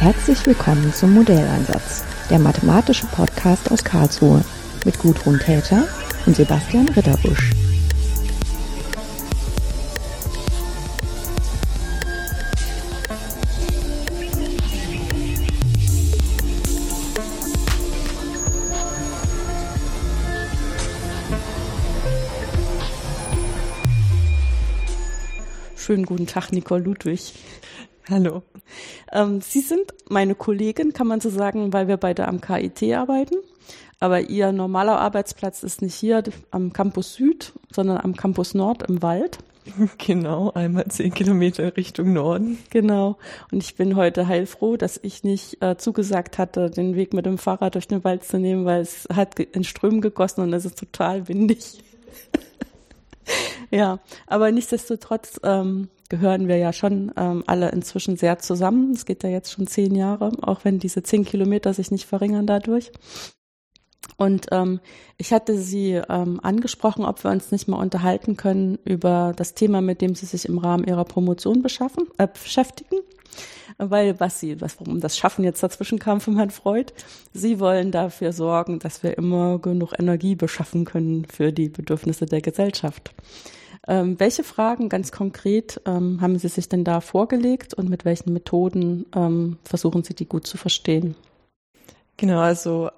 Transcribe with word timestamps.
Herzlich 0.00 0.46
willkommen 0.46 0.94
zum 0.94 1.12
Modelleinsatz, 1.12 2.04
der 2.30 2.38
mathematische 2.38 3.04
Podcast 3.08 3.70
aus 3.70 3.84
Karlsruhe 3.84 4.42
mit 4.86 4.98
Gudrun 4.98 5.38
Täter 5.38 5.86
und 6.24 6.34
Sebastian 6.34 6.88
Ritterbusch. 6.88 7.50
Schönen 25.76 26.06
guten 26.06 26.26
Tag, 26.26 26.52
Nicole 26.52 26.84
Ludwig. 26.84 27.34
Hallo. 28.08 28.42
Ähm, 29.12 29.40
Sie 29.40 29.60
sind 29.60 29.92
meine 30.08 30.34
Kollegin, 30.34 30.92
kann 30.92 31.06
man 31.06 31.20
so 31.20 31.30
sagen, 31.30 31.72
weil 31.72 31.88
wir 31.88 31.96
beide 31.96 32.28
am 32.28 32.40
KIT 32.40 32.82
arbeiten. 32.94 33.36
Aber 33.98 34.20
Ihr 34.20 34.52
normaler 34.52 34.98
Arbeitsplatz 34.98 35.62
ist 35.62 35.82
nicht 35.82 35.94
hier 35.94 36.22
am 36.50 36.72
Campus 36.72 37.14
Süd, 37.14 37.52
sondern 37.70 37.98
am 37.98 38.16
Campus 38.16 38.54
Nord 38.54 38.88
im 38.88 39.02
Wald. 39.02 39.38
Genau, 39.98 40.50
einmal 40.52 40.86
zehn 40.86 41.12
Kilometer 41.12 41.76
Richtung 41.76 42.12
Norden. 42.12 42.58
Genau. 42.70 43.18
Und 43.52 43.62
ich 43.62 43.76
bin 43.76 43.96
heute 43.96 44.26
heilfroh, 44.26 44.76
dass 44.76 44.98
ich 45.02 45.22
nicht 45.22 45.62
äh, 45.62 45.76
zugesagt 45.76 46.38
hatte, 46.38 46.70
den 46.70 46.96
Weg 46.96 47.12
mit 47.12 47.26
dem 47.26 47.38
Fahrrad 47.38 47.74
durch 47.74 47.88
den 47.88 48.04
Wald 48.04 48.24
zu 48.24 48.38
nehmen, 48.38 48.64
weil 48.64 48.80
es 48.80 49.06
hat 49.14 49.38
in 49.38 49.64
Strömen 49.64 50.00
gegossen 50.00 50.42
und 50.42 50.52
es 50.52 50.64
ist 50.64 50.78
total 50.78 51.28
windig. 51.28 51.82
ja, 53.70 53.98
aber 54.26 54.50
nichtsdestotrotz 54.50 55.40
ähm, 55.44 55.88
gehören 56.10 56.48
wir 56.48 56.58
ja 56.58 56.74
schon 56.74 57.12
ähm, 57.16 57.42
alle 57.46 57.70
inzwischen 57.70 58.16
sehr 58.16 58.38
zusammen. 58.38 58.92
Es 58.92 59.06
geht 59.06 59.22
ja 59.22 59.30
jetzt 59.30 59.52
schon 59.52 59.66
zehn 59.66 59.94
Jahre, 59.94 60.32
auch 60.42 60.64
wenn 60.64 60.78
diese 60.78 61.02
zehn 61.02 61.24
Kilometer 61.24 61.72
sich 61.72 61.90
nicht 61.90 62.04
verringern 62.04 62.46
dadurch. 62.46 62.92
Und 64.16 64.48
ähm, 64.50 64.80
ich 65.16 65.32
hatte 65.32 65.56
sie 65.56 65.92
ähm, 65.92 66.40
angesprochen, 66.42 67.06
ob 67.06 67.24
wir 67.24 67.30
uns 67.30 67.52
nicht 67.52 67.68
mal 67.68 67.80
unterhalten 67.80 68.36
können 68.36 68.78
über 68.84 69.32
das 69.34 69.54
Thema, 69.54 69.80
mit 69.80 70.02
dem 70.02 70.14
sie 70.14 70.26
sich 70.26 70.46
im 70.46 70.58
Rahmen 70.58 70.84
ihrer 70.84 71.04
Promotion 71.04 71.62
beschaffen, 71.62 72.06
äh, 72.18 72.26
beschäftigen. 72.26 72.96
Weil 73.78 74.20
was 74.20 74.40
sie, 74.40 74.60
was, 74.60 74.78
warum 74.78 75.00
das 75.00 75.16
Schaffen 75.16 75.44
jetzt 75.44 75.62
dazwischen 75.62 75.98
kam 75.98 76.20
von 76.20 76.36
Herrn 76.36 76.50
Freud, 76.50 76.92
sie 77.32 77.60
wollen 77.60 77.92
dafür 77.92 78.32
sorgen, 78.32 78.78
dass 78.78 79.02
wir 79.02 79.16
immer 79.16 79.58
genug 79.58 79.94
Energie 79.98 80.34
beschaffen 80.34 80.84
können 80.84 81.24
für 81.24 81.52
die 81.52 81.70
Bedürfnisse 81.70 82.26
der 82.26 82.42
Gesellschaft. 82.42 83.14
Ähm, 83.88 84.20
welche 84.20 84.44
Fragen 84.44 84.88
ganz 84.88 85.10
konkret 85.10 85.80
ähm, 85.86 86.20
haben 86.20 86.38
Sie 86.38 86.48
sich 86.48 86.68
denn 86.68 86.84
da 86.84 87.00
vorgelegt 87.00 87.74
und 87.74 87.88
mit 87.88 88.04
welchen 88.04 88.32
Methoden 88.32 89.06
ähm, 89.14 89.58
versuchen 89.64 90.04
Sie 90.04 90.14
die 90.14 90.26
gut 90.26 90.46
zu 90.46 90.58
verstehen? 90.58 91.16
Genau, 92.16 92.40
also 92.40 92.90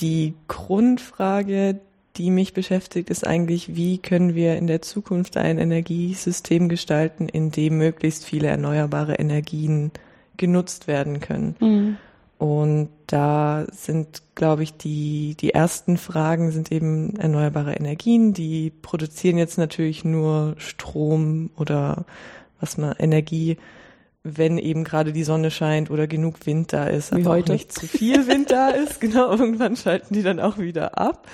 die 0.00 0.34
Grundfrage, 0.48 1.80
die 2.16 2.30
mich 2.30 2.54
beschäftigt, 2.54 3.10
ist 3.10 3.26
eigentlich, 3.26 3.76
wie 3.76 3.98
können 3.98 4.34
wir 4.34 4.56
in 4.56 4.66
der 4.66 4.80
Zukunft 4.80 5.36
ein 5.36 5.58
Energiesystem 5.58 6.68
gestalten, 6.68 7.28
in 7.28 7.50
dem 7.50 7.76
möglichst 7.78 8.24
viele 8.24 8.48
erneuerbare 8.48 9.14
Energien 9.14 9.92
genutzt 10.38 10.86
werden 10.86 11.20
können. 11.20 11.56
Mhm. 11.60 11.96
Und 12.42 12.88
da 13.06 13.66
sind, 13.70 14.20
glaube 14.34 14.64
ich, 14.64 14.76
die, 14.76 15.36
die 15.38 15.54
ersten 15.54 15.96
Fragen 15.96 16.50
sind 16.50 16.72
eben 16.72 17.14
erneuerbare 17.14 17.74
Energien. 17.74 18.32
Die 18.32 18.70
produzieren 18.82 19.38
jetzt 19.38 19.58
natürlich 19.58 20.04
nur 20.04 20.56
Strom 20.58 21.50
oder 21.56 22.04
was 22.58 22.78
man 22.78 22.96
Energie 22.98 23.58
wenn 24.24 24.58
eben 24.58 24.82
gerade 24.84 25.12
die 25.12 25.24
Sonne 25.24 25.50
scheint 25.50 25.90
oder 25.90 26.06
genug 26.06 26.46
Wind 26.46 26.72
da 26.72 26.86
ist, 26.86 27.12
aber 27.12 27.30
heute. 27.30 27.52
nicht 27.52 27.72
zu 27.72 27.86
viel 27.88 28.28
Wind 28.28 28.50
da 28.50 28.70
ist. 28.70 29.00
Genau, 29.00 29.30
irgendwann 29.30 29.76
schalten 29.76 30.14
die 30.14 30.22
dann 30.22 30.38
auch 30.38 30.58
wieder 30.58 30.96
ab. 30.98 31.28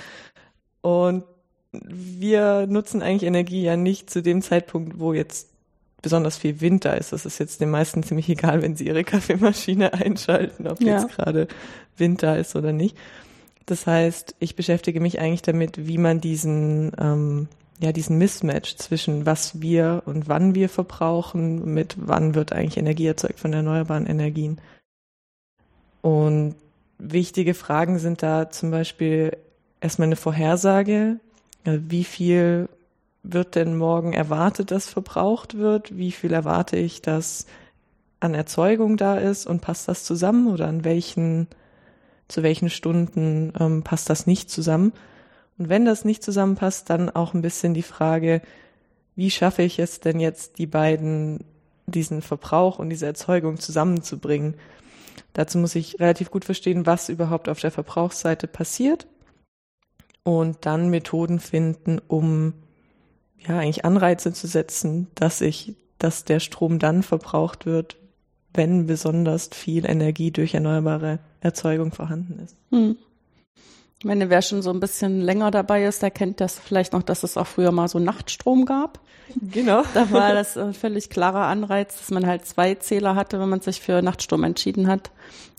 Und 0.80 1.24
wir 1.72 2.66
nutzen 2.66 3.02
eigentlich 3.02 3.24
Energie 3.24 3.62
ja 3.62 3.76
nicht 3.76 4.08
zu 4.08 4.22
dem 4.22 4.40
Zeitpunkt, 4.40 4.98
wo 4.98 5.12
jetzt 5.12 5.48
besonders 6.02 6.36
viel 6.36 6.60
Wind 6.60 6.84
da 6.84 6.92
ist. 6.92 7.12
Das 7.12 7.26
ist 7.26 7.38
jetzt 7.38 7.60
den 7.60 7.70
meisten 7.70 8.02
ziemlich 8.02 8.28
egal, 8.28 8.62
wenn 8.62 8.76
sie 8.76 8.86
ihre 8.86 9.04
Kaffeemaschine 9.04 9.92
einschalten, 9.94 10.66
ob 10.66 10.80
ja. 10.80 11.00
jetzt 11.00 11.14
gerade 11.14 11.48
Wind 11.96 12.22
da 12.22 12.36
ist 12.36 12.56
oder 12.56 12.72
nicht. 12.72 12.96
Das 13.66 13.86
heißt, 13.86 14.36
ich 14.38 14.56
beschäftige 14.56 15.00
mich 15.00 15.20
eigentlich 15.20 15.42
damit, 15.42 15.86
wie 15.86 15.98
man 15.98 16.20
diesen 16.20 16.92
ähm, 16.98 17.48
ja, 17.80 17.92
diesen 17.92 18.18
Mismatch 18.18 18.76
zwischen 18.76 19.24
was 19.24 19.60
wir 19.60 20.02
und 20.04 20.28
wann 20.28 20.54
wir 20.54 20.68
verbrauchen, 20.68 21.72
mit 21.74 21.94
wann 21.98 22.34
wird 22.34 22.52
eigentlich 22.52 22.76
Energie 22.76 23.06
erzeugt 23.06 23.38
von 23.38 23.52
erneuerbaren 23.52 24.06
Energien. 24.06 24.60
Und 26.00 26.56
wichtige 26.98 27.54
Fragen 27.54 27.98
sind 27.98 28.22
da 28.22 28.50
zum 28.50 28.70
Beispiel 28.70 29.36
erstmal 29.80 30.06
eine 30.06 30.16
Vorhersage. 30.16 31.20
Wie 31.64 32.04
viel 32.04 32.68
wird 33.32 33.54
denn 33.54 33.76
morgen 33.76 34.12
erwartet, 34.12 34.70
dass 34.70 34.88
verbraucht 34.88 35.56
wird? 35.58 35.96
Wie 35.96 36.12
viel 36.12 36.32
erwarte 36.32 36.76
ich, 36.76 37.02
dass 37.02 37.46
an 38.20 38.34
Erzeugung 38.34 38.96
da 38.96 39.16
ist 39.16 39.46
und 39.46 39.60
passt 39.60 39.86
das 39.88 40.04
zusammen 40.04 40.48
oder 40.48 40.66
an 40.66 40.84
welchen, 40.84 41.46
zu 42.26 42.42
welchen 42.42 42.70
Stunden 42.70 43.52
ähm, 43.58 43.82
passt 43.82 44.10
das 44.10 44.26
nicht 44.26 44.50
zusammen? 44.50 44.92
Und 45.58 45.68
wenn 45.68 45.84
das 45.84 46.04
nicht 46.04 46.22
zusammenpasst, 46.22 46.88
dann 46.88 47.10
auch 47.10 47.34
ein 47.34 47.42
bisschen 47.42 47.74
die 47.74 47.82
Frage, 47.82 48.40
wie 49.14 49.30
schaffe 49.30 49.62
ich 49.62 49.78
es 49.78 50.00
denn 50.00 50.20
jetzt, 50.20 50.58
die 50.58 50.66
beiden, 50.66 51.44
diesen 51.86 52.22
Verbrauch 52.22 52.78
und 52.78 52.90
diese 52.90 53.06
Erzeugung 53.06 53.58
zusammenzubringen? 53.58 54.54
Dazu 55.32 55.58
muss 55.58 55.74
ich 55.74 56.00
relativ 56.00 56.30
gut 56.30 56.44
verstehen, 56.44 56.86
was 56.86 57.08
überhaupt 57.08 57.48
auf 57.48 57.60
der 57.60 57.72
Verbrauchsseite 57.72 58.46
passiert 58.46 59.06
und 60.22 60.58
dann 60.66 60.88
Methoden 60.88 61.40
finden, 61.40 62.00
um 62.06 62.54
ja 63.46 63.58
eigentlich 63.58 63.84
Anreize 63.84 64.32
zu 64.32 64.46
setzen, 64.46 65.08
dass 65.14 65.40
ich, 65.40 65.76
dass 65.98 66.24
der 66.24 66.40
Strom 66.40 66.78
dann 66.78 67.02
verbraucht 67.02 67.66
wird, 67.66 67.96
wenn 68.54 68.86
besonders 68.86 69.50
viel 69.52 69.88
Energie 69.88 70.30
durch 70.30 70.54
erneuerbare 70.54 71.18
Erzeugung 71.40 71.92
vorhanden 71.92 72.40
ist. 72.44 72.56
Hm. 72.70 72.96
Ich 74.00 74.04
meine, 74.04 74.30
wer 74.30 74.42
schon 74.42 74.62
so 74.62 74.70
ein 74.70 74.78
bisschen 74.78 75.20
länger 75.20 75.50
dabei 75.50 75.84
ist, 75.84 76.02
der 76.02 76.12
kennt 76.12 76.40
das 76.40 76.56
vielleicht 76.58 76.92
noch, 76.92 77.02
dass 77.02 77.24
es 77.24 77.36
auch 77.36 77.48
früher 77.48 77.72
mal 77.72 77.88
so 77.88 77.98
Nachtstrom 77.98 78.64
gab. 78.64 79.00
Genau. 79.52 79.82
Da 79.92 80.10
war 80.12 80.34
das 80.34 80.56
ein 80.56 80.72
völlig 80.72 81.10
klarer 81.10 81.46
Anreiz, 81.46 81.98
dass 81.98 82.10
man 82.10 82.24
halt 82.24 82.46
zwei 82.46 82.76
Zähler 82.76 83.16
hatte, 83.16 83.40
wenn 83.40 83.48
man 83.48 83.60
sich 83.60 83.80
für 83.80 84.00
Nachtstrom 84.00 84.44
entschieden 84.44 84.86
hat 84.86 85.10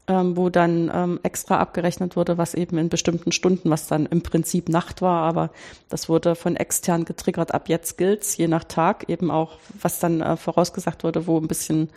ähm, 0.10 0.36
wo 0.36 0.50
dann 0.50 0.92
ähm, 0.94 1.20
extra 1.22 1.60
abgerechnet 1.60 2.16
wurde, 2.16 2.40
was 2.40 2.56
eben 2.56 2.80
in 2.80 2.90
bestimmten 2.90 3.32
Stunden, 3.32 3.70
was 3.70 3.86
dann 3.86 4.08
im 4.08 4.24
Prinzip 4.24 4.68
Nacht 4.68 5.04
war, 5.04 5.22
aber 5.22 5.52
das 5.88 6.10
wurde 6.10 6.34
von 6.36 6.56
extern 6.56 7.06
getriggert. 7.06 7.54
Ab 7.54 7.70
jetzt 7.70 7.98
gilt's, 7.98 8.36
je 8.36 8.48
nach 8.48 8.64
Tag 8.64 9.08
eben 9.08 9.30
auch, 9.30 9.60
was 9.80 10.00
dann 10.00 10.22
äh, 10.22 10.36
vorausgesagt 10.36 11.04
wurde, 11.04 11.28
wo 11.28 11.38
ein 11.38 11.48
bisschen 11.48 11.90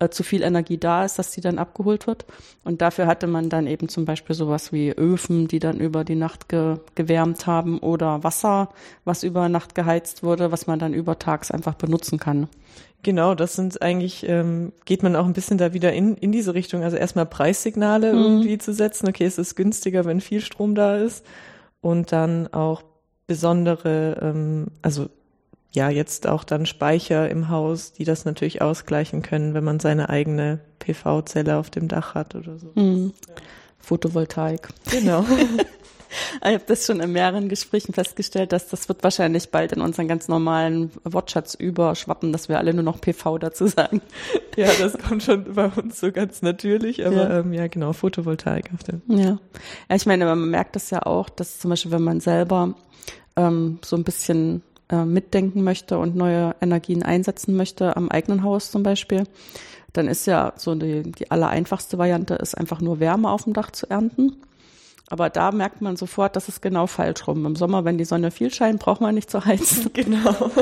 äh, 0.00 0.08
zu 0.08 0.24
viel 0.24 0.42
Energie 0.42 0.78
da 0.78 1.04
ist, 1.04 1.20
dass 1.20 1.30
die 1.30 1.40
dann 1.40 1.58
abgeholt 1.58 2.08
wird. 2.08 2.26
Und 2.64 2.82
dafür 2.82 3.06
hatte 3.06 3.28
man 3.28 3.48
dann 3.48 3.68
eben 3.68 3.88
zum 3.88 4.04
Beispiel 4.04 4.34
sowas 4.34 4.72
wie 4.72 4.90
Öfen, 4.90 5.46
die 5.46 5.60
dann 5.60 5.78
über 5.78 6.02
die 6.02 6.16
Nacht 6.16 6.48
ge 6.48 6.78
gewärmt 6.96 7.46
haben 7.46 7.78
oder 7.78 8.24
Wasser, 8.24 8.70
was 9.04 9.22
über 9.22 9.48
Nacht 9.48 9.76
geheizt 9.76 10.24
wurde, 10.24 10.50
was 10.50 10.66
man 10.66 10.80
dann 10.80 10.92
über 10.92 11.20
tags 11.20 11.52
einfach 11.52 11.74
benutzen 11.74 12.18
kann. 12.18 12.48
Genau, 13.02 13.34
das 13.34 13.54
sind 13.54 13.80
eigentlich, 13.80 14.28
ähm, 14.28 14.72
geht 14.84 15.02
man 15.02 15.16
auch 15.16 15.24
ein 15.24 15.32
bisschen 15.32 15.58
da 15.58 15.72
wieder 15.72 15.92
in, 15.92 16.16
in 16.16 16.32
diese 16.32 16.54
Richtung. 16.54 16.82
Also 16.82 16.96
erstmal 16.96 17.26
Preissignale 17.26 18.12
mhm. 18.12 18.22
irgendwie 18.22 18.58
zu 18.58 18.74
setzen. 18.74 19.08
Okay, 19.08 19.24
es 19.24 19.38
ist 19.38 19.54
günstiger, 19.56 20.04
wenn 20.04 20.20
viel 20.20 20.40
Strom 20.40 20.74
da 20.74 20.96
ist. 20.96 21.24
Und 21.80 22.12
dann 22.12 22.52
auch 22.52 22.82
besondere, 23.26 24.18
ähm, 24.20 24.66
also 24.82 25.08
ja, 25.72 25.88
jetzt 25.88 26.26
auch 26.26 26.44
dann 26.44 26.66
Speicher 26.66 27.30
im 27.30 27.48
Haus, 27.48 27.92
die 27.92 28.04
das 28.04 28.24
natürlich 28.24 28.60
ausgleichen 28.60 29.22
können, 29.22 29.54
wenn 29.54 29.64
man 29.64 29.78
seine 29.80 30.10
eigene 30.10 30.58
PV-Zelle 30.80 31.56
auf 31.56 31.70
dem 31.70 31.88
Dach 31.88 32.14
hat 32.14 32.34
oder 32.34 32.58
so. 32.58 32.72
Mhm. 32.74 33.12
Photovoltaik. 33.78 34.68
Genau. 34.90 35.24
Ich 36.42 36.54
habe 36.54 36.64
das 36.66 36.86
schon 36.86 37.00
in 37.00 37.12
mehreren 37.12 37.48
Gesprächen 37.48 37.92
festgestellt, 37.92 38.52
dass 38.52 38.68
das 38.68 38.88
wird 38.88 39.02
wahrscheinlich 39.02 39.50
bald 39.50 39.72
in 39.72 39.80
unseren 39.80 40.08
ganz 40.08 40.28
normalen 40.28 40.90
Wortschatz 41.04 41.54
überschwappen, 41.54 42.32
dass 42.32 42.48
wir 42.48 42.58
alle 42.58 42.74
nur 42.74 42.82
noch 42.82 43.00
PV 43.00 43.38
dazu 43.38 43.66
sagen. 43.66 44.00
Ja, 44.56 44.66
das 44.78 44.98
kommt 44.98 45.22
schon 45.22 45.54
bei 45.54 45.66
uns 45.68 46.00
so 46.00 46.10
ganz 46.10 46.42
natürlich, 46.42 47.06
aber 47.06 47.16
ja, 47.16 47.38
ähm, 47.38 47.52
ja 47.52 47.68
genau, 47.68 47.92
Photovoltaik 47.92 48.70
auf 48.74 48.82
dem. 48.82 49.00
Ja. 49.06 49.38
ja, 49.88 49.96
ich 49.96 50.06
meine, 50.06 50.24
man 50.24 50.50
merkt 50.50 50.74
das 50.74 50.90
ja 50.90 51.06
auch, 51.06 51.28
dass 51.28 51.60
zum 51.60 51.70
Beispiel, 51.70 51.92
wenn 51.92 52.02
man 52.02 52.20
selber 52.20 52.74
ähm, 53.36 53.78
so 53.82 53.96
ein 53.96 54.04
bisschen 54.04 54.62
äh, 54.90 55.04
mitdenken 55.04 55.62
möchte 55.62 55.98
und 55.98 56.16
neue 56.16 56.56
Energien 56.60 57.04
einsetzen 57.04 57.56
möchte, 57.56 57.96
am 57.96 58.08
eigenen 58.10 58.42
Haus 58.42 58.70
zum 58.72 58.82
Beispiel, 58.82 59.24
dann 59.92 60.08
ist 60.08 60.26
ja 60.26 60.52
so 60.56 60.74
die, 60.74 61.10
die 61.12 61.30
allereinfachste 61.30 61.96
Variante 61.96 62.34
ist 62.34 62.56
einfach 62.56 62.80
nur 62.80 63.00
Wärme 63.00 63.30
auf 63.30 63.44
dem 63.44 63.52
Dach 63.52 63.70
zu 63.70 63.88
ernten. 63.88 64.36
Aber 65.10 65.28
da 65.28 65.50
merkt 65.50 65.82
man 65.82 65.96
sofort, 65.96 66.36
das 66.36 66.48
ist 66.48 66.62
genau 66.62 66.86
falsch 66.86 67.26
rum. 67.26 67.44
Im 67.44 67.56
Sommer, 67.56 67.84
wenn 67.84 67.98
die 67.98 68.04
Sonne 68.04 68.30
viel 68.30 68.52
scheint, 68.54 68.78
braucht 68.78 69.00
man 69.00 69.14
nicht 69.14 69.30
zu 69.30 69.44
heizen. 69.44 69.90
Genau. 69.92 70.50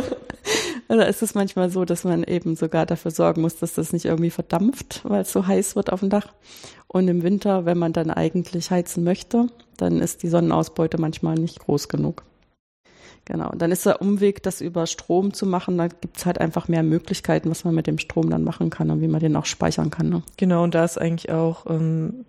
Also 0.90 1.02
ist 1.04 1.22
es 1.22 1.34
manchmal 1.34 1.68
so, 1.68 1.84
dass 1.84 2.04
man 2.04 2.24
eben 2.24 2.56
sogar 2.56 2.86
dafür 2.86 3.10
sorgen 3.10 3.42
muss, 3.42 3.56
dass 3.56 3.74
das 3.74 3.92
nicht 3.92 4.06
irgendwie 4.06 4.30
verdampft, 4.30 5.02
weil 5.04 5.20
es 5.20 5.30
so 5.32 5.46
heiß 5.46 5.76
wird 5.76 5.92
auf 5.92 6.00
dem 6.00 6.08
Dach. 6.08 6.28
Und 6.86 7.06
im 7.08 7.22
Winter, 7.22 7.66
wenn 7.66 7.76
man 7.76 7.92
dann 7.92 8.10
eigentlich 8.10 8.70
heizen 8.70 9.04
möchte, 9.04 9.48
dann 9.76 10.00
ist 10.00 10.22
die 10.22 10.30
Sonnenausbeute 10.30 10.98
manchmal 10.98 11.34
nicht 11.34 11.58
groß 11.58 11.88
genug. 11.88 12.22
Genau. 13.26 13.50
Und 13.50 13.60
dann 13.60 13.70
ist 13.70 13.84
der 13.84 14.00
Umweg, 14.00 14.42
das 14.42 14.62
über 14.62 14.86
Strom 14.86 15.34
zu 15.34 15.44
machen. 15.44 15.76
Da 15.76 15.88
gibt's 15.88 16.24
halt 16.24 16.40
einfach 16.40 16.68
mehr 16.68 16.82
Möglichkeiten, 16.82 17.50
was 17.50 17.64
man 17.64 17.74
mit 17.74 17.86
dem 17.86 17.98
Strom 17.98 18.30
dann 18.30 18.42
machen 18.42 18.70
kann 18.70 18.90
und 18.90 19.02
wie 19.02 19.08
man 19.08 19.20
den 19.20 19.36
auch 19.36 19.44
speichern 19.44 19.90
kann. 19.90 20.08
Ne? 20.08 20.22
Genau, 20.38 20.64
und 20.64 20.74
da 20.74 20.86
ist 20.86 20.98
eigentlich 20.98 21.30
auch 21.30 21.66
ähm, 21.68 22.24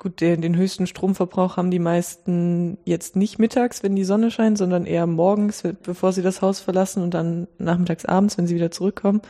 gut, 0.00 0.20
den, 0.20 0.40
den 0.40 0.56
höchsten 0.56 0.86
Stromverbrauch 0.86 1.56
haben 1.56 1.70
die 1.70 1.78
meisten 1.78 2.78
jetzt 2.84 3.14
nicht 3.14 3.38
mittags, 3.38 3.82
wenn 3.82 3.94
die 3.94 4.04
Sonne 4.04 4.30
scheint, 4.30 4.58
sondern 4.58 4.86
eher 4.86 5.06
morgens, 5.06 5.62
bevor 5.82 6.12
sie 6.12 6.22
das 6.22 6.42
Haus 6.42 6.58
verlassen 6.58 7.02
und 7.02 7.12
dann 7.12 7.46
nachmittags 7.58 8.06
abends, 8.06 8.36
wenn 8.36 8.46
sie 8.46 8.56
wieder 8.56 8.70
zurückkommen. 8.70 9.20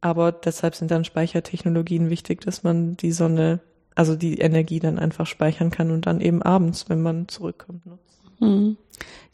Aber 0.00 0.30
deshalb 0.30 0.74
sind 0.74 0.90
dann 0.90 1.04
Speichertechnologien 1.04 2.10
wichtig, 2.10 2.42
dass 2.42 2.62
man 2.62 2.96
die 2.98 3.12
Sonne, 3.12 3.60
also 3.94 4.14
die 4.14 4.38
Energie 4.38 4.78
dann 4.78 4.98
einfach 4.98 5.26
speichern 5.26 5.70
kann 5.70 5.90
und 5.90 6.06
dann 6.06 6.20
eben 6.20 6.42
abends, 6.42 6.90
wenn 6.90 7.00
man 7.00 7.26
zurückkommt, 7.26 7.86
nutzt. 7.86 8.20
Hm. 8.40 8.76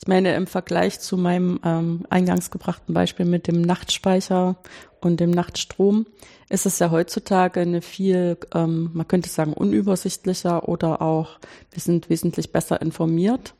Ich 0.01 0.07
meine, 0.07 0.35
im 0.35 0.47
Vergleich 0.47 1.01
zu 1.01 1.17
meinem 1.17 1.59
ähm, 1.65 2.07
eingangs 2.09 2.53
gebrachten 2.53 2.95
Beispiel 2.95 3.27
mit 3.27 3.49
dem 3.49 3.61
Nachtspeicher 3.61 4.57
und 5.01 5.21
dem 5.21 5.31
Nachtstrom 5.31 6.07
ist 6.49 6.67
es 6.67 6.79
ja 6.79 6.91
heutzutage 6.91 7.61
eine 7.61 7.83
viel, 7.83 8.37
ähm, 8.55 8.91
man 8.93 9.09
könnte 9.09 9.29
sagen, 9.29 9.53
unübersichtlicher 9.53 10.69
oder 10.69 11.01
auch, 11.03 11.39
wir 11.71 11.81
sind 11.81 12.11
wesentlich 12.11 12.53
besser 12.53 12.81
informiert 12.81 13.55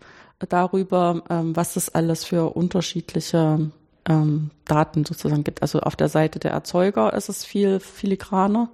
darüber, 0.49 1.23
ähm, 1.29 1.55
was 1.55 1.77
es 1.77 1.91
alles 1.91 2.25
für 2.25 2.57
unterschiedliche 2.57 3.71
ähm, 4.09 4.51
Daten 4.65 5.05
sozusagen 5.05 5.45
gibt. 5.45 5.63
Also 5.63 5.81
auf 5.81 5.97
der 5.97 6.09
Seite 6.09 6.39
der 6.39 6.53
Erzeuger 6.53 7.13
ist 7.13 7.29
es 7.29 7.45
viel 7.45 7.79
filigraner 7.79 8.71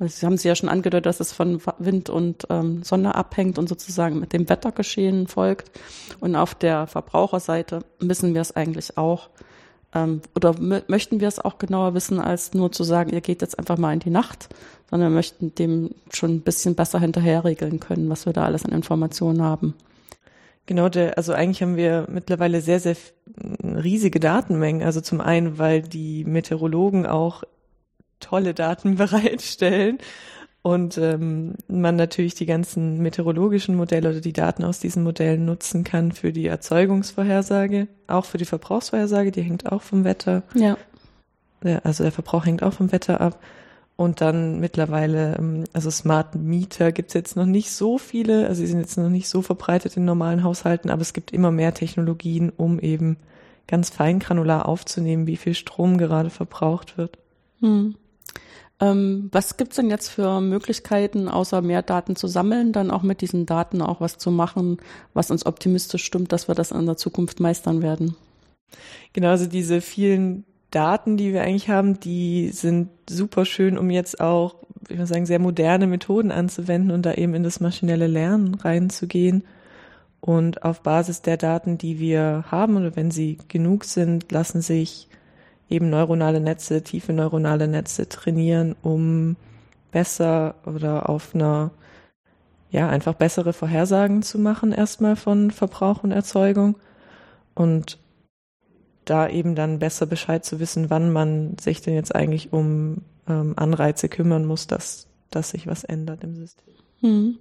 Sie 0.00 0.26
haben 0.26 0.36
Sie 0.36 0.48
ja 0.48 0.56
schon 0.56 0.68
angedeutet, 0.68 1.06
dass 1.06 1.20
es 1.20 1.32
von 1.32 1.60
Wind 1.78 2.10
und 2.10 2.46
ähm, 2.50 2.82
Sonne 2.82 3.14
abhängt 3.14 3.58
und 3.58 3.68
sozusagen 3.68 4.18
mit 4.18 4.32
dem 4.32 4.48
Wettergeschehen 4.48 5.28
folgt. 5.28 5.70
Und 6.20 6.34
auf 6.34 6.54
der 6.54 6.86
Verbraucherseite 6.86 7.84
wissen 8.00 8.34
wir 8.34 8.40
es 8.40 8.54
eigentlich 8.54 8.98
auch. 8.98 9.30
Ähm, 9.94 10.20
oder 10.34 10.54
möchten 10.88 11.20
wir 11.20 11.28
es 11.28 11.38
auch 11.38 11.58
genauer 11.58 11.94
wissen, 11.94 12.20
als 12.20 12.54
nur 12.54 12.72
zu 12.72 12.84
sagen, 12.84 13.10
ihr 13.10 13.20
geht 13.20 13.42
jetzt 13.42 13.58
einfach 13.58 13.78
mal 13.78 13.92
in 13.92 14.00
die 14.00 14.10
Nacht, 14.10 14.48
sondern 14.90 15.10
wir 15.10 15.16
möchten 15.16 15.54
dem 15.54 15.90
schon 16.12 16.36
ein 16.36 16.40
bisschen 16.42 16.74
besser 16.74 17.00
hinterherregeln 17.00 17.80
können, 17.80 18.10
was 18.10 18.26
wir 18.26 18.32
da 18.32 18.44
alles 18.44 18.64
an 18.64 18.72
Informationen 18.72 19.42
haben. 19.42 19.74
Genau, 20.66 20.88
der, 20.88 21.18
also 21.18 21.32
eigentlich 21.32 21.62
haben 21.62 21.76
wir 21.76 22.06
mittlerweile 22.10 22.60
sehr, 22.60 22.80
sehr 22.80 22.96
riesige 23.62 24.18
Datenmengen. 24.18 24.82
Also 24.82 25.00
zum 25.00 25.20
einen, 25.20 25.58
weil 25.58 25.82
die 25.82 26.24
Meteorologen 26.24 27.06
auch 27.06 27.44
tolle 28.20 28.54
Daten 28.54 28.94
bereitstellen 28.96 29.98
und 30.64 30.96
ähm, 30.96 31.56
man 31.68 31.94
natürlich 31.96 32.34
die 32.34 32.46
ganzen 32.46 33.02
meteorologischen 33.02 33.76
Modelle 33.76 34.08
oder 34.08 34.20
die 34.22 34.32
Daten 34.32 34.64
aus 34.64 34.80
diesen 34.80 35.02
Modellen 35.02 35.44
nutzen 35.44 35.84
kann 35.84 36.10
für 36.10 36.32
die 36.32 36.46
Erzeugungsvorhersage, 36.46 37.86
auch 38.06 38.24
für 38.24 38.38
die 38.38 38.46
Verbrauchsvorhersage, 38.46 39.30
die 39.30 39.42
hängt 39.42 39.70
auch 39.70 39.82
vom 39.82 40.04
Wetter. 40.04 40.42
Ja. 40.54 40.78
ja 41.62 41.80
also 41.84 42.02
der 42.02 42.12
Verbrauch 42.12 42.46
hängt 42.46 42.62
auch 42.62 42.72
vom 42.72 42.92
Wetter 42.92 43.20
ab. 43.20 43.40
Und 43.96 44.22
dann 44.22 44.58
mittlerweile, 44.58 45.36
ähm, 45.38 45.64
also 45.74 45.90
Smart 45.90 46.34
Meter 46.34 46.92
gibt 46.92 47.08
es 47.08 47.14
jetzt 47.14 47.36
noch 47.36 47.44
nicht 47.44 47.70
so 47.70 47.98
viele, 47.98 48.48
also 48.48 48.62
sie 48.62 48.66
sind 48.66 48.80
jetzt 48.80 48.96
noch 48.96 49.10
nicht 49.10 49.28
so 49.28 49.42
verbreitet 49.42 49.98
in 49.98 50.06
normalen 50.06 50.44
Haushalten, 50.44 50.88
aber 50.88 51.02
es 51.02 51.12
gibt 51.12 51.30
immer 51.34 51.50
mehr 51.50 51.74
Technologien, 51.74 52.50
um 52.56 52.80
eben 52.80 53.18
ganz 53.66 53.90
fein 53.90 54.18
granular 54.18 54.66
aufzunehmen, 54.66 55.26
wie 55.26 55.36
viel 55.36 55.52
Strom 55.52 55.98
gerade 55.98 56.30
verbraucht 56.30 56.96
wird. 56.96 57.18
Hm. 57.60 57.96
Ähm, 58.84 59.30
was 59.32 59.56
gibt's 59.56 59.76
denn 59.76 59.88
jetzt 59.88 60.08
für 60.08 60.40
Möglichkeiten, 60.42 61.28
außer 61.28 61.62
mehr 61.62 61.82
Daten 61.82 62.16
zu 62.16 62.26
sammeln, 62.26 62.72
dann 62.72 62.90
auch 62.90 63.02
mit 63.02 63.22
diesen 63.22 63.46
Daten 63.46 63.80
auch 63.80 64.00
was 64.02 64.18
zu 64.18 64.30
machen, 64.30 64.76
was 65.14 65.30
uns 65.30 65.46
optimistisch 65.46 66.04
stimmt, 66.04 66.32
dass 66.32 66.48
wir 66.48 66.54
das 66.54 66.70
in 66.70 66.84
der 66.84 66.98
Zukunft 66.98 67.40
meistern 67.40 67.80
werden? 67.80 68.14
Genau, 69.14 69.28
also 69.28 69.46
diese 69.46 69.80
vielen 69.80 70.44
Daten, 70.70 71.16
die 71.16 71.32
wir 71.32 71.42
eigentlich 71.42 71.70
haben, 71.70 71.98
die 72.00 72.50
sind 72.50 72.90
super 73.08 73.46
schön, 73.46 73.78
um 73.78 73.88
jetzt 73.88 74.20
auch, 74.20 74.56
ich 74.88 74.96
würde 74.96 75.06
sagen, 75.06 75.24
sehr 75.24 75.38
moderne 75.38 75.86
Methoden 75.86 76.30
anzuwenden 76.30 76.90
und 76.90 77.06
da 77.06 77.14
eben 77.14 77.34
in 77.34 77.42
das 77.42 77.60
maschinelle 77.60 78.06
Lernen 78.06 78.54
reinzugehen. 78.54 79.44
Und 80.20 80.62
auf 80.62 80.82
Basis 80.82 81.22
der 81.22 81.36
Daten, 81.36 81.78
die 81.78 81.98
wir 82.00 82.44
haben, 82.50 82.76
oder 82.76 82.96
wenn 82.96 83.10
sie 83.10 83.38
genug 83.48 83.84
sind, 83.84 84.30
lassen 84.32 84.62
sich 84.62 85.08
eben 85.68 85.90
neuronale 85.90 86.40
Netze, 86.40 86.82
tiefe 86.82 87.12
neuronale 87.12 87.68
Netze 87.68 88.08
trainieren, 88.08 88.76
um 88.82 89.36
besser 89.90 90.56
oder 90.66 91.08
auf 91.08 91.34
einer, 91.34 91.70
ja, 92.70 92.88
einfach 92.88 93.14
bessere 93.14 93.52
Vorhersagen 93.52 94.22
zu 94.22 94.38
machen, 94.38 94.72
erstmal 94.72 95.16
von 95.16 95.50
Verbrauch 95.50 96.02
und 96.02 96.12
Erzeugung. 96.12 96.76
Und 97.54 97.98
da 99.04 99.28
eben 99.28 99.54
dann 99.54 99.78
besser 99.78 100.06
Bescheid 100.06 100.44
zu 100.44 100.60
wissen, 100.60 100.90
wann 100.90 101.12
man 101.12 101.56
sich 101.58 101.80
denn 101.82 101.94
jetzt 101.94 102.14
eigentlich 102.14 102.52
um 102.52 103.02
ähm, 103.28 103.54
Anreize 103.56 104.08
kümmern 104.08 104.44
muss, 104.44 104.66
dass, 104.66 105.06
dass 105.30 105.50
sich 105.50 105.66
was 105.66 105.84
ändert 105.84 106.24
im 106.24 106.34
System. 106.34 106.74
Hm. 107.00 107.38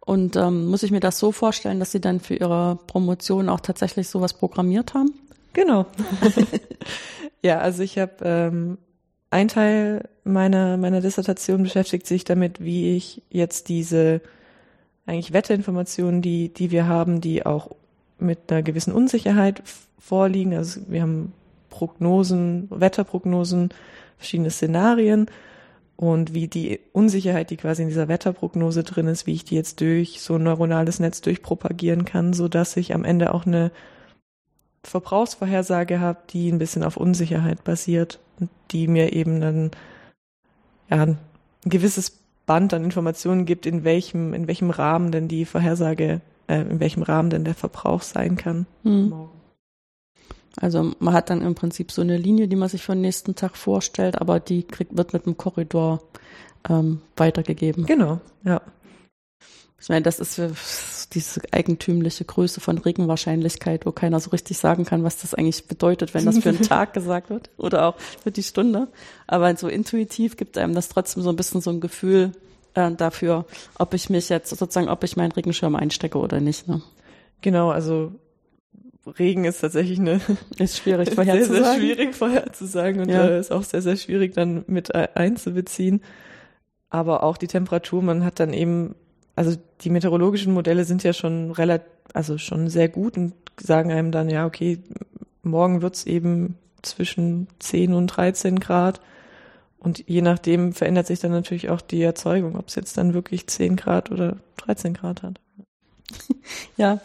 Und 0.00 0.36
ähm, 0.36 0.66
muss 0.66 0.82
ich 0.82 0.90
mir 0.90 1.00
das 1.00 1.18
so 1.18 1.32
vorstellen, 1.32 1.78
dass 1.78 1.92
Sie 1.92 2.00
dann 2.00 2.20
für 2.20 2.34
Ihre 2.34 2.78
Promotion 2.86 3.48
auch 3.48 3.60
tatsächlich 3.60 4.08
sowas 4.08 4.32
programmiert 4.32 4.94
haben? 4.94 5.12
Genau. 5.52 5.86
ja, 7.42 7.58
also 7.58 7.82
ich 7.82 7.98
habe 7.98 8.12
ähm, 8.22 8.78
ein 9.30 9.48
Teil 9.48 10.08
meiner 10.24 10.76
meiner 10.76 11.00
Dissertation 11.00 11.62
beschäftigt 11.62 12.06
sich 12.06 12.24
damit, 12.24 12.62
wie 12.62 12.96
ich 12.96 13.22
jetzt 13.30 13.68
diese 13.68 14.20
eigentlich 15.06 15.32
Wetterinformationen, 15.32 16.22
die 16.22 16.52
die 16.52 16.70
wir 16.70 16.86
haben, 16.86 17.20
die 17.20 17.46
auch 17.46 17.70
mit 18.18 18.50
einer 18.50 18.62
gewissen 18.62 18.92
Unsicherheit 18.92 19.62
vorliegen. 19.98 20.54
Also 20.54 20.80
wir 20.88 21.02
haben 21.02 21.32
Prognosen, 21.68 22.68
Wetterprognosen, 22.70 23.70
verschiedene 24.18 24.50
Szenarien 24.50 25.26
und 25.96 26.34
wie 26.34 26.48
die 26.48 26.80
Unsicherheit, 26.92 27.50
die 27.50 27.56
quasi 27.56 27.82
in 27.82 27.88
dieser 27.88 28.08
Wetterprognose 28.08 28.84
drin 28.84 29.06
ist, 29.06 29.26
wie 29.26 29.34
ich 29.34 29.44
die 29.44 29.54
jetzt 29.54 29.80
durch 29.80 30.20
so 30.20 30.36
ein 30.36 30.42
neuronales 30.42 30.98
Netz 30.98 31.20
durchpropagieren 31.20 32.04
kann, 32.04 32.32
so 32.32 32.48
dass 32.48 32.76
ich 32.76 32.94
am 32.94 33.04
Ende 33.04 33.34
auch 33.34 33.46
eine 33.46 33.70
Verbrauchsvorhersage 34.84 36.00
habe, 36.00 36.20
die 36.30 36.50
ein 36.50 36.58
bisschen 36.58 36.82
auf 36.82 36.96
Unsicherheit 36.96 37.64
basiert 37.64 38.18
und 38.38 38.50
die 38.70 38.88
mir 38.88 39.12
eben 39.12 39.40
dann 39.40 39.70
ja, 40.88 41.02
ein 41.02 41.18
gewisses 41.64 42.18
Band 42.46 42.74
an 42.74 42.84
Informationen 42.84 43.44
gibt, 43.44 43.66
in 43.66 43.84
welchem, 43.84 44.34
in 44.34 44.48
welchem 44.48 44.70
Rahmen 44.70 45.12
denn 45.12 45.28
die 45.28 45.44
Vorhersage, 45.44 46.20
äh, 46.48 46.62
in 46.62 46.80
welchem 46.80 47.02
Rahmen 47.02 47.30
denn 47.30 47.44
der 47.44 47.54
Verbrauch 47.54 48.02
sein 48.02 48.36
kann. 48.36 48.66
Hm. 48.82 49.28
Also 50.60 50.92
man 50.98 51.14
hat 51.14 51.30
dann 51.30 51.42
im 51.42 51.54
Prinzip 51.54 51.92
so 51.92 52.02
eine 52.02 52.16
Linie, 52.16 52.48
die 52.48 52.56
man 52.56 52.68
sich 52.68 52.82
für 52.82 52.92
den 52.92 53.02
nächsten 53.02 53.36
Tag 53.36 53.56
vorstellt, 53.56 54.20
aber 54.20 54.40
die 54.40 54.64
kriegt, 54.64 54.96
wird 54.96 55.12
mit 55.12 55.26
einem 55.26 55.36
Korridor 55.36 56.02
ähm, 56.68 57.02
weitergegeben. 57.16 57.86
Genau, 57.86 58.20
ja. 58.44 58.60
Ich 59.80 59.88
meine, 59.88 60.02
das 60.02 60.20
ist 60.20 60.38
diese 61.14 61.40
eigentümliche 61.52 62.24
Größe 62.24 62.60
von 62.60 62.78
Regenwahrscheinlichkeit, 62.78 63.86
wo 63.86 63.92
keiner 63.92 64.20
so 64.20 64.30
richtig 64.30 64.58
sagen 64.58 64.84
kann, 64.84 65.04
was 65.04 65.18
das 65.18 65.34
eigentlich 65.34 65.66
bedeutet, 65.66 66.12
wenn 66.12 66.26
das 66.26 66.38
für 66.38 66.50
einen 66.50 66.62
Tag 66.68 66.92
gesagt 66.92 67.30
wird 67.30 67.50
oder 67.56 67.86
auch 67.86 67.98
für 68.22 68.30
die 68.30 68.42
Stunde. 68.42 68.88
Aber 69.26 69.56
so 69.56 69.68
intuitiv 69.68 70.36
gibt 70.36 70.58
einem 70.58 70.74
das 70.74 70.90
trotzdem 70.90 71.22
so 71.22 71.30
ein 71.30 71.36
bisschen 71.36 71.62
so 71.62 71.70
ein 71.70 71.80
Gefühl 71.80 72.32
äh, 72.74 72.90
dafür, 72.92 73.46
ob 73.78 73.94
ich 73.94 74.10
mich 74.10 74.28
jetzt 74.28 74.50
sozusagen, 74.50 74.88
ob 74.88 75.02
ich 75.02 75.16
meinen 75.16 75.32
Regenschirm 75.32 75.74
einstecke 75.74 76.18
oder 76.18 76.40
nicht. 76.40 76.68
Ne? 76.68 76.82
Genau, 77.40 77.70
also 77.70 78.12
Regen 79.18 79.46
ist 79.46 79.60
tatsächlich 79.60 79.98
eine 79.98 80.20
ist 80.58 80.76
schwierig 80.76 81.10
vorherzusagen. 81.14 81.54
Sehr, 81.54 81.64
sehr 81.64 81.74
schwierig 81.74 82.14
vorherzusagen 82.14 83.00
und 83.00 83.08
ja. 83.08 83.26
äh, 83.26 83.40
ist 83.40 83.50
auch 83.50 83.64
sehr, 83.64 83.80
sehr 83.80 83.96
schwierig 83.96 84.34
dann 84.34 84.62
mit 84.66 84.94
einzubeziehen. 84.94 86.02
Aber 86.90 87.22
auch 87.22 87.38
die 87.38 87.46
Temperatur, 87.46 88.02
man 88.02 88.24
hat 88.24 88.40
dann 88.40 88.52
eben 88.52 88.94
also 89.36 89.56
die 89.82 89.90
meteorologischen 89.90 90.52
Modelle 90.52 90.84
sind 90.84 91.02
ja 91.02 91.12
schon 91.12 91.50
relativ, 91.50 91.88
also 92.12 92.38
schon 92.38 92.68
sehr 92.68 92.88
gut 92.88 93.16
und 93.16 93.34
sagen 93.60 93.92
einem 93.92 94.10
dann, 94.10 94.28
ja, 94.28 94.46
okay, 94.46 94.78
morgen 95.42 95.82
wird's 95.82 96.04
eben 96.04 96.56
zwischen 96.82 97.48
10 97.58 97.92
und 97.94 98.08
13 98.08 98.60
Grad. 98.60 99.00
Und 99.78 100.06
je 100.06 100.20
nachdem 100.20 100.72
verändert 100.72 101.06
sich 101.06 101.20
dann 101.20 101.30
natürlich 101.30 101.70
auch 101.70 101.80
die 101.80 102.02
Erzeugung, 102.02 102.56
ob 102.56 102.68
es 102.68 102.74
jetzt 102.74 102.98
dann 102.98 103.14
wirklich 103.14 103.46
10 103.46 103.76
Grad 103.76 104.10
oder 104.10 104.36
13 104.58 104.94
Grad 104.94 105.22
hat. 105.22 105.40
Ja, 106.76 107.00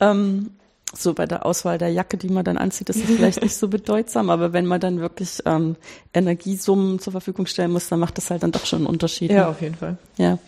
ähm, 0.00 0.50
so 0.92 1.14
bei 1.14 1.26
der 1.26 1.46
Auswahl 1.46 1.78
der 1.78 1.90
Jacke, 1.90 2.16
die 2.16 2.28
man 2.28 2.44
dann 2.44 2.56
anzieht, 2.56 2.90
ist 2.90 2.96
es 2.96 3.04
vielleicht 3.04 3.42
nicht 3.42 3.54
so 3.54 3.68
bedeutsam, 3.68 4.30
aber 4.30 4.52
wenn 4.52 4.66
man 4.66 4.80
dann 4.80 5.00
wirklich 5.00 5.40
ähm, 5.44 5.76
Energiesummen 6.12 6.98
zur 6.98 7.12
Verfügung 7.12 7.46
stellen 7.46 7.70
muss, 7.70 7.88
dann 7.88 8.00
macht 8.00 8.18
das 8.18 8.30
halt 8.30 8.42
dann 8.42 8.52
doch 8.52 8.66
schon 8.66 8.80
einen 8.80 8.86
Unterschied. 8.86 9.30
Ja, 9.30 9.44
ne? 9.44 9.48
auf 9.48 9.60
jeden 9.60 9.76
Fall. 9.76 9.98
Ja. 10.16 10.38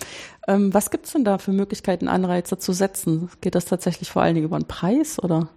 Ähm, 0.48 0.74
was 0.74 0.90
gibt's 0.90 1.12
denn 1.12 1.24
da 1.24 1.38
für 1.38 1.52
Möglichkeiten, 1.52 2.08
Anreize 2.08 2.58
zu 2.58 2.72
setzen? 2.72 3.30
Geht 3.40 3.54
das 3.54 3.64
tatsächlich 3.64 4.10
vor 4.10 4.22
allen 4.22 4.34
Dingen 4.34 4.46
über 4.46 4.58
den 4.58 4.66
Preis 4.66 5.22
oder? 5.22 5.48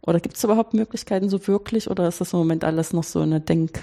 Oder 0.00 0.20
gibt 0.20 0.36
es 0.36 0.44
überhaupt 0.44 0.74
Möglichkeiten 0.74 1.28
so 1.28 1.46
wirklich 1.46 1.90
oder 1.90 2.08
ist 2.08 2.20
das 2.20 2.32
im 2.32 2.38
Moment 2.40 2.64
alles 2.64 2.92
noch 2.92 3.04
so 3.04 3.20
eine 3.20 3.40
Denk? 3.40 3.82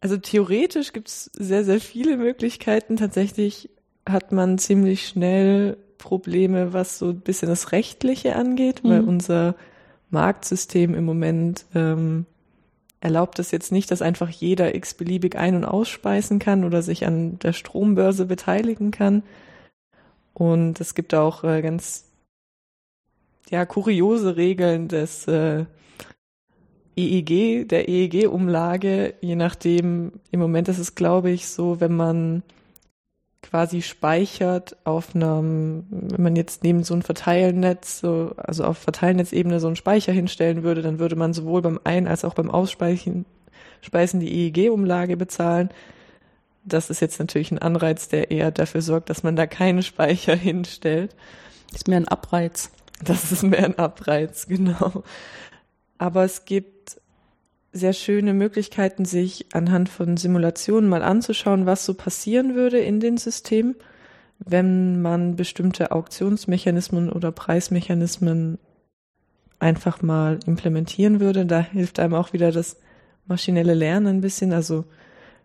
Also 0.00 0.16
theoretisch 0.16 0.92
gibt 0.92 1.08
es 1.08 1.30
sehr, 1.34 1.64
sehr 1.64 1.80
viele 1.80 2.16
Möglichkeiten. 2.16 2.96
Tatsächlich 2.96 3.68
hat 4.08 4.32
man 4.32 4.58
ziemlich 4.58 5.08
schnell 5.08 5.76
Probleme, 5.98 6.72
was 6.72 6.98
so 6.98 7.10
ein 7.10 7.20
bisschen 7.20 7.48
das 7.48 7.72
Rechtliche 7.72 8.36
angeht, 8.36 8.84
mhm. 8.84 8.88
weil 8.88 9.00
unser 9.02 9.54
Marktsystem 10.10 10.94
im 10.94 11.04
Moment 11.04 11.66
ähm, 11.74 12.24
erlaubt 13.00 13.38
es 13.38 13.50
jetzt 13.50 13.72
nicht, 13.72 13.90
dass 13.90 14.00
einfach 14.00 14.30
jeder 14.30 14.74
x-beliebig 14.74 15.36
ein- 15.36 15.56
und 15.56 15.64
ausspeisen 15.64 16.38
kann 16.38 16.64
oder 16.64 16.82
sich 16.82 17.06
an 17.06 17.38
der 17.40 17.52
Strombörse 17.52 18.24
beteiligen 18.24 18.90
kann. 18.90 19.22
Und 20.38 20.80
es 20.80 20.94
gibt 20.94 21.14
auch 21.14 21.42
äh, 21.42 21.62
ganz 21.62 22.04
ja 23.50 23.66
kuriose 23.66 24.36
Regeln 24.36 24.88
des 24.88 25.26
äh, 25.26 25.64
EEG, 26.96 27.68
der 27.68 27.88
EEG-Umlage, 27.88 29.14
je 29.20 29.36
nachdem, 29.36 30.12
im 30.30 30.40
Moment 30.40 30.68
ist 30.68 30.78
es, 30.78 30.94
glaube 30.94 31.30
ich, 31.30 31.48
so, 31.48 31.80
wenn 31.80 31.94
man 31.94 32.42
quasi 33.42 33.82
speichert 33.82 34.76
auf 34.84 35.14
einem, 35.14 35.86
wenn 35.90 36.22
man 36.22 36.36
jetzt 36.36 36.64
neben 36.64 36.82
so 36.82 36.94
ein 36.94 37.02
Verteilnetz, 37.02 38.00
so, 38.00 38.32
also 38.36 38.64
auf 38.64 38.78
Verteilnetzebene 38.78 39.60
so 39.60 39.68
einen 39.68 39.76
Speicher 39.76 40.12
hinstellen 40.12 40.62
würde, 40.62 40.82
dann 40.82 40.98
würde 40.98 41.16
man 41.16 41.32
sowohl 41.32 41.62
beim 41.62 41.80
Ein- 41.84 42.08
als 42.08 42.24
auch 42.24 42.34
beim 42.34 42.50
Ausspeisen 42.50 43.24
Speisen 43.80 44.18
die 44.18 44.32
EEG-Umlage 44.32 45.16
bezahlen. 45.16 45.70
Das 46.68 46.90
ist 46.90 47.00
jetzt 47.00 47.18
natürlich 47.18 47.50
ein 47.50 47.58
Anreiz, 47.58 48.08
der 48.08 48.30
eher 48.30 48.50
dafür 48.50 48.82
sorgt, 48.82 49.10
dass 49.10 49.22
man 49.22 49.36
da 49.36 49.46
keine 49.46 49.82
Speicher 49.82 50.36
hinstellt. 50.36 51.14
Das 51.70 51.82
ist 51.82 51.88
mehr 51.88 51.98
ein 51.98 52.08
Abreiz. 52.08 52.70
Das 53.04 53.30
ist 53.30 53.42
mehr 53.42 53.64
ein 53.64 53.78
Abreiz, 53.78 54.46
genau. 54.46 55.04
Aber 55.98 56.24
es 56.24 56.44
gibt 56.44 57.00
sehr 57.72 57.92
schöne 57.92 58.34
Möglichkeiten, 58.34 59.04
sich 59.04 59.46
anhand 59.52 59.88
von 59.88 60.16
Simulationen 60.16 60.88
mal 60.88 61.02
anzuschauen, 61.02 61.66
was 61.66 61.84
so 61.84 61.94
passieren 61.94 62.54
würde 62.54 62.78
in 62.78 62.98
den 63.00 63.18
Systemen, 63.18 63.76
wenn 64.38 65.02
man 65.02 65.36
bestimmte 65.36 65.92
Auktionsmechanismen 65.92 67.10
oder 67.10 67.30
Preismechanismen 67.30 68.58
einfach 69.58 70.02
mal 70.02 70.38
implementieren 70.46 71.20
würde. 71.20 71.46
Da 71.46 71.60
hilft 71.60 71.98
einem 71.98 72.14
auch 72.14 72.32
wieder 72.32 72.52
das 72.52 72.76
maschinelle 73.26 73.74
Lernen 73.74 74.06
ein 74.06 74.20
bisschen. 74.20 74.52
Also 74.52 74.84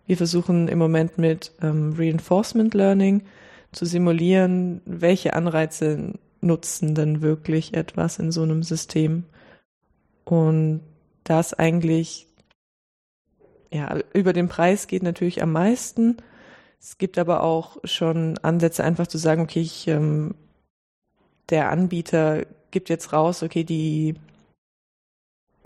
wir 0.05 0.17
versuchen 0.17 0.67
im 0.67 0.79
Moment 0.79 1.17
mit 1.17 1.51
ähm, 1.62 1.95
Reinforcement 1.98 2.74
Learning 2.74 3.24
zu 3.72 3.86
simulieren, 3.86 4.81
welche 4.86 5.33
Anreize 5.33 6.13
nutzen 6.41 6.93
denn 6.93 7.22
wirklich 7.22 7.74
etwas 7.74 8.19
in 8.19 8.31
so 8.31 8.43
einem 8.43 8.63
System. 8.63 9.24
Und 10.25 10.81
das 11.24 11.53
eigentlich, 11.53 12.27
ja, 13.72 13.98
über 14.13 14.33
den 14.33 14.50
Preis 14.50 14.88
geht 14.88 15.03
natürlich 15.03 15.41
am 15.41 15.51
meisten. 15.51 16.17
Es 16.79 16.98
gibt 16.98 17.17
aber 17.17 17.43
auch 17.43 17.77
schon 17.86 18.38
Ansätze, 18.39 18.83
einfach 18.83 19.07
zu 19.07 19.17
sagen, 19.17 19.41
okay, 19.41 19.62
ich, 19.62 19.88
ähm, 19.88 20.36
der 21.50 21.69
Anbieter 21.69 22.45
gibt 22.72 22.89
jetzt 22.89 23.13
raus, 23.13 23.41
okay, 23.41 23.63
die, 23.63 24.15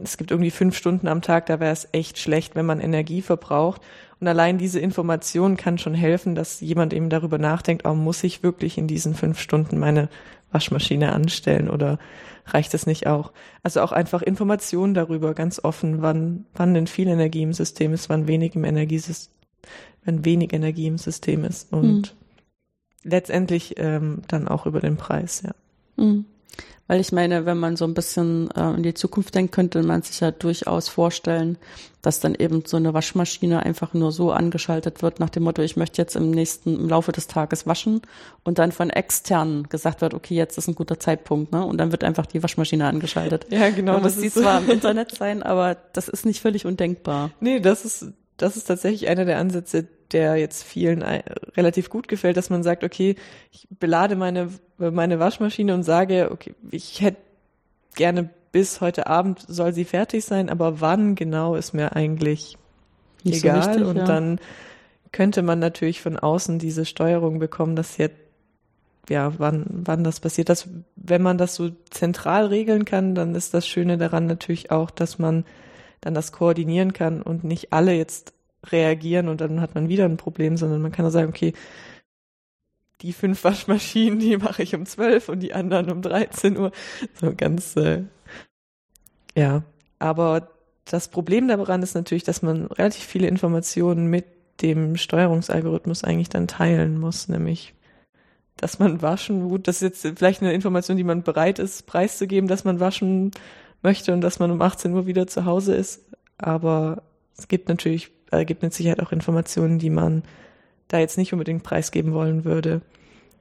es 0.02 0.18
gibt 0.18 0.30
irgendwie 0.30 0.52
fünf 0.52 0.78
Stunden 0.78 1.08
am 1.08 1.22
Tag, 1.22 1.48
da 1.48 1.60
wäre 1.60 1.74
es 1.74 1.88
echt 1.92 2.20
schlecht, 2.20 2.56
wenn 2.56 2.66
man 2.66 2.80
Energie 2.80 3.22
verbraucht. 3.22 3.82
Und 4.20 4.28
allein 4.28 4.58
diese 4.58 4.80
Information 4.80 5.58
kann 5.58 5.78
schon 5.78 5.94
helfen, 5.94 6.34
dass 6.34 6.60
jemand 6.60 6.94
eben 6.94 7.10
darüber 7.10 7.38
nachdenkt, 7.38 7.86
oh, 7.86 7.94
muss 7.94 8.24
ich 8.24 8.42
wirklich 8.42 8.78
in 8.78 8.88
diesen 8.88 9.14
fünf 9.14 9.40
Stunden 9.40 9.78
meine 9.78 10.10
Waschmaschine 10.52 11.12
anstellen 11.12 11.70
oder 11.70 12.00
reicht 12.46 12.74
es 12.74 12.88
nicht 12.88 13.06
auch? 13.06 13.32
Also 13.64 13.82
auch 13.82 13.92
einfach 13.92 14.22
Informationen 14.22 14.94
darüber, 14.94 15.34
ganz 15.34 15.64
offen, 15.64 16.02
wann, 16.02 16.46
wann 16.56 16.74
denn 16.74 16.88
viel 16.88 17.08
Energie 17.08 17.44
im 17.44 17.54
System 17.54 17.94
ist, 17.94 18.10
wann 18.10 18.28
wenig 18.28 18.56
im 18.56 18.64
Energiesystem, 18.64 19.34
wenn 20.04 20.26
wenig 20.26 20.54
Energie 20.54 20.88
im 20.88 20.98
System 20.98 21.44
ist 21.44 21.72
und 21.72 22.08
hm. 22.08 22.18
letztendlich 23.04 23.76
ähm, 23.78 24.22
dann 24.28 24.48
auch 24.48 24.66
über 24.66 24.80
den 24.80 24.98
Preis, 24.98 25.44
ja. 25.46 25.52
Hm. 25.98 26.26
Weil 26.88 27.02
ich 27.02 27.12
meine, 27.12 27.46
wenn 27.46 27.58
man 27.58 27.76
so 27.76 27.86
ein 27.86 27.94
bisschen 27.94 28.50
äh, 28.52 28.72
in 28.72 28.84
die 28.84 28.94
Zukunft 28.94 29.36
denkt, 29.36 29.54
könnte 29.54 29.84
man 29.84 30.02
sich 30.02 30.20
ja 30.22 30.32
durchaus 30.32 30.88
vorstellen, 30.88 31.58
dass 32.02 32.22
dann 32.22 32.36
eben 32.36 32.64
so 32.66 32.78
eine 32.78 32.94
Waschmaschine 32.94 33.64
einfach 33.64 33.94
nur 33.94 34.14
so 34.14 34.32
angeschaltet 34.32 35.02
wird 35.02 35.20
nach 35.20 35.30
dem 35.30 35.44
Motto, 35.44 35.62
ich 35.62 35.76
möchte 35.76 36.02
jetzt 36.02 36.16
im 36.16 36.32
nächsten, 36.32 36.80
im 36.80 36.90
Laufe 36.90 37.12
des 37.12 37.28
Tages 37.28 37.68
waschen 37.68 38.02
und 38.46 38.60
dann 38.60 38.72
von 38.72 38.90
externen 38.90 39.68
gesagt 39.68 40.00
wird, 40.00 40.14
okay, 40.14 40.36
jetzt 40.36 40.58
ist 40.58 40.70
ein 40.70 40.76
guter 40.76 41.00
Zeitpunkt, 41.00 41.52
ne? 41.52 41.66
Und 41.66 41.78
dann 41.78 41.92
wird 41.92 42.06
einfach 42.06 42.26
die 42.26 42.42
Waschmaschine 42.42 42.86
angeschaltet. 42.86 43.48
Ja, 43.50 43.70
genau. 43.70 43.96
Da 43.96 44.00
muss 44.00 44.18
die 44.18 44.32
zwar 44.32 44.60
im 44.64 44.70
Internet 44.70 45.12
sein, 45.12 45.44
aber 45.44 45.76
das 45.92 46.08
ist 46.08 46.26
nicht 46.26 46.42
völlig 46.42 46.66
undenkbar. 46.66 47.32
Nee, 47.42 47.60
das 47.60 47.84
ist, 47.84 48.14
das 48.38 48.58
ist 48.58 48.66
tatsächlich 48.66 49.08
einer 49.10 49.26
der 49.26 49.40
Ansätze, 49.40 49.88
der 50.12 50.38
jetzt 50.38 50.64
vielen 50.64 51.04
relativ 51.56 51.90
gut 51.90 52.08
gefällt, 52.08 52.38
dass 52.38 52.50
man 52.50 52.64
sagt, 52.64 52.84
okay, 52.84 53.16
ich 53.52 53.68
belade 53.70 54.16
meine, 54.16 54.50
meine 54.78 55.20
Waschmaschine 55.20 55.74
und 55.74 55.84
sage, 55.84 56.30
okay, 56.32 56.54
ich 56.72 57.02
hätte 57.02 57.18
gerne 57.96 58.30
bis 58.52 58.80
heute 58.80 59.08
Abend 59.08 59.44
soll 59.48 59.74
sie 59.74 59.86
fertig 59.86 60.24
sein, 60.24 60.50
aber 60.50 60.80
wann 60.80 61.16
genau 61.16 61.56
ist 61.56 61.74
mir 61.74 61.96
eigentlich 61.96 62.58
Nicht 63.24 63.44
egal. 63.44 63.62
So 63.62 63.70
wichtig, 63.70 63.88
und 63.88 63.98
ja. 63.98 64.06
dann 64.06 64.40
könnte 65.12 65.42
man 65.42 65.60
natürlich 65.60 66.02
von 66.02 66.18
außen 66.18 66.60
diese 66.60 66.86
Steuerung 66.86 67.40
bekommen, 67.40 67.76
dass 67.76 67.98
jetzt 67.98 68.16
ja, 69.10 69.32
wann, 69.38 69.66
wann 69.70 70.04
das 70.04 70.20
passiert. 70.20 70.50
Das, 70.50 70.68
wenn 70.96 71.22
man 71.22 71.38
das 71.38 71.56
so 71.56 71.70
zentral 71.90 72.48
regeln 72.48 72.86
kann, 72.86 73.16
dann 73.16 73.36
ist 73.36 73.54
das 73.54 73.68
Schöne 73.68 73.98
daran 73.98 74.26
natürlich 74.26 74.72
auch, 74.72 74.92
dass 74.92 75.18
man 75.18 75.46
dann 76.02 76.14
das 76.14 76.32
koordinieren 76.32 76.94
kann 76.94 77.22
und 77.22 77.44
nicht 77.44 77.74
alle 77.74 77.94
jetzt 77.94 78.34
reagieren 78.66 79.30
und 79.30 79.42
dann 79.42 79.62
hat 79.62 79.76
man 79.76 79.90
wieder 79.90 80.06
ein 80.06 80.18
Problem, 80.18 80.58
sondern 80.58 80.82
man 80.82 80.92
kann 80.92 81.06
auch 81.06 81.12
sagen, 81.12 81.30
okay, 81.30 81.54
die 83.02 83.14
fünf 83.14 83.44
Waschmaschinen, 83.44 84.20
die 84.20 84.38
mache 84.38 84.64
ich 84.64 84.76
um 84.76 84.86
zwölf 84.86 85.30
und 85.30 85.40
die 85.40 85.54
anderen 85.54 85.92
um 85.92 86.02
13 86.02 86.58
Uhr. 86.58 86.72
So 87.20 87.34
ganz, 87.36 87.76
äh, 87.76 88.04
ja. 89.36 89.64
Aber 90.00 90.50
das 90.86 91.10
Problem 91.10 91.48
daran 91.48 91.84
ist 91.84 91.96
natürlich, 91.96 92.24
dass 92.24 92.42
man 92.42 92.66
relativ 92.66 93.04
viele 93.04 93.28
Informationen 93.28 94.08
mit 94.08 94.26
dem 94.62 94.96
Steuerungsalgorithmus 94.96 96.04
eigentlich 96.04 96.30
dann 96.30 96.48
teilen 96.48 97.00
muss, 97.00 97.28
nämlich 97.28 97.74
dass 98.56 98.80
man 98.80 99.04
waschen, 99.04 99.50
gut, 99.50 99.68
das 99.68 99.84
ist 99.84 100.04
jetzt 100.04 100.18
vielleicht 100.18 100.42
eine 100.42 100.54
Information, 100.54 100.98
die 100.98 101.04
man 101.04 101.22
bereit 101.22 101.60
ist, 101.60 101.86
preiszugeben, 101.86 102.48
dass 102.48 102.64
man 102.64 102.80
waschen 102.80 103.32
möchte 103.84 104.14
und 104.14 104.22
dass 104.22 104.40
man 104.40 104.52
um 104.52 104.62
18 104.62 104.94
Uhr 104.94 105.06
wieder 105.06 105.28
zu 105.28 105.46
Hause 105.46 105.76
ist. 105.76 106.02
Aber 106.38 107.04
es 107.38 107.48
gibt 107.48 107.70
natürlich 107.70 108.12
äh, 108.32 108.46
gibt 108.46 108.62
mit 108.62 108.74
Sicherheit 108.74 109.02
auch 109.02 109.12
Informationen, 109.12 109.80
die 109.80 109.90
man 109.90 110.24
da 110.88 111.00
jetzt 111.00 111.18
nicht 111.18 111.34
unbedingt 111.34 111.64
preisgeben 111.64 112.14
wollen 112.14 112.46
würde 112.46 112.82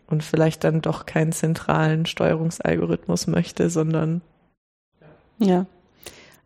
und 0.07 0.23
vielleicht 0.23 0.65
dann 0.65 0.81
doch 0.81 1.07
keinen 1.07 1.33
zentralen 1.33 2.07
Steuerungsalgorithmus 2.07 3.27
möchte, 3.27 3.71
sondern 3.71 4.23
ja. 5.39 5.67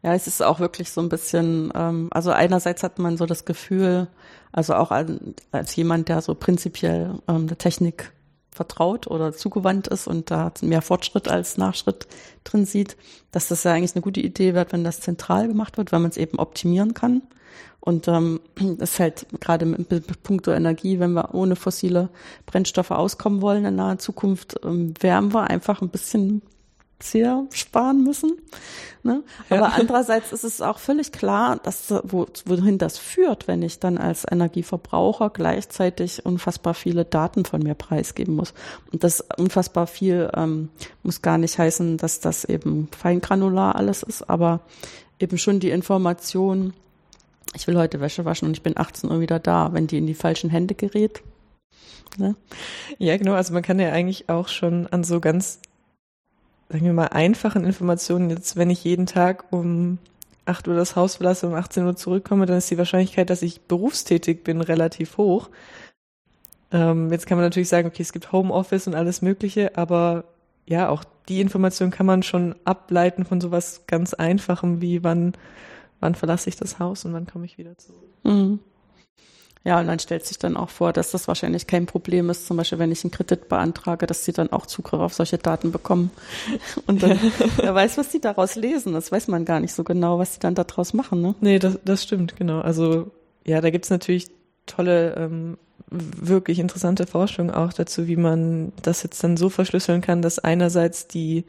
Ja, 0.02 0.14
es 0.14 0.26
ist 0.26 0.42
auch 0.42 0.60
wirklich 0.60 0.90
so 0.90 1.02
ein 1.02 1.10
bisschen, 1.10 1.70
ähm, 1.74 2.08
also 2.10 2.30
einerseits 2.30 2.82
hat 2.82 2.98
man 2.98 3.18
so 3.18 3.26
das 3.26 3.44
Gefühl, 3.44 4.08
also 4.50 4.74
auch 4.74 4.90
als, 4.90 5.76
jemand, 5.76 6.08
der 6.08 6.22
so 6.22 6.34
prinzipiell 6.34 7.18
ähm, 7.28 7.46
der 7.48 7.58
Technik 7.58 8.10
vertraut 8.52 9.06
oder 9.06 9.32
zugewandt 9.32 9.88
ist 9.88 10.06
und 10.06 10.30
da 10.30 10.52
mehr 10.60 10.82
Fortschritt 10.82 11.28
als 11.28 11.56
Nachschritt 11.56 12.06
drin 12.44 12.64
sieht, 12.64 12.96
dass 13.30 13.48
das 13.48 13.64
ja 13.64 13.72
eigentlich 13.72 13.94
eine 13.94 14.02
gute 14.02 14.20
Idee 14.20 14.54
wird, 14.54 14.72
wenn 14.72 14.84
das 14.84 15.00
zentral 15.00 15.48
gemacht 15.48 15.78
wird, 15.78 15.92
weil 15.92 16.00
man 16.00 16.10
es 16.10 16.16
eben 16.16 16.38
optimieren 16.38 16.94
kann. 16.94 17.22
Und 17.80 18.08
ähm, 18.08 18.40
das 18.78 18.92
ist 18.92 19.00
halt 19.00 19.26
gerade 19.40 19.64
mit, 19.64 19.90
mit 19.90 20.22
puncto 20.22 20.52
Energie, 20.52 20.98
wenn 20.98 21.12
wir 21.12 21.34
ohne 21.34 21.56
fossile 21.56 22.10
Brennstoffe 22.44 22.90
auskommen 22.90 23.40
wollen 23.40 23.64
in 23.64 23.76
naher 23.76 23.98
Zukunft, 23.98 24.60
ähm, 24.64 24.92
werden 25.00 25.32
wir 25.32 25.48
einfach 25.48 25.80
ein 25.80 25.88
bisschen 25.88 26.42
sehr 27.02 27.46
sparen 27.52 28.04
müssen. 28.04 28.32
Ne? 29.02 29.22
Ja. 29.48 29.56
Aber 29.56 29.74
andererseits 29.74 30.32
ist 30.32 30.44
es 30.44 30.60
auch 30.60 30.78
völlig 30.78 31.12
klar, 31.12 31.58
dass 31.62 31.92
wo, 32.04 32.26
wohin 32.44 32.78
das 32.78 32.98
führt, 32.98 33.48
wenn 33.48 33.62
ich 33.62 33.78
dann 33.78 33.96
als 33.96 34.26
Energieverbraucher 34.30 35.30
gleichzeitig 35.30 36.26
unfassbar 36.26 36.74
viele 36.74 37.04
Daten 37.04 37.44
von 37.44 37.62
mir 37.62 37.74
preisgeben 37.74 38.36
muss. 38.36 38.52
Und 38.92 39.02
das 39.02 39.24
unfassbar 39.38 39.86
viel 39.86 40.30
ähm, 40.34 40.68
muss 41.02 41.22
gar 41.22 41.38
nicht 41.38 41.58
heißen, 41.58 41.96
dass 41.96 42.20
das 42.20 42.44
eben 42.44 42.88
feingranular 42.96 43.76
alles 43.76 44.02
ist, 44.02 44.28
aber 44.28 44.60
eben 45.18 45.38
schon 45.38 45.60
die 45.60 45.70
Information, 45.70 46.74
ich 47.54 47.66
will 47.66 47.76
heute 47.76 48.00
Wäsche 48.00 48.24
waschen 48.24 48.48
und 48.48 48.56
ich 48.56 48.62
bin 48.62 48.76
18 48.76 49.10
Uhr 49.10 49.20
wieder 49.20 49.38
da, 49.38 49.72
wenn 49.72 49.86
die 49.86 49.98
in 49.98 50.06
die 50.06 50.14
falschen 50.14 50.50
Hände 50.50 50.74
gerät. 50.74 51.22
Ne? 52.18 52.34
Ja, 52.98 53.16
genau. 53.16 53.34
Also 53.34 53.52
man 53.52 53.62
kann 53.62 53.78
ja 53.78 53.92
eigentlich 53.92 54.28
auch 54.28 54.48
schon 54.48 54.86
an 54.88 55.04
so 55.04 55.20
ganz, 55.20 55.60
sagen 56.70 56.84
wir 56.84 56.92
mal, 56.92 57.08
einfachen 57.08 57.64
Informationen, 57.64 58.30
jetzt 58.30 58.56
wenn 58.56 58.70
ich 58.70 58.84
jeden 58.84 59.06
Tag 59.06 59.52
um 59.52 59.98
8 60.44 60.68
Uhr 60.68 60.76
das 60.76 60.94
Haus 60.94 61.16
verlasse, 61.16 61.48
um 61.48 61.54
18 61.54 61.84
Uhr 61.84 61.96
zurückkomme, 61.96 62.46
dann 62.46 62.58
ist 62.58 62.70
die 62.70 62.78
Wahrscheinlichkeit, 62.78 63.28
dass 63.28 63.42
ich 63.42 63.62
berufstätig 63.62 64.44
bin, 64.44 64.60
relativ 64.60 65.16
hoch. 65.16 65.50
Ähm, 66.70 67.10
jetzt 67.10 67.26
kann 67.26 67.36
man 67.36 67.44
natürlich 67.44 67.68
sagen, 67.68 67.88
okay, 67.88 68.02
es 68.02 68.12
gibt 68.12 68.30
Homeoffice 68.30 68.86
und 68.86 68.94
alles 68.94 69.20
Mögliche, 69.20 69.76
aber 69.76 70.24
ja, 70.64 70.88
auch 70.88 71.02
die 71.28 71.40
Information 71.40 71.90
kann 71.90 72.06
man 72.06 72.22
schon 72.22 72.54
ableiten 72.64 73.24
von 73.24 73.40
sowas 73.40 73.82
ganz 73.88 74.14
Einfachem 74.14 74.80
wie 74.80 75.02
wann, 75.02 75.32
wann 75.98 76.14
verlasse 76.14 76.48
ich 76.48 76.56
das 76.56 76.78
Haus 76.78 77.04
und 77.04 77.12
wann 77.12 77.26
komme 77.26 77.46
ich 77.46 77.58
wieder 77.58 77.76
zurück. 77.78 78.08
Mhm. 78.22 78.60
Ja, 79.62 79.78
und 79.78 79.88
dann 79.88 79.98
stellt 79.98 80.24
sich 80.24 80.38
dann 80.38 80.56
auch 80.56 80.70
vor, 80.70 80.94
dass 80.94 81.10
das 81.10 81.28
wahrscheinlich 81.28 81.66
kein 81.66 81.84
Problem 81.84 82.30
ist, 82.30 82.46
zum 82.46 82.56
Beispiel, 82.56 82.78
wenn 82.78 82.90
ich 82.90 83.04
einen 83.04 83.10
Kredit 83.10 83.50
beantrage, 83.50 84.06
dass 84.06 84.24
sie 84.24 84.32
dann 84.32 84.50
auch 84.52 84.64
Zugriff 84.64 85.00
auf 85.00 85.12
solche 85.12 85.36
Daten 85.36 85.70
bekommen. 85.70 86.10
Und 86.86 87.02
dann, 87.02 87.18
wer 87.56 87.74
weiß, 87.74 87.98
was 87.98 88.08
die 88.08 88.20
daraus 88.20 88.56
lesen. 88.56 88.94
Das 88.94 89.12
weiß 89.12 89.28
man 89.28 89.44
gar 89.44 89.60
nicht 89.60 89.74
so 89.74 89.84
genau, 89.84 90.18
was 90.18 90.34
sie 90.34 90.40
dann 90.40 90.54
daraus 90.54 90.94
machen, 90.94 91.20
ne? 91.20 91.34
Nee, 91.40 91.58
das, 91.58 91.78
das 91.84 92.02
stimmt, 92.02 92.36
genau. 92.36 92.60
Also, 92.60 93.10
ja, 93.46 93.60
da 93.60 93.68
gibt's 93.68 93.90
natürlich 93.90 94.28
tolle, 94.64 95.14
ähm, 95.16 95.58
wirklich 95.90 96.58
interessante 96.58 97.06
Forschung 97.06 97.50
auch 97.50 97.72
dazu, 97.72 98.06
wie 98.06 98.16
man 98.16 98.72
das 98.82 99.02
jetzt 99.02 99.22
dann 99.22 99.36
so 99.36 99.50
verschlüsseln 99.50 100.00
kann, 100.00 100.22
dass 100.22 100.38
einerseits 100.38 101.06
die, 101.08 101.44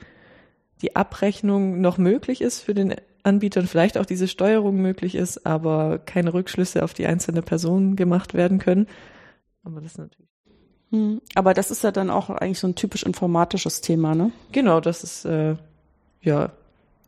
die 0.81 0.95
Abrechnung 0.95 1.79
noch 1.79 1.97
möglich 1.97 2.41
ist 2.41 2.61
für 2.61 2.73
den 2.73 2.95
Anbietern 3.23 3.67
vielleicht 3.67 3.97
auch 3.97 4.05
diese 4.05 4.27
Steuerung 4.27 4.81
möglich 4.81 5.15
ist, 5.15 5.45
aber 5.45 5.99
keine 5.99 6.33
Rückschlüsse 6.33 6.83
auf 6.83 6.93
die 6.93 7.05
einzelne 7.05 7.41
Person 7.41 7.95
gemacht 7.95 8.33
werden 8.33 8.59
können. 8.59 8.87
Aber 9.63 9.81
das 9.81 9.97
natürlich. 9.97 10.29
Hm, 10.91 11.21
aber 11.35 11.53
das 11.53 11.71
ist 11.71 11.83
ja 11.83 11.91
dann 11.91 12.09
auch 12.09 12.29
eigentlich 12.29 12.59
so 12.59 12.67
ein 12.67 12.75
typisch 12.75 13.03
informatisches 13.03 13.81
Thema, 13.81 14.13
ne? 14.13 14.31
Genau, 14.51 14.81
das 14.81 15.03
ist 15.03 15.25
äh, 15.25 15.55
ja 16.21 16.51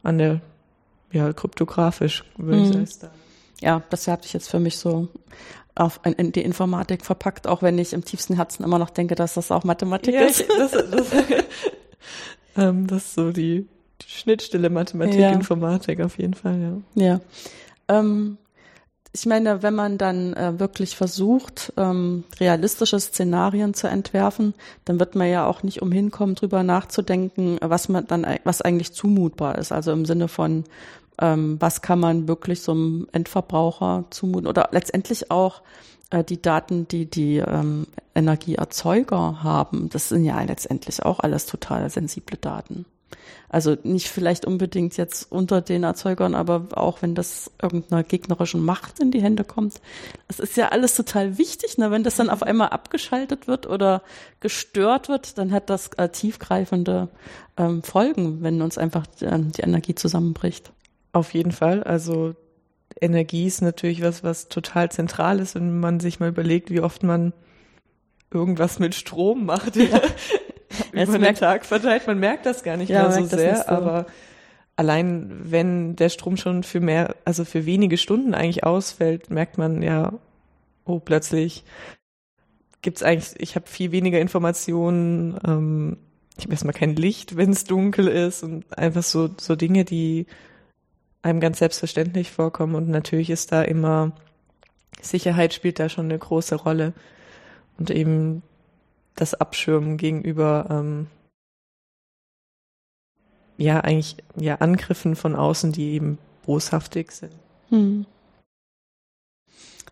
an 0.03 0.17
der 0.17 0.41
ja 1.11 1.31
kryptografisch 1.33 2.23
würde 2.37 2.73
hm. 2.73 2.83
ich 2.83 2.95
sagen. 2.95 3.13
Ja, 3.61 3.81
das 3.89 4.07
habe 4.07 4.23
ich 4.25 4.33
jetzt 4.33 4.49
für 4.49 4.59
mich 4.59 4.77
so 4.77 5.09
auf 5.75 5.99
in 6.03 6.31
die 6.31 6.41
Informatik 6.41 7.05
verpackt, 7.05 7.47
auch 7.47 7.61
wenn 7.61 7.77
ich 7.77 7.93
im 7.93 8.05
tiefsten 8.05 8.35
Herzen 8.35 8.63
immer 8.63 8.79
noch 8.79 8.89
denke, 8.89 9.15
dass 9.15 9.33
das 9.33 9.51
auch 9.51 9.63
Mathematik 9.63 10.13
ja, 10.13 10.21
ist. 10.21 10.45
Das, 10.47 10.71
das, 10.71 11.07
ähm, 12.57 12.87
das 12.87 13.05
ist 13.05 13.13
so 13.15 13.31
die 13.31 13.67
Schnittstelle 14.07 14.69
Mathematik, 14.69 15.19
ja. 15.19 15.31
Informatik 15.31 16.01
auf 16.01 16.17
jeden 16.17 16.33
Fall, 16.33 16.81
ja. 16.95 17.03
Ja. 17.03 17.19
Ähm, 17.87 18.37
ich 19.15 19.27
meine, 19.27 19.61
wenn 19.61 19.75
man 19.75 19.99
dann 19.99 20.33
äh, 20.33 20.59
wirklich 20.59 20.95
versucht, 20.95 21.71
ähm, 21.77 22.23
realistische 22.39 22.99
Szenarien 22.99 23.75
zu 23.75 23.87
entwerfen, 23.87 24.55
dann 24.85 24.99
wird 24.99 25.13
man 25.13 25.29
ja 25.29 25.45
auch 25.45 25.61
nicht 25.61 25.83
umhin 25.83 26.09
kommen, 26.09 26.33
drüber 26.33 26.63
nachzudenken, 26.63 27.59
was 27.61 27.89
man 27.89 28.07
dann, 28.07 28.25
was 28.43 28.63
eigentlich 28.63 28.93
zumutbar 28.93 29.59
ist. 29.59 29.71
Also 29.71 29.91
im 29.91 30.05
Sinne 30.05 30.27
von, 30.27 30.63
ähm, 31.21 31.57
was 31.59 31.83
kann 31.83 31.99
man 31.99 32.27
wirklich 32.27 32.61
so 32.61 32.71
einem 32.71 33.07
Endverbraucher 33.11 34.05
zumuten 34.09 34.47
oder 34.47 34.69
letztendlich 34.71 35.29
auch 35.29 35.61
äh, 36.09 36.23
die 36.23 36.41
Daten, 36.41 36.87
die 36.87 37.05
die 37.05 37.37
ähm, 37.37 37.85
Energieerzeuger 38.15 39.43
haben. 39.43 39.89
Das 39.89 40.09
sind 40.09 40.25
ja 40.25 40.41
letztendlich 40.41 41.03
auch 41.03 41.19
alles 41.19 41.45
total 41.45 41.87
sensible 41.91 42.37
Daten. 42.37 42.85
Also 43.49 43.77
nicht 43.83 44.09
vielleicht 44.09 44.45
unbedingt 44.45 44.97
jetzt 44.97 45.31
unter 45.31 45.61
den 45.61 45.83
Erzeugern, 45.83 46.35
aber 46.35 46.67
auch 46.71 47.01
wenn 47.01 47.15
das 47.15 47.51
irgendeiner 47.61 48.03
gegnerischen 48.03 48.63
Macht 48.63 48.99
in 48.99 49.11
die 49.11 49.21
Hände 49.21 49.43
kommt. 49.43 49.81
Das 50.27 50.39
ist 50.39 50.57
ja 50.57 50.69
alles 50.69 50.95
total 50.95 51.37
wichtig, 51.37 51.77
ne? 51.77 51.91
wenn 51.91 52.03
das 52.03 52.15
dann 52.15 52.29
auf 52.29 52.43
einmal 52.43 52.69
abgeschaltet 52.69 53.47
wird 53.47 53.67
oder 53.67 54.01
gestört 54.39 55.09
wird, 55.09 55.37
dann 55.37 55.51
hat 55.51 55.69
das 55.69 55.87
äh, 55.97 56.09
tiefgreifende 56.09 57.09
ähm, 57.57 57.83
Folgen, 57.83 58.41
wenn 58.41 58.61
uns 58.61 58.77
einfach 58.77 59.05
äh, 59.21 59.39
die 59.39 59.61
Energie 59.61 59.95
zusammenbricht. 59.95 60.71
Auf 61.11 61.33
jeden 61.33 61.51
Fall. 61.51 61.83
Also 61.83 62.35
Energie 62.99 63.45
ist 63.45 63.61
natürlich 63.61 64.01
was, 64.01 64.23
was 64.23 64.49
total 64.49 64.91
zentral 64.91 65.39
ist, 65.39 65.55
wenn 65.55 65.79
man 65.79 65.99
sich 65.99 66.19
mal 66.19 66.29
überlegt, 66.29 66.71
wie 66.71 66.81
oft 66.81 67.03
man 67.03 67.33
irgendwas 68.31 68.79
mit 68.79 68.95
Strom 68.95 69.45
macht. 69.45 69.75
Ja. 69.75 70.01
über 70.93 71.19
den 71.19 71.35
Tag 71.35 71.65
verteilt. 71.65 72.07
Man 72.07 72.19
merkt 72.19 72.45
das 72.45 72.63
gar 72.63 72.77
nicht 72.77 72.89
ja, 72.89 73.03
mehr 73.03 73.11
so 73.11 73.25
sehr, 73.25 73.57
so. 73.57 73.67
aber 73.67 74.05
allein 74.75 75.31
wenn 75.43 75.95
der 75.95 76.09
Strom 76.09 76.37
schon 76.37 76.63
für 76.63 76.79
mehr, 76.79 77.15
also 77.25 77.45
für 77.45 77.65
wenige 77.65 77.97
Stunden 77.97 78.33
eigentlich 78.33 78.63
ausfällt, 78.63 79.29
merkt 79.29 79.57
man 79.57 79.81
ja, 79.81 80.13
oh, 80.85 80.99
plötzlich 80.99 81.63
gibt's 82.81 83.03
eigentlich, 83.03 83.33
ich 83.37 83.55
habe 83.55 83.67
viel 83.67 83.91
weniger 83.91 84.19
Informationen, 84.19 85.39
ähm, 85.45 85.97
ich 86.37 86.45
habe 86.45 86.53
erstmal 86.53 86.73
kein 86.73 86.95
Licht, 86.95 87.37
wenn 87.37 87.51
es 87.51 87.63
dunkel 87.63 88.07
ist 88.07 88.43
und 88.43 88.77
einfach 88.77 89.03
so, 89.03 89.29
so 89.39 89.55
Dinge, 89.55 89.85
die 89.85 90.25
einem 91.21 91.39
ganz 91.39 91.59
selbstverständlich 91.59 92.31
vorkommen 92.31 92.75
und 92.75 92.89
natürlich 92.89 93.29
ist 93.29 93.51
da 93.51 93.61
immer 93.61 94.11
Sicherheit 95.01 95.53
spielt 95.53 95.79
da 95.79 95.89
schon 95.89 96.05
eine 96.05 96.19
große 96.19 96.55
Rolle 96.55 96.93
und 97.77 97.89
eben 97.89 98.43
das 99.15 99.33
Abschirmen 99.33 99.97
gegenüber 99.97 100.67
ähm, 100.69 101.07
ja 103.57 103.79
eigentlich 103.81 104.17
ja 104.35 104.55
Angriffen 104.55 105.15
von 105.15 105.35
außen, 105.35 105.71
die 105.71 105.93
eben 105.93 106.17
boshaftig 106.45 107.11
sind. 107.11 107.33
Hm. 107.69 108.05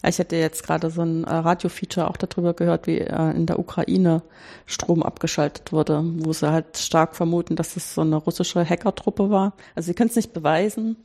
Ich 0.04 0.18
hätte 0.18 0.36
jetzt 0.36 0.64
gerade 0.64 0.90
so 0.90 1.04
ein 1.04 1.26
äh, 1.26 1.34
Radio-Feature 1.34 2.10
auch 2.10 2.18
darüber 2.18 2.56
gehört, 2.56 2.88
wie 2.88 2.98
äh, 2.98 3.32
in 3.32 3.46
der 3.46 3.60
Ukraine 3.60 4.24
Strom 4.66 5.04
abgeschaltet 5.04 5.72
wurde, 5.72 6.02
wo 6.04 6.34
sie 6.34 6.52
halt 6.52 6.78
stark 6.78 7.16
vermuten, 7.16 7.56
dass 7.56 7.76
es 7.76 7.94
so 7.94 8.02
eine 8.02 8.16
russische 8.16 8.68
Hackertruppe 8.68 9.30
war. 9.30 9.54
Also 9.76 9.88
sie 9.88 9.94
können 9.94 10.10
es 10.10 10.16
nicht 10.16 10.34
beweisen, 10.34 10.96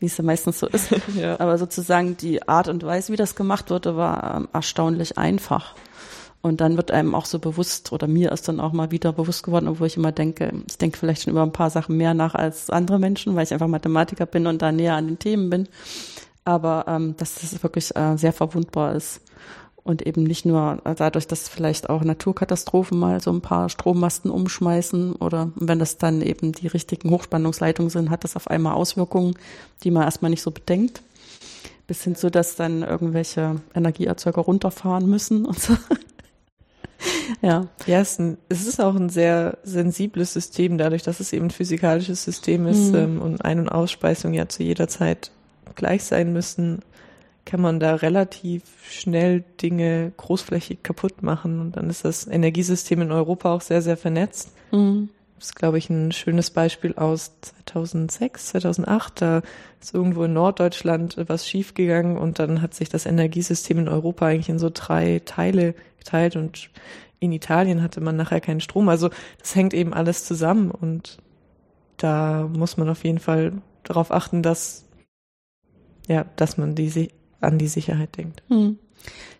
wie 0.00 0.06
es 0.06 0.18
ja 0.18 0.24
meistens 0.24 0.58
so 0.58 0.66
ist, 0.66 0.90
ja. 1.16 1.40
aber 1.40 1.56
sozusagen 1.56 2.18
die 2.18 2.46
Art 2.46 2.68
und 2.68 2.84
Weise, 2.84 3.12
wie 3.12 3.16
das 3.16 3.36
gemacht 3.36 3.70
wurde, 3.70 3.96
war 3.96 4.36
ähm, 4.36 4.48
erstaunlich 4.52 5.16
einfach. 5.16 5.74
Und 6.42 6.60
dann 6.60 6.76
wird 6.76 6.90
einem 6.90 7.14
auch 7.14 7.24
so 7.24 7.38
bewusst, 7.38 7.92
oder 7.92 8.08
mir 8.08 8.32
ist 8.32 8.48
dann 8.48 8.58
auch 8.58 8.72
mal 8.72 8.90
wieder 8.90 9.12
bewusst 9.12 9.44
geworden, 9.44 9.68
obwohl 9.68 9.86
ich 9.86 9.96
immer 9.96 10.10
denke, 10.10 10.52
ich 10.68 10.76
denke 10.76 10.98
vielleicht 10.98 11.22
schon 11.22 11.32
über 11.32 11.44
ein 11.44 11.52
paar 11.52 11.70
Sachen 11.70 11.96
mehr 11.96 12.14
nach 12.14 12.34
als 12.34 12.68
andere 12.68 12.98
Menschen, 12.98 13.36
weil 13.36 13.44
ich 13.44 13.52
einfach 13.52 13.68
Mathematiker 13.68 14.26
bin 14.26 14.48
und 14.48 14.60
da 14.60 14.72
näher 14.72 14.96
an 14.96 15.06
den 15.06 15.18
Themen 15.20 15.50
bin. 15.50 15.68
Aber 16.44 16.86
ähm, 16.88 17.14
dass 17.16 17.36
das 17.36 17.62
wirklich 17.62 17.94
äh, 17.94 18.16
sehr 18.16 18.32
verwundbar 18.32 18.96
ist. 18.96 19.20
Und 19.84 20.02
eben 20.06 20.22
nicht 20.22 20.44
nur 20.44 20.80
dadurch, 20.84 21.26
dass 21.26 21.48
vielleicht 21.48 21.90
auch 21.90 22.04
Naturkatastrophen 22.04 22.98
mal 22.98 23.20
so 23.20 23.32
ein 23.32 23.40
paar 23.40 23.68
Strommasten 23.68 24.30
umschmeißen 24.30 25.14
oder 25.14 25.50
wenn 25.56 25.80
das 25.80 25.98
dann 25.98 26.22
eben 26.22 26.52
die 26.52 26.68
richtigen 26.68 27.10
Hochspannungsleitungen 27.10 27.90
sind, 27.90 28.10
hat 28.10 28.22
das 28.22 28.36
auf 28.36 28.48
einmal 28.48 28.74
Auswirkungen, 28.74 29.34
die 29.82 29.90
man 29.90 30.04
erstmal 30.04 30.30
nicht 30.30 30.42
so 30.42 30.52
bedenkt. 30.52 31.02
Bis 31.88 32.04
hin 32.04 32.14
zu, 32.14 32.30
dass 32.30 32.54
dann 32.54 32.82
irgendwelche 32.82 33.60
Energieerzeuger 33.74 34.42
runterfahren 34.42 35.10
müssen 35.10 35.44
und 35.46 35.58
so. 35.58 35.76
Ja. 37.42 37.66
Ja, 37.86 38.00
es 38.00 38.12
ist, 38.12 38.20
ein, 38.20 38.38
es 38.48 38.66
ist 38.66 38.80
auch 38.80 38.94
ein 38.94 39.08
sehr 39.08 39.58
sensibles 39.62 40.32
System, 40.32 40.78
dadurch, 40.78 41.02
dass 41.02 41.20
es 41.20 41.32
eben 41.32 41.46
ein 41.46 41.50
physikalisches 41.50 42.24
System 42.24 42.66
ist 42.66 42.92
mhm. 42.92 42.98
ähm, 42.98 43.22
und 43.22 43.44
Ein- 43.44 43.60
und 43.60 43.68
Ausspeisung 43.68 44.32
ja 44.32 44.48
zu 44.48 44.62
jeder 44.62 44.88
Zeit 44.88 45.30
gleich 45.74 46.04
sein 46.04 46.32
müssen, 46.32 46.80
kann 47.44 47.60
man 47.60 47.80
da 47.80 47.96
relativ 47.96 48.62
schnell 48.88 49.44
Dinge 49.60 50.12
großflächig 50.16 50.82
kaputt 50.82 51.22
machen. 51.22 51.60
Und 51.60 51.76
dann 51.76 51.90
ist 51.90 52.04
das 52.04 52.26
Energiesystem 52.26 53.00
in 53.02 53.12
Europa 53.12 53.52
auch 53.52 53.60
sehr, 53.60 53.82
sehr 53.82 53.96
vernetzt. 53.96 54.52
Mhm. 54.70 55.08
Das 55.36 55.48
ist, 55.48 55.56
glaube 55.56 55.76
ich, 55.76 55.90
ein 55.90 56.12
schönes 56.12 56.50
Beispiel 56.50 56.94
aus 56.94 57.32
2006, 57.66 58.46
2008. 58.50 59.22
Da 59.22 59.42
ist 59.80 59.92
irgendwo 59.92 60.22
in 60.22 60.32
Norddeutschland 60.34 61.16
was 61.26 61.48
schiefgegangen 61.48 62.16
und 62.16 62.38
dann 62.38 62.62
hat 62.62 62.74
sich 62.74 62.88
das 62.88 63.06
Energiesystem 63.06 63.80
in 63.80 63.88
Europa 63.88 64.26
eigentlich 64.26 64.50
in 64.50 64.60
so 64.60 64.70
drei 64.72 65.20
Teile 65.24 65.74
geteilt 66.04 66.36
und 66.36 66.70
in 67.20 67.32
Italien 67.32 67.82
hatte 67.82 68.00
man 68.00 68.16
nachher 68.16 68.40
keinen 68.40 68.60
Strom. 68.60 68.88
Also 68.88 69.10
das 69.38 69.54
hängt 69.54 69.74
eben 69.74 69.94
alles 69.94 70.24
zusammen 70.24 70.70
und 70.70 71.18
da 71.96 72.48
muss 72.52 72.76
man 72.76 72.88
auf 72.88 73.04
jeden 73.04 73.20
Fall 73.20 73.52
darauf 73.84 74.10
achten, 74.10 74.42
dass 74.42 74.84
ja, 76.08 76.24
dass 76.36 76.56
man 76.56 76.74
die 76.74 77.10
an 77.40 77.58
die 77.58 77.68
Sicherheit 77.68 78.16
denkt. 78.16 78.42
Hm. 78.48 78.78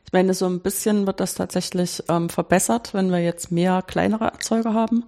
Ich 0.04 0.12
meine, 0.12 0.34
so 0.34 0.46
ein 0.46 0.60
bisschen 0.60 1.06
wird 1.06 1.20
das 1.20 1.34
tatsächlich 1.34 2.02
ähm, 2.08 2.28
verbessert, 2.28 2.94
wenn 2.94 3.10
wir 3.10 3.20
jetzt 3.20 3.50
mehr 3.50 3.82
kleinere 3.82 4.26
Erzeuger 4.26 4.74
haben, 4.74 5.04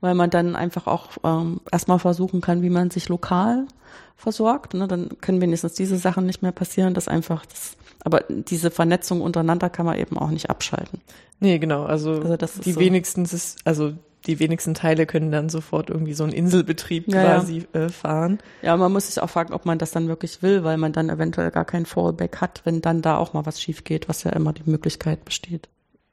weil 0.00 0.14
man 0.14 0.30
dann 0.30 0.56
einfach 0.56 0.86
auch 0.86 1.10
ähm, 1.24 1.60
erstmal 1.70 1.98
versuchen 1.98 2.40
kann, 2.40 2.62
wie 2.62 2.70
man 2.70 2.90
sich 2.90 3.08
lokal 3.08 3.66
versorgt. 4.16 4.74
Ne? 4.74 4.88
Dann 4.88 5.10
können 5.20 5.40
wenigstens 5.40 5.74
diese 5.74 5.98
Sachen 5.98 6.26
nicht 6.26 6.42
mehr 6.42 6.52
passieren, 6.52 6.94
dass 6.94 7.08
einfach 7.08 7.44
das, 7.44 7.76
aber 8.06 8.22
diese 8.28 8.70
Vernetzung 8.70 9.20
untereinander 9.20 9.68
kann 9.68 9.84
man 9.84 9.98
eben 9.98 10.16
auch 10.16 10.30
nicht 10.30 10.48
abschalten. 10.48 11.00
Nee, 11.40 11.58
genau. 11.58 11.82
Also, 11.82 12.22
also 12.22 12.36
die 12.62 12.70
so. 12.70 12.78
wenigstens 12.78 13.32
ist, 13.32 13.58
also 13.64 13.94
die 14.28 14.38
wenigsten 14.38 14.74
Teile 14.74 15.06
können 15.06 15.32
dann 15.32 15.48
sofort 15.48 15.90
irgendwie 15.90 16.14
so 16.14 16.22
einen 16.22 16.32
Inselbetrieb 16.32 17.08
ja, 17.08 17.24
quasi 17.24 17.66
ja. 17.74 17.80
Äh, 17.80 17.88
fahren. 17.88 18.38
Ja, 18.62 18.76
man 18.76 18.92
muss 18.92 19.08
sich 19.08 19.20
auch 19.20 19.28
fragen, 19.28 19.52
ob 19.52 19.66
man 19.66 19.78
das 19.78 19.90
dann 19.90 20.06
wirklich 20.06 20.40
will, 20.40 20.62
weil 20.62 20.76
man 20.76 20.92
dann 20.92 21.10
eventuell 21.10 21.50
gar 21.50 21.64
kein 21.64 21.84
Fallback 21.84 22.40
hat, 22.40 22.60
wenn 22.62 22.80
dann 22.80 23.02
da 23.02 23.16
auch 23.16 23.32
mal 23.32 23.44
was 23.44 23.60
schief 23.60 23.82
geht, 23.82 24.08
was 24.08 24.22
ja 24.22 24.30
immer 24.30 24.52
die 24.52 24.70
Möglichkeit 24.70 25.24
besteht. 25.24 25.68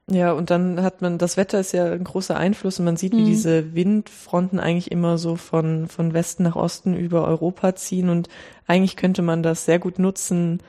Ja, 0.10 0.32
und 0.32 0.50
dann 0.50 0.82
hat 0.82 1.04
man, 1.04 1.20
das 1.20 1.38
Wetter 1.38 1.60
ist 1.60 1.74
ja 1.74 1.92
ein 1.92 2.04
großer 2.04 2.36
Einfluss 2.36 2.80
und 2.80 2.86
man 2.86 2.98
sieht, 2.98 3.14
wie 3.14 3.22
mhm. 3.22 3.26
diese 3.26 3.76
Windfronten 3.76 4.60
eigentlich 4.60 4.92
immer 4.92 5.20
so 5.20 5.36
von, 5.36 5.88
von 5.88 6.16
Westen 6.16 6.42
nach 6.42 6.56
Osten 6.56 6.96
über 6.96 7.28
Europa 7.28 7.76
ziehen 7.76 8.10
und 8.10 8.30
eigentlich 8.66 8.96
könnte 8.96 9.22
man 9.22 9.44
das 9.44 9.66
sehr 9.66 9.78
gut 9.78 10.00
nutzen, 10.00 10.60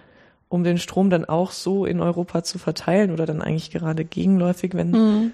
um 0.55 0.63
den 0.63 0.79
Strom 0.79 1.11
dann 1.11 1.25
auch 1.25 1.51
so 1.51 1.85
in 1.85 2.01
Europa 2.01 2.45
zu 2.45 2.59
verteilen 2.59 3.11
oder 3.11 3.27
dann 3.27 3.43
eigentlich 3.43 3.73
gerade 3.73 4.05
gegenläufig, 4.05 4.75
wenn. 4.75 4.91
Mhm. 4.93 5.31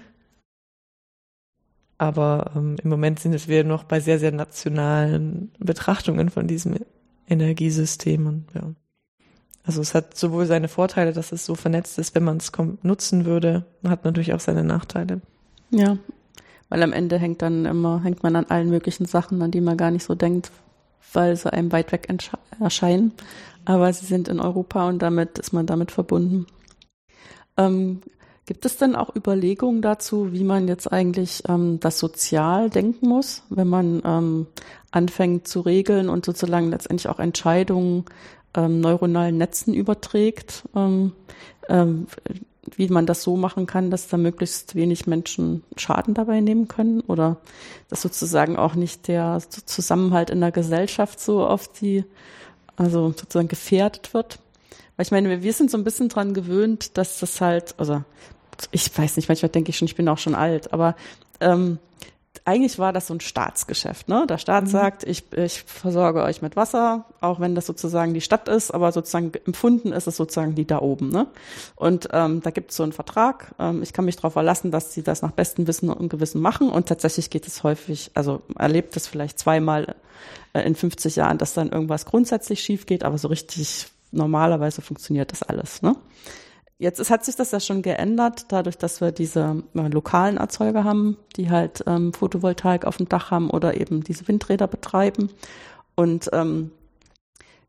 Aber 1.99 2.51
ähm, 2.55 2.77
im 2.83 2.89
Moment 2.89 3.19
sind 3.19 3.47
wir 3.47 3.63
noch 3.63 3.83
bei 3.83 3.99
sehr, 3.99 4.17
sehr 4.17 4.31
nationalen 4.31 5.51
Betrachtungen 5.59 6.31
von 6.31 6.47
diesem 6.47 6.75
Energiesystem. 7.29 8.45
ja. 8.55 8.73
Also 9.63 9.79
es 9.81 9.93
hat 9.93 10.17
sowohl 10.17 10.47
seine 10.47 10.67
Vorteile, 10.67 11.13
dass 11.13 11.31
es 11.31 11.45
so 11.45 11.53
vernetzt 11.53 11.99
ist, 11.99 12.15
wenn 12.15 12.23
man 12.23 12.37
es 12.37 12.51
nutzen 12.81 13.25
würde, 13.25 13.63
hat 13.87 14.03
natürlich 14.03 14.33
auch 14.33 14.39
seine 14.39 14.63
Nachteile. 14.63 15.21
Ja, 15.69 15.99
weil 16.69 16.81
am 16.81 16.93
Ende 16.93 17.19
hängt 17.19 17.43
dann 17.43 17.65
immer, 17.65 18.01
hängt 18.03 18.23
man 18.23 18.35
an 18.35 18.45
allen 18.45 18.71
möglichen 18.71 19.05
Sachen, 19.05 19.39
an 19.43 19.51
die 19.51 19.61
man 19.61 19.77
gar 19.77 19.91
nicht 19.91 20.03
so 20.03 20.15
denkt, 20.15 20.49
weil 21.13 21.35
sie 21.35 21.51
einem 21.51 21.71
weit 21.71 21.91
weg 21.91 22.07
erscheinen. 22.59 23.13
Aber 23.65 23.91
sie 23.93 24.05
sind 24.05 24.27
in 24.27 24.39
Europa 24.39 24.87
und 24.87 24.99
damit 25.01 25.37
ist 25.37 25.53
man 25.53 25.65
damit 25.65 25.91
verbunden. 25.91 26.47
Ähm, 27.57 28.01
gibt 28.45 28.65
es 28.65 28.77
denn 28.77 28.95
auch 28.95 29.15
Überlegungen 29.15 29.81
dazu, 29.81 30.33
wie 30.33 30.43
man 30.43 30.67
jetzt 30.67 30.91
eigentlich 30.91 31.43
ähm, 31.47 31.79
das 31.79 31.99
sozial 31.99 32.69
denken 32.69 33.07
muss, 33.07 33.43
wenn 33.49 33.67
man 33.67 34.01
ähm, 34.03 34.47
anfängt 34.91 35.47
zu 35.47 35.61
regeln 35.61 36.09
und 36.09 36.25
sozusagen 36.25 36.69
letztendlich 36.69 37.07
auch 37.07 37.19
Entscheidungen 37.19 38.05
ähm, 38.55 38.81
neuronalen 38.81 39.37
Netzen 39.37 39.73
überträgt, 39.73 40.63
ähm, 40.75 41.13
ähm, 41.69 42.07
wie 42.75 42.87
man 42.89 43.05
das 43.05 43.23
so 43.23 43.35
machen 43.35 43.65
kann, 43.65 43.89
dass 43.89 44.07
da 44.07 44.17
möglichst 44.17 44.75
wenig 44.75 45.07
Menschen 45.07 45.63
Schaden 45.77 46.13
dabei 46.13 46.41
nehmen 46.41 46.67
können 46.67 47.01
oder 47.01 47.37
dass 47.89 48.01
sozusagen 48.01 48.55
auch 48.55 48.75
nicht 48.75 49.07
der 49.07 49.41
Zusammenhalt 49.65 50.29
in 50.29 50.41
der 50.41 50.51
Gesellschaft 50.51 51.19
so 51.19 51.45
auf 51.45 51.67
die, 51.67 52.03
also 52.75 53.09
sozusagen 53.09 53.47
gefährdet 53.47 54.13
wird. 54.13 54.39
Weil 54.95 55.05
ich 55.05 55.11
meine, 55.11 55.41
wir 55.41 55.53
sind 55.53 55.71
so 55.71 55.77
ein 55.77 55.83
bisschen 55.83 56.09
dran 56.09 56.33
gewöhnt, 56.33 56.97
dass 56.97 57.19
das 57.19 57.41
halt, 57.41 57.73
also 57.77 58.03
ich 58.71 58.95
weiß 58.95 59.15
nicht, 59.15 59.27
manchmal 59.27 59.49
denke 59.49 59.71
ich 59.71 59.77
schon, 59.77 59.87
ich 59.87 59.95
bin 59.95 60.07
auch 60.07 60.19
schon 60.19 60.35
alt, 60.35 60.71
aber 60.71 60.95
ähm, 61.39 61.79
eigentlich 62.43 62.79
war 62.79 62.91
das 62.91 63.07
so 63.07 63.13
ein 63.13 63.19
Staatsgeschäft. 63.19 64.09
Ne? 64.09 64.25
Der 64.27 64.37
Staat 64.37 64.65
mhm. 64.65 64.69
sagt, 64.69 65.03
ich, 65.03 65.31
ich 65.33 65.61
versorge 65.61 66.23
euch 66.23 66.41
mit 66.41 66.55
Wasser, 66.55 67.05
auch 67.19 67.39
wenn 67.39 67.53
das 67.53 67.65
sozusagen 67.65 68.13
die 68.13 68.21
Stadt 68.21 68.47
ist, 68.47 68.71
aber 68.71 68.91
sozusagen 68.91 69.31
empfunden 69.45 69.91
ist 69.91 70.07
es 70.07 70.17
sozusagen 70.17 70.55
die 70.55 70.65
da 70.65 70.79
oben. 70.79 71.09
Ne? 71.09 71.27
Und 71.75 72.09
ähm, 72.11 72.41
da 72.41 72.49
gibt 72.49 72.71
es 72.71 72.77
so 72.77 72.83
einen 72.83 72.93
Vertrag. 72.93 73.53
Ähm, 73.59 73.83
ich 73.83 73.93
kann 73.93 74.05
mich 74.05 74.15
darauf 74.15 74.33
verlassen, 74.33 74.71
dass 74.71 74.93
sie 74.93 75.03
das 75.03 75.21
nach 75.21 75.31
bestem 75.31 75.67
Wissen 75.67 75.89
und 75.89 76.09
Gewissen 76.09 76.41
machen. 76.41 76.69
Und 76.69 76.87
tatsächlich 76.87 77.29
geht 77.29 77.45
es 77.47 77.63
häufig, 77.63 78.11
also 78.15 78.41
erlebt 78.57 78.97
es 78.97 79.07
vielleicht 79.07 79.37
zweimal 79.37 79.95
äh, 80.53 80.61
in 80.61 80.75
50 80.75 81.15
Jahren, 81.17 81.37
dass 81.37 81.53
dann 81.53 81.69
irgendwas 81.69 82.05
grundsätzlich 82.05 82.63
schief 82.63 82.85
geht, 82.85 83.03
aber 83.03 83.17
so 83.17 83.27
richtig 83.27 83.87
normalerweise 84.11 84.81
funktioniert 84.81 85.31
das 85.31 85.43
alles. 85.43 85.81
Ne? 85.81 85.95
Jetzt 86.81 86.99
ist, 86.99 87.11
hat 87.11 87.23
sich 87.23 87.35
das 87.35 87.51
ja 87.51 87.59
schon 87.59 87.83
geändert, 87.83 88.45
dadurch, 88.47 88.75
dass 88.75 89.01
wir 89.01 89.11
diese 89.11 89.61
äh, 89.75 89.87
lokalen 89.87 90.37
Erzeuger 90.37 90.83
haben, 90.83 91.15
die 91.35 91.51
halt 91.51 91.83
ähm, 91.85 92.11
Photovoltaik 92.11 92.85
auf 92.85 92.97
dem 92.97 93.07
Dach 93.07 93.29
haben 93.29 93.51
oder 93.51 93.79
eben 93.79 94.03
diese 94.03 94.27
Windräder 94.27 94.65
betreiben. 94.65 95.29
Und 95.93 96.31
ähm, 96.33 96.71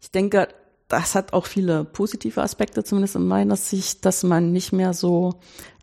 ich 0.01 0.11
denke, 0.13 0.49
das 0.89 1.15
hat 1.15 1.35
auch 1.35 1.45
viele 1.45 1.85
positive 1.85 2.41
Aspekte, 2.41 2.85
zumindest 2.85 3.17
in 3.17 3.27
meiner 3.27 3.57
Sicht, 3.57 4.07
dass 4.07 4.23
man 4.23 4.51
nicht 4.51 4.73
mehr 4.73 4.95
so 4.95 5.35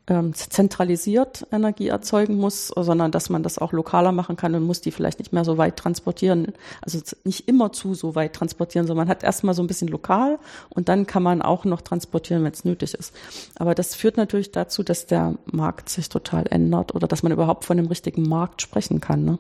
ähm, 0.10 0.34
zentralisiert 0.34 1.46
Energie 1.52 1.88
erzeugen 1.88 2.38
muss, 2.38 2.68
sondern 2.68 3.12
dass 3.12 3.30
man 3.30 3.44
das 3.44 3.60
auch 3.60 3.72
lokaler 3.72 4.12
machen 4.12 4.36
kann 4.36 4.56
und 4.56 4.64
muss 4.64 4.82
die 4.82 4.92
vielleicht 4.92 5.20
nicht 5.20 5.32
mehr 5.32 5.46
so 5.46 5.58
weit 5.58 5.78
transportieren. 5.78 6.54
Also 6.82 7.00
nicht 7.24 7.48
immer 7.48 7.72
zu 7.72 7.94
so 7.94 8.16
weit 8.16 8.34
transportieren, 8.34 8.88
sondern 8.88 9.06
man 9.06 9.12
hat 9.12 9.24
erstmal 9.24 9.54
so 9.54 9.64
ein 9.64 9.68
bisschen 9.68 9.88
lokal 9.88 10.40
und 10.70 10.90
dann 10.90 11.06
kann 11.06 11.24
man 11.24 11.42
auch 11.42 11.64
noch 11.64 11.82
transportieren, 11.82 12.44
wenn 12.44 12.52
es 12.52 12.66
nötig 12.66 12.96
ist. 12.96 13.14
Aber 13.56 13.76
das 13.76 13.96
führt 13.96 14.18
natürlich 14.18 14.52
dazu, 14.52 14.84
dass 14.84 15.06
der 15.06 15.36
Markt 15.46 15.90
sich 15.90 16.10
total 16.10 16.46
ändert 16.50 16.96
oder 16.96 17.08
dass 17.08 17.24
man 17.24 17.32
überhaupt 17.32 17.64
von 17.64 17.78
dem 17.78 17.88
richtigen 17.88 18.24
Markt 18.28 18.62
sprechen 18.62 19.00
kann. 19.00 19.24
Ne? 19.24 19.38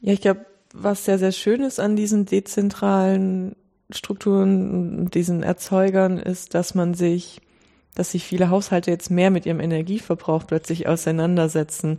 Ja, 0.00 0.12
ich 0.12 0.20
glaube, 0.20 0.46
was 0.72 1.04
sehr, 1.04 1.18
sehr 1.18 1.32
schön 1.32 1.62
ist 1.62 1.80
an 1.80 1.96
diesen 1.96 2.24
dezentralen 2.24 3.56
Strukturen 3.90 5.10
diesen 5.10 5.42
Erzeugern 5.42 6.18
ist, 6.18 6.54
dass 6.54 6.74
man 6.74 6.94
sich 6.94 7.40
dass 7.94 8.12
sich 8.12 8.24
viele 8.24 8.50
Haushalte 8.50 8.90
jetzt 8.90 9.10
mehr 9.10 9.30
mit 9.30 9.46
ihrem 9.46 9.60
Energieverbrauch 9.60 10.46
plötzlich 10.46 10.88
auseinandersetzen, 10.88 11.98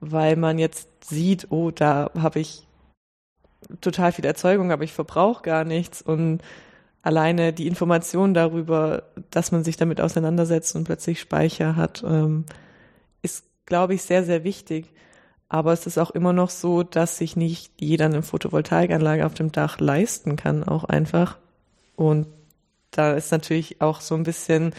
weil 0.00 0.36
man 0.36 0.58
jetzt 0.58 0.88
sieht, 1.08 1.50
oh, 1.50 1.70
da 1.70 2.10
habe 2.18 2.40
ich 2.40 2.66
total 3.80 4.12
viel 4.12 4.24
Erzeugung, 4.24 4.70
aber 4.70 4.84
ich 4.84 4.92
verbrauche 4.92 5.42
gar 5.42 5.64
nichts 5.64 6.02
und 6.02 6.40
alleine 7.02 7.52
die 7.52 7.66
Information 7.66 8.34
darüber, 8.34 9.04
dass 9.30 9.52
man 9.52 9.64
sich 9.64 9.76
damit 9.76 10.00
auseinandersetzt 10.00 10.74
und 10.74 10.84
plötzlich 10.84 11.20
Speicher 11.20 11.76
hat, 11.76 12.04
ähm, 12.06 12.44
ist, 13.22 13.44
glaube 13.64 13.94
ich, 13.94 14.02
sehr, 14.02 14.24
sehr 14.24 14.44
wichtig. 14.44 14.92
Aber 15.48 15.72
es 15.72 15.86
ist 15.86 15.98
auch 15.98 16.10
immer 16.10 16.32
noch 16.32 16.50
so, 16.50 16.82
dass 16.82 17.18
sich 17.18 17.36
nicht 17.36 17.72
jeder 17.80 18.06
eine 18.06 18.22
Photovoltaikanlage 18.22 19.24
auf 19.24 19.34
dem 19.34 19.52
Dach 19.52 19.78
leisten 19.78 20.34
kann, 20.34 20.64
auch 20.64 20.82
einfach. 20.82 21.38
Und 21.94 22.26
da 22.90 23.12
ist 23.12 23.30
natürlich 23.30 23.80
auch 23.80 24.00
so 24.00 24.16
ein 24.16 24.24
bisschen 24.24 24.74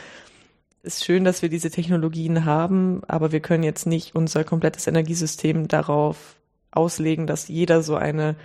ist 0.84 1.04
schön, 1.04 1.24
dass 1.24 1.42
wir 1.42 1.50
diese 1.50 1.70
Technologien 1.70 2.46
haben, 2.46 3.02
aber 3.08 3.32
wir 3.32 3.40
können 3.40 3.64
jetzt 3.64 3.86
nicht 3.86 4.16
unser 4.16 4.44
komplettes 4.44 4.88
Energiesystem 4.88 5.68
darauf 5.68 6.38
auslegen, 6.72 7.28
dass 7.28 7.48
jeder 7.48 7.82
so 7.82 7.96
eine 7.96 8.36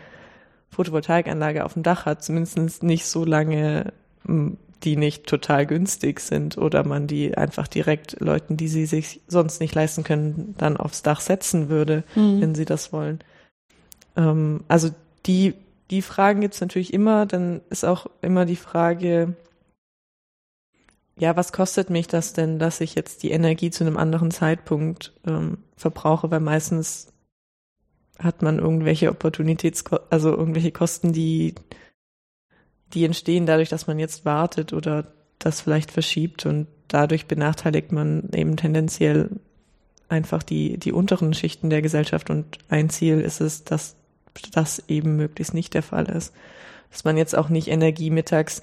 Photovoltaikanlage 0.71 1.65
auf 1.65 1.75
dem 1.75 1.83
Dach 1.83 2.07
hat, 2.07 2.25
zumindest 2.25 2.83
nicht 2.83 3.07
so 3.07 3.25
lange, 3.25 3.93
die 4.85 4.97
nicht 4.97 5.27
total 5.27 5.67
günstig 5.67 6.21
sind 6.21 6.59
oder 6.59 6.85
man 6.85 7.07
die 7.07 7.37
einfach 7.37 7.69
direkt 7.69 8.21
Leuten, 8.21 8.57
die 8.57 8.69
sie 8.69 8.87
sich 8.87 9.21
sonst 9.29 9.61
nicht 9.61 9.75
leisten 9.75 10.03
können, 10.03 10.55
dann 10.59 10.77
aufs 10.77 11.03
Dach 11.03 11.21
setzen 11.21 11.69
würde, 11.69 12.05
mhm. 12.15 12.41
wenn 12.41 12.55
sie 12.55 12.65
das 12.65 12.93
wollen. 12.93 13.21
Ähm, 14.17 14.65
also 14.69 14.91
die, 15.27 15.55
die 15.91 16.03
Fragen 16.03 16.41
gibt's 16.41 16.61
natürlich 16.61 16.93
immer. 16.93 17.27
Dann 17.27 17.61
ist 17.71 17.85
auch 17.85 18.07
immer 18.23 18.45
die 18.45 18.57
Frage, 18.57 19.35
ja, 21.19 21.37
was 21.37 21.53
kostet 21.53 21.91
mich 21.91 22.07
das 22.07 22.33
denn, 22.33 22.59
dass 22.59 22.81
ich 22.81 22.95
jetzt 22.95 23.23
die 23.23 23.31
Energie 23.31 23.71
zu 23.71 23.85
einem 23.85 23.97
anderen 23.97 24.31
Zeitpunkt 24.31 25.13
ähm, 25.27 25.59
verbrauche, 25.77 26.31
weil 26.31 26.41
meistens 26.41 27.13
hat 28.19 28.43
man 28.43 28.59
irgendwelche 28.59 29.11
Opportunitäts, 29.11 29.85
also 30.11 30.31
irgendwelche 30.31 30.73
Kosten, 30.73 31.13
die, 31.13 31.55
die 32.95 33.05
entstehen 33.05 33.47
dadurch, 33.47 33.69
dass 33.69 33.87
man 33.87 33.99
jetzt 33.99 34.25
wartet 34.25 34.73
oder 34.73 35.13
das 35.39 35.61
vielleicht 35.61 35.91
verschiebt. 35.91 36.47
Und 36.47 36.67
dadurch 36.89 37.27
benachteiligt 37.27 37.93
man 37.93 38.29
eben 38.35 38.57
tendenziell 38.57 39.31
einfach 40.09 40.43
die, 40.43 40.79
die 40.79 40.93
unteren 40.93 41.35
Schichten 41.35 41.71
der 41.71 41.83
Gesellschaft. 41.83 42.31
Und 42.31 42.59
ein 42.69 42.91
Ziel 42.91 43.21
ist 43.21 43.41
es, 43.41 43.65
dass 43.65 43.97
das 44.53 44.83
eben 44.89 45.17
möglichst 45.17 45.55
nicht 45.55 45.75
der 45.75 45.83
Fall 45.83 46.09
ist. 46.09 46.33
Dass 46.91 47.05
man 47.05 47.17
jetzt 47.17 47.37
auch 47.37 47.49
nicht 47.49 47.69
Energie 47.69 48.11
mittags 48.11 48.63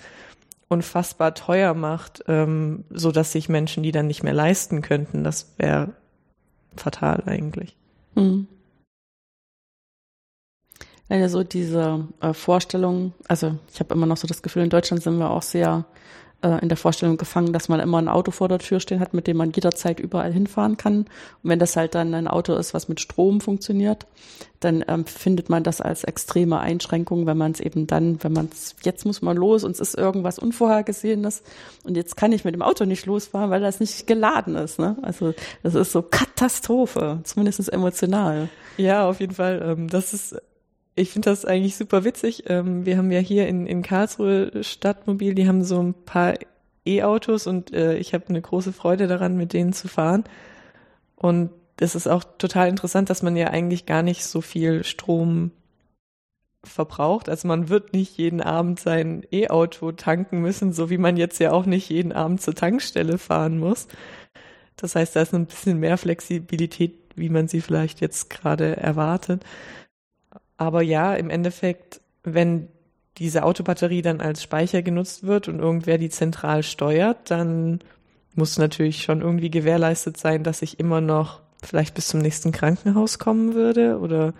unfassbar 0.69 1.33
teuer 1.33 1.73
macht, 1.73 2.23
ähm, 2.27 2.85
so 2.89 3.11
dass 3.11 3.31
sich 3.31 3.49
Menschen 3.49 3.83
die 3.83 3.91
dann 3.91 4.07
nicht 4.07 4.23
mehr 4.23 4.33
leisten 4.33 4.81
könnten. 4.81 5.23
Das 5.23 5.53
wäre 5.57 5.93
fatal 6.75 7.23
eigentlich. 7.25 7.75
Mhm. 8.15 8.47
Ja, 11.09 11.27
so 11.27 11.43
diese 11.43 12.07
äh, 12.21 12.33
Vorstellung, 12.33 13.13
also 13.27 13.57
ich 13.73 13.79
habe 13.79 13.95
immer 13.95 14.05
noch 14.05 14.17
so 14.17 14.27
das 14.27 14.43
Gefühl, 14.43 14.63
in 14.63 14.69
Deutschland 14.69 15.01
sind 15.01 15.17
wir 15.17 15.31
auch 15.31 15.41
sehr 15.41 15.85
äh, 16.41 16.61
in 16.61 16.69
der 16.69 16.77
Vorstellung 16.77 17.17
gefangen, 17.17 17.53
dass 17.53 17.69
man 17.69 17.79
immer 17.79 17.97
ein 17.97 18.07
Auto 18.07 18.31
vor 18.31 18.47
der 18.47 18.59
Tür 18.59 18.79
stehen 18.79 18.99
hat, 18.99 19.13
mit 19.13 19.27
dem 19.27 19.37
man 19.37 19.51
jederzeit 19.51 19.99
überall 19.99 20.31
hinfahren 20.31 20.77
kann. 20.77 20.99
Und 20.99 21.07
wenn 21.43 21.59
das 21.59 21.75
halt 21.75 21.95
dann 21.95 22.13
ein 22.13 22.27
Auto 22.27 22.53
ist, 22.53 22.73
was 22.73 22.87
mit 22.87 22.99
Strom 22.99 23.41
funktioniert, 23.41 24.05
dann 24.59 24.83
ähm, 24.87 25.05
findet 25.05 25.49
man 25.49 25.63
das 25.63 25.79
als 25.81 26.03
extreme 26.03 26.59
Einschränkung, 26.59 27.25
wenn 27.25 27.37
man 27.37 27.51
es 27.51 27.59
eben 27.59 27.87
dann, 27.87 28.21
wenn 28.23 28.33
man 28.33 28.49
es, 28.51 28.75
jetzt 28.83 29.05
muss 29.05 29.21
man 29.21 29.37
los 29.37 29.63
und 29.63 29.71
es 29.71 29.79
ist 29.79 29.97
irgendwas 29.97 30.37
Unvorhergesehenes 30.37 31.43
und 31.83 31.95
jetzt 31.95 32.17
kann 32.17 32.31
ich 32.31 32.43
mit 32.43 32.55
dem 32.55 32.61
Auto 32.61 32.85
nicht 32.85 33.05
losfahren, 33.05 33.51
weil 33.51 33.61
das 33.61 33.79
nicht 33.79 34.05
geladen 34.07 34.55
ist. 34.55 34.79
Ne? 34.79 34.97
Also 35.01 35.33
das 35.63 35.75
ist 35.75 35.91
so 35.91 36.01
Katastrophe, 36.01 37.19
zumindest 37.23 37.71
emotional. 37.71 38.49
Ja, 38.77 39.07
auf 39.09 39.19
jeden 39.19 39.35
Fall. 39.35 39.61
Ähm, 39.63 39.87
das 39.87 40.13
ist 40.13 40.35
ich 40.99 41.11
finde 41.11 41.29
das 41.29 41.45
eigentlich 41.45 41.77
super 41.77 42.03
witzig. 42.03 42.43
Ähm, 42.47 42.85
wir 42.85 42.97
haben 42.97 43.11
ja 43.11 43.19
hier 43.19 43.47
in, 43.47 43.65
in 43.65 43.81
Karlsruhe 43.81 44.63
Stadtmobil, 44.63 45.33
die 45.33 45.47
haben 45.47 45.63
so 45.63 45.81
ein 45.81 45.93
paar 45.93 46.35
E-Autos 46.85 47.47
und 47.47 47.73
äh, 47.73 47.97
ich 47.97 48.13
habe 48.13 48.27
eine 48.29 48.41
große 48.41 48.73
Freude 48.73 49.07
daran, 49.07 49.37
mit 49.37 49.53
denen 49.53 49.73
zu 49.73 49.87
fahren. 49.87 50.23
Und 51.15 51.51
es 51.79 51.95
ist 51.95 52.07
auch 52.07 52.23
total 52.37 52.69
interessant, 52.69 53.09
dass 53.09 53.23
man 53.23 53.35
ja 53.35 53.47
eigentlich 53.47 53.85
gar 53.85 54.03
nicht 54.03 54.25
so 54.25 54.41
viel 54.41 54.83
Strom 54.83 55.51
verbraucht. 56.63 57.29
Also 57.29 57.47
man 57.47 57.69
wird 57.69 57.93
nicht 57.93 58.17
jeden 58.17 58.41
Abend 58.41 58.79
sein 58.79 59.25
E-Auto 59.31 59.93
tanken 59.93 60.41
müssen, 60.41 60.73
so 60.73 60.89
wie 60.89 60.97
man 60.97 61.15
jetzt 61.17 61.39
ja 61.39 61.51
auch 61.51 61.65
nicht 61.65 61.89
jeden 61.89 62.11
Abend 62.11 62.41
zur 62.41 62.55
Tankstelle 62.55 63.17
fahren 63.17 63.59
muss. 63.59 63.87
Das 64.75 64.95
heißt, 64.95 65.15
da 65.15 65.21
ist 65.21 65.33
ein 65.33 65.45
bisschen 65.45 65.79
mehr 65.79 65.97
Flexibilität, 65.97 66.95
wie 67.15 67.29
man 67.29 67.47
sie 67.47 67.61
vielleicht 67.61 68.01
jetzt 68.01 68.29
gerade 68.29 68.77
erwartet. 68.77 69.43
Aber 70.59 70.81
ja, 70.81 71.15
im 71.15 71.29
Endeffekt, 71.29 72.01
wenn 72.23 72.67
diese 73.17 73.43
Autobatterie 73.43 74.01
dann 74.01 74.19
als 74.19 74.43
Speicher 74.43 74.81
genutzt 74.81 75.23
wird 75.25 75.47
und 75.47 75.59
irgendwer 75.59 75.97
die 75.97 76.09
zentral 76.09 76.63
steuert, 76.63 77.31
dann 77.31 77.79
muss 78.35 78.57
natürlich 78.57 79.03
schon 79.03 79.21
irgendwie 79.21 79.49
gewährleistet 79.49 80.17
sein, 80.17 80.43
dass 80.43 80.61
ich 80.61 80.77
immer 80.77 80.99
noch 80.99 81.39
vielleicht 81.63 81.95
bis 81.95 82.07
zum 82.07 82.19
nächsten 82.19 82.51
Krankenhaus 82.51 83.19
kommen 83.19 83.55
würde 83.55 83.99
oder 83.99 84.33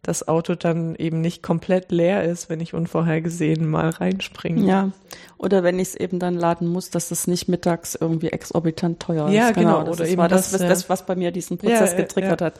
das 0.00 0.26
Auto 0.28 0.54
dann 0.54 0.94
eben 0.94 1.20
nicht 1.20 1.42
komplett 1.42 1.92
leer 1.92 2.24
ist, 2.24 2.48
wenn 2.48 2.60
ich 2.60 2.72
unvorhergesehen 2.72 3.68
mal 3.68 3.90
reinspringe. 3.90 4.66
Ja, 4.66 4.92
oder 5.36 5.62
wenn 5.62 5.78
ich 5.78 5.88
es 5.88 5.94
eben 5.94 6.18
dann 6.18 6.36
laden 6.36 6.68
muss, 6.68 6.88
dass 6.88 7.10
es 7.10 7.26
nicht 7.26 7.48
mittags 7.48 7.96
irgendwie 7.96 8.28
exorbitant 8.28 9.00
teuer 9.00 9.28
ja, 9.28 9.48
ist. 9.48 9.56
Genau, 9.56 9.82
das 9.84 10.00
oder 10.00 10.08
eben 10.08 10.16
war 10.16 10.28
das, 10.28 10.44
das, 10.44 10.52
das, 10.52 10.62
ja. 10.62 10.68
das, 10.68 10.88
was 10.88 11.04
bei 11.04 11.16
mir 11.16 11.32
diesen 11.32 11.58
Prozess 11.58 11.92
Ja, 11.92 11.98
ja, 11.98 12.02
getriggert 12.02 12.40
ja. 12.40 12.46
hat. 12.46 12.54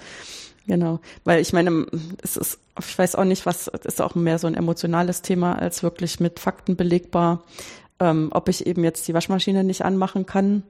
Genau, 0.66 1.00
weil 1.24 1.40
ich 1.40 1.52
meine, 1.52 1.86
es 2.22 2.36
ist, 2.36 2.58
ich 2.78 2.98
weiß 2.98 3.16
auch 3.16 3.24
nicht, 3.24 3.46
was 3.46 3.66
ist 3.68 4.00
auch 4.00 4.14
mehr 4.14 4.38
so 4.38 4.46
ein 4.46 4.54
emotionales 4.54 5.22
Thema 5.22 5.58
als 5.58 5.82
wirklich 5.82 6.20
mit 6.20 6.38
Fakten 6.38 6.76
belegbar, 6.76 7.44
ähm, 7.98 8.30
ob 8.32 8.48
ich 8.48 8.66
eben 8.66 8.84
jetzt 8.84 9.08
die 9.08 9.14
Waschmaschine 9.14 9.64
nicht 9.64 9.84
anmachen 9.84 10.26
kann, 10.26 10.62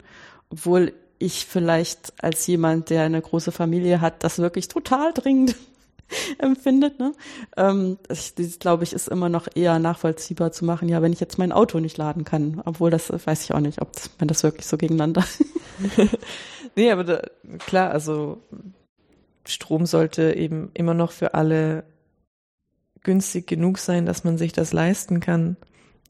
obwohl 0.51 0.93
ich 1.19 1.47
vielleicht 1.47 2.15
als 2.23 2.47
jemand, 2.47 2.89
der 2.91 3.03
eine 3.03 3.21
große 3.21 3.53
Familie 3.53 4.01
hat, 4.01 4.25
das 4.25 4.39
wirklich 4.39 4.69
total 4.69 5.13
dringend 5.13 5.55
empfindet. 6.39 6.99
Ne? 6.99 7.13
Ähm, 7.57 7.99
ich, 8.09 8.35
das, 8.35 8.59
glaube 8.59 8.85
ich, 8.85 8.95
ist 8.95 9.09
immer 9.09 9.29
noch 9.29 9.49
eher 9.55 9.79
nachvollziehbar 9.79 10.51
zu 10.53 10.65
machen, 10.65 10.89
ja, 10.89 11.03
wenn 11.03 11.13
ich 11.13 11.21
jetzt 11.21 11.37
mein 11.37 11.53
Auto 11.53 11.79
nicht 11.79 11.99
laden 11.99 12.25
kann, 12.25 12.63
obwohl 12.65 12.91
das 12.91 13.11
weiß 13.11 13.45
ich 13.45 13.53
auch 13.53 13.61
nicht, 13.61 13.83
ob 13.83 13.93
das, 13.93 14.11
man 14.19 14.29
das 14.29 14.43
wirklich 14.43 14.67
so 14.67 14.77
gegeneinander. 14.77 15.25
Nee, 16.77 16.91
aber 16.91 17.05
da, 17.05 17.23
klar, 17.67 17.91
also 17.91 18.39
Strom 19.47 19.87
sollte 19.87 20.35
eben 20.35 20.71
immer 20.75 20.95
noch 20.95 21.13
für 21.13 21.35
alle 21.35 21.85
günstig 23.03 23.47
genug 23.47 23.79
sein, 23.79 24.07
dass 24.07 24.25
man 24.25 24.39
sich 24.39 24.53
das 24.53 24.73
leisten 24.73 25.21
kann. 25.21 25.57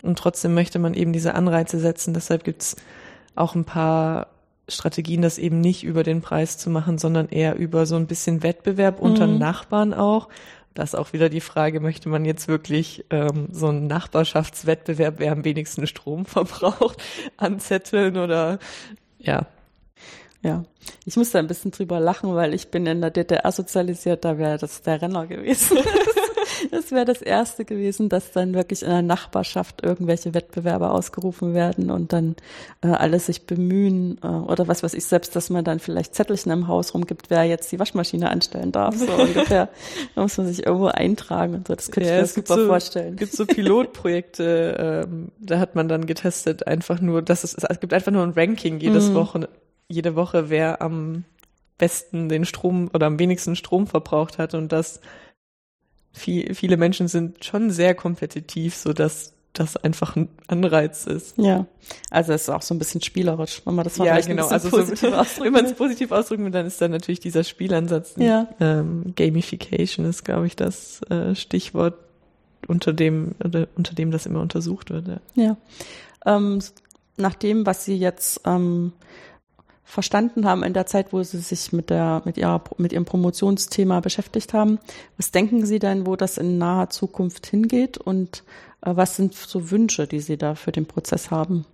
Und 0.03 0.19
trotzdem 0.19 0.55
möchte 0.55 0.79
man 0.79 0.95
eben 0.95 1.13
diese 1.13 1.35
Anreize 1.35 1.79
setzen. 1.79 2.15
Deshalb 2.15 2.45
gibt's 2.45 2.77
auch 3.35 3.55
ein 3.55 3.65
paar 3.65 4.29
Strategien, 4.69 5.23
das 5.23 5.39
eben 5.39 5.61
nicht 5.61 5.85
über 5.85 6.03
den 6.03 6.21
Preis 6.23 6.59
zu 6.59 6.71
machen, 6.71 6.99
sondern 6.99 7.29
eher 7.29 7.57
über 7.57 7.87
so 7.87 7.97
ein 7.97 8.07
bisschen 8.07 8.43
Wettbewerb 8.43 9.01
unter 9.01 9.27
Mhm. 9.27 9.39
Nachbarn 9.39 9.95
auch. 9.95 10.29
Das 10.75 10.91
ist 10.91 10.95
auch 10.95 11.13
wieder 11.13 11.29
die 11.29 11.41
Frage, 11.41 11.81
möchte 11.81 12.09
man 12.09 12.25
jetzt 12.25 12.47
wirklich 12.47 13.05
ähm, 13.11 13.49
so 13.51 13.69
einen 13.69 13.89
Nachbarschaftswettbewerb, 13.89 15.15
wer 15.19 15.33
am 15.33 15.45
wenigsten 15.45 15.87
Strom 15.87 16.25
verbraucht, 16.27 17.03
anzetteln 17.37 18.17
oder 18.17 18.59
ja, 19.19 19.47
Ja, 20.43 20.65
ich 21.05 21.17
muss 21.17 21.31
da 21.33 21.39
ein 21.39 21.47
bisschen 21.49 21.71
drüber 21.71 22.01
lachen, 22.01 22.35
weil 22.35 22.55
ich 22.55 22.69
bin 22.69 22.87
in 22.87 23.01
der 23.03 23.11
DDR 23.11 23.53
sozialisiert, 23.53 24.25
da 24.25 24.39
wäre 24.39 24.57
das 24.59 24.81
der 24.83 25.03
Renner 25.03 25.27
gewesen. 25.27 25.79
Das 26.71 26.91
wäre 26.93 27.07
das 27.07 27.23
erste 27.23 27.65
gewesen, 27.65 28.11
dass 28.11 28.33
dann 28.33 28.53
wirklich 28.53 28.83
in 28.83 28.91
der 28.91 29.01
Nachbarschaft 29.01 29.83
irgendwelche 29.83 30.35
Wettbewerbe 30.35 30.91
ausgerufen 30.91 31.55
werden 31.55 31.91
und 31.91 32.13
dann 32.13 32.37
äh, 32.83 32.89
alle 32.89 33.19
sich 33.19 33.47
bemühen 33.47 34.19
äh, 34.23 34.27
oder 34.27 34.69
was 34.69 34.83
weiß 34.83 34.93
ich 34.93 35.07
selbst, 35.07 35.35
dass 35.35 35.49
man 35.49 35.65
dann 35.65 35.79
vielleicht 35.79 36.15
Zettelchen 36.15 36.53
im 36.53 36.69
Haus 36.69 36.93
rumgibt, 36.93 37.31
wer 37.31 37.45
jetzt 37.45 37.73
die 37.73 37.79
Waschmaschine 37.79 38.29
anstellen 38.29 38.73
darf, 38.73 38.95
so 38.95 39.11
ungefähr. 39.23 39.71
Da 40.15 40.21
muss 40.23 40.37
man 40.37 40.49
sich 40.49 40.67
irgendwo 40.67 40.87
eintragen 40.89 41.55
und 41.55 41.69
so. 41.69 41.75
Das 41.75 41.91
könnte 41.91 42.11
Ja, 42.11 42.17
ich 42.17 42.21
mir 42.21 42.25
es 42.27 42.35
super 42.35 42.55
so- 42.57 42.67
vorstellen. 42.67 43.17
gibt 43.17 43.33
so 43.33 43.47
Pilotprojekte, 43.47 45.07
ähm, 45.09 45.29
da 45.41 45.59
hat 45.61 45.75
man 45.77 45.89
dann 45.89 46.05
getestet, 46.05 46.67
einfach 46.67 47.01
nur, 47.01 47.23
dass 47.23 47.43
es, 47.43 47.55
es 47.55 47.81
gibt 47.81 47.95
einfach 47.95 48.13
nur 48.13 48.23
ein 48.23 48.33
Ranking 48.33 48.81
jedes 48.81 49.09
Mhm. 49.11 49.15
Woche, 49.15 49.49
jede 49.91 50.15
Woche, 50.17 50.49
wer 50.49 50.81
am 50.81 51.25
besten 51.77 52.29
den 52.29 52.45
Strom 52.45 52.91
oder 52.95 53.07
am 53.07 53.19
wenigsten 53.19 53.57
Strom 53.57 53.87
verbraucht 53.87 54.39
hat 54.39 54.55
und 54.55 54.71
das 54.71 55.01
viel, 56.13 56.55
viele 56.55 56.77
Menschen 56.77 57.09
sind 57.09 57.45
schon 57.45 57.71
sehr 57.71 57.95
kompetitiv, 57.95 58.75
so 58.75 58.93
dass 58.93 59.35
das 59.53 59.77
einfach 59.77 60.15
ein 60.15 60.29
Anreiz 60.47 61.07
ist. 61.07 61.37
Ja, 61.37 61.67
also 62.11 62.33
es 62.33 62.43
ist 62.43 62.51
auch 62.51 62.63
so 62.63 62.73
ein 62.75 62.79
bisschen 62.79 63.01
spielerisch, 63.03 63.63
wenn 63.65 63.75
man 63.75 63.85
das 63.85 63.99
mal 63.99 64.07
ja, 64.07 64.21
genau. 64.21 64.47
Also 64.47 64.69
so, 64.69 64.77
positiv 64.77 65.13
ausdrücken 65.13 65.45
wenn 65.45 65.53
man 65.53 65.65
es 65.65 65.75
positiv 65.75 66.13
ausdrücken 66.13 66.45
will, 66.45 66.53
dann 66.53 66.67
ist 66.67 66.81
dann 66.81 66.93
natürlich 66.93 67.21
dieser 67.21 67.43
Spielansatz. 67.43 68.15
Ja. 68.17 68.49
Ähm, 68.61 69.13
Gamification 69.17 70.07
ist, 70.07 70.25
glaube 70.25 70.47
ich, 70.47 70.55
das 70.55 71.03
äh, 71.11 71.35
Stichwort, 71.35 71.95
unter 72.69 72.93
dem, 72.93 73.35
oder 73.43 73.67
unter 73.77 73.95
dem 73.95 74.13
das 74.13 74.27
immer 74.27 74.41
untersucht 74.41 74.91
wird. 74.91 75.09
Ja. 75.09 75.21
Ja. 75.35 75.57
Ähm, 76.27 76.61
nach 77.17 77.35
dem, 77.35 77.67
was 77.67 77.85
Sie 77.85 77.97
jetzt 77.97 78.43
ähm, 78.45 78.93
verstanden 79.91 80.47
haben 80.47 80.63
in 80.63 80.73
der 80.73 80.87
Zeit, 80.87 81.13
wo 81.13 81.23
Sie 81.23 81.39
sich 81.39 81.73
mit 81.73 81.91
der 81.91 82.23
mit 82.25 82.37
ihrer 82.37 82.63
mit 82.79 82.93
Ihrem 82.93 83.05
Promotionsthema 83.05 84.01
beschäftigt 84.01 84.55
haben, 84.55 84.79
was 85.17 85.33
denken 85.33 85.67
Sie 85.67 85.79
denn, 85.79 86.07
wo 86.07 86.17
das 86.17 86.39
in 86.39 86.59
naher 86.59 86.91
Zukunft 86.91 87.47
hingeht 87.47 87.99
und 87.99 88.45
äh, 88.83 88.95
was 88.95 89.17
sind 89.17 89.35
so 89.35 89.71
Wünsche, 89.71 90.07
die 90.07 90.21
Sie 90.21 90.37
da 90.37 90.55
für 90.55 90.73
den 90.73 90.87
Prozess 90.87 91.31
haben? 91.31 91.67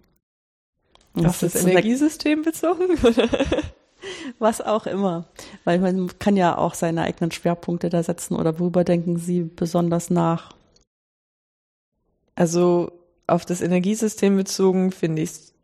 Auf 1.14 1.40
das 1.40 1.57
eine- 1.57 1.72
Energiesystem 1.72 2.42
bezogen? 2.42 2.96
was 4.38 4.61
auch 4.61 4.87
immer, 4.87 5.26
weil 5.64 5.79
man 5.79 6.11
kann 6.18 6.37
ja 6.37 6.57
auch 6.57 6.74
seine 6.74 7.02
eigenen 7.02 7.31
Schwerpunkte 7.31 7.90
da 7.90 8.02
setzen 8.02 8.37
oder 8.37 8.59
worüber 8.59 8.85
denken 8.85 9.18
Sie 9.18 9.42
besonders 9.42 10.11
nach? 10.11 10.55
Also 12.35 12.92
auf 13.26 13.44
das 13.44 13.61
Energiesystem 13.61 14.37
bezogen 14.37 14.92
finde 14.92 15.22
ich 15.22 15.56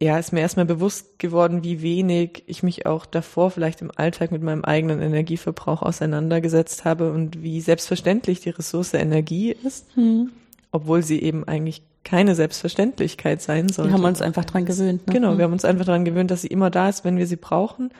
ja, 0.00 0.18
ist 0.18 0.32
mir 0.32 0.40
erstmal 0.40 0.66
bewusst 0.66 1.18
geworden, 1.18 1.62
wie 1.62 1.80
wenig 1.80 2.42
ich 2.46 2.62
mich 2.62 2.84
auch 2.86 3.06
davor 3.06 3.50
vielleicht 3.50 3.80
im 3.80 3.90
Alltag 3.94 4.32
mit 4.32 4.42
meinem 4.42 4.64
eigenen 4.64 5.00
Energieverbrauch 5.00 5.82
auseinandergesetzt 5.82 6.84
habe 6.84 7.12
und 7.12 7.42
wie 7.42 7.60
selbstverständlich 7.60 8.40
die 8.40 8.50
Ressource 8.50 8.94
Energie 8.94 9.52
ist, 9.52 9.86
Hm. 9.94 10.30
obwohl 10.72 11.02
sie 11.02 11.22
eben 11.22 11.44
eigentlich 11.44 11.82
keine 12.02 12.34
Selbstverständlichkeit 12.34 13.40
sein 13.40 13.68
sollte. 13.68 13.90
Wir 13.90 13.94
haben 13.94 14.04
uns 14.04 14.20
einfach 14.20 14.44
dran 14.44 14.66
gewöhnt. 14.66 15.06
Ne? 15.06 15.12
Genau, 15.14 15.30
Hm. 15.30 15.38
wir 15.38 15.44
haben 15.44 15.52
uns 15.52 15.64
einfach 15.64 15.84
daran 15.86 16.04
gewöhnt, 16.04 16.30
dass 16.30 16.42
sie 16.42 16.48
immer 16.48 16.70
da 16.70 16.88
ist, 16.88 17.04
wenn 17.04 17.16
wir 17.16 17.26
sie 17.26 17.36
brauchen, 17.36 17.90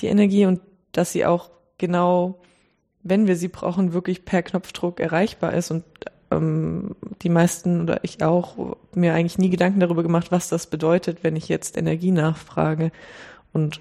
die 0.00 0.08
Energie, 0.08 0.46
und 0.46 0.60
dass 0.92 1.12
sie 1.12 1.24
auch 1.24 1.50
genau, 1.78 2.40
wenn 3.02 3.26
wir 3.28 3.36
sie 3.36 3.48
brauchen, 3.48 3.92
wirklich 3.92 4.24
per 4.24 4.42
Knopfdruck 4.42 5.00
erreichbar 5.00 5.54
ist. 5.54 5.70
Und 5.70 5.84
ähm, 6.30 6.96
die 7.22 7.28
meisten 7.28 7.82
oder 7.82 8.02
ich 8.02 8.22
auch 8.22 8.76
mir 8.94 9.14
eigentlich 9.14 9.38
nie 9.38 9.50
Gedanken 9.50 9.80
darüber 9.80 10.02
gemacht, 10.02 10.32
was 10.32 10.48
das 10.48 10.66
bedeutet, 10.66 11.22
wenn 11.22 11.36
ich 11.36 11.48
jetzt 11.48 11.76
Energie 11.76 12.10
nachfrage 12.10 12.92
und 13.52 13.80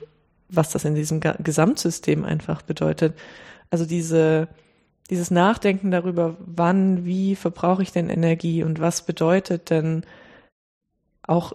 was 0.50 0.70
das 0.70 0.86
in 0.86 0.96
diesem 0.96 1.20
Gesamtsystem 1.20 2.24
einfach 2.24 2.62
bedeutet. 2.62 3.16
Also 3.72 3.86
diese 3.86 4.48
dieses 5.10 5.30
Nachdenken 5.30 5.92
darüber, 5.92 6.36
wann, 6.40 7.06
wie 7.06 7.36
verbrauche 7.36 7.84
ich 7.84 7.92
denn 7.92 8.10
Energie 8.10 8.64
und 8.64 8.80
was 8.80 9.04
bedeutet 9.04 9.70
denn 9.70 10.04
auch 11.28 11.54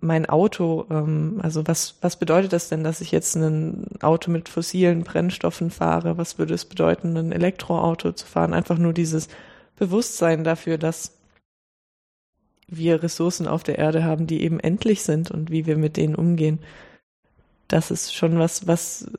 mein 0.00 0.26
Auto, 0.26 0.86
ähm, 0.90 1.40
also 1.42 1.66
was, 1.66 1.96
was 2.02 2.16
bedeutet 2.18 2.52
das 2.52 2.68
denn, 2.68 2.84
dass 2.84 3.00
ich 3.00 3.12
jetzt 3.12 3.34
ein 3.34 3.86
Auto 4.02 4.30
mit 4.30 4.48
fossilen 4.48 5.04
Brennstoffen 5.04 5.70
fahre? 5.70 6.18
Was 6.18 6.38
würde 6.38 6.54
es 6.54 6.66
bedeuten, 6.66 7.16
ein 7.16 7.32
Elektroauto 7.32 8.12
zu 8.12 8.26
fahren? 8.26 8.52
Einfach 8.52 8.76
nur 8.76 8.92
dieses 8.92 9.28
Bewusstsein 9.76 10.44
dafür, 10.44 10.78
dass 10.78 11.16
wir 12.68 13.02
Ressourcen 13.02 13.46
auf 13.46 13.62
der 13.62 13.78
Erde 13.78 14.04
haben, 14.04 14.26
die 14.26 14.42
eben 14.42 14.58
endlich 14.60 15.02
sind 15.02 15.30
und 15.30 15.50
wie 15.50 15.66
wir 15.66 15.76
mit 15.76 15.96
denen 15.96 16.14
umgehen. 16.14 16.58
Das 17.68 17.90
ist 17.90 18.14
schon 18.14 18.38
was, 18.38 18.66
was 18.66 19.10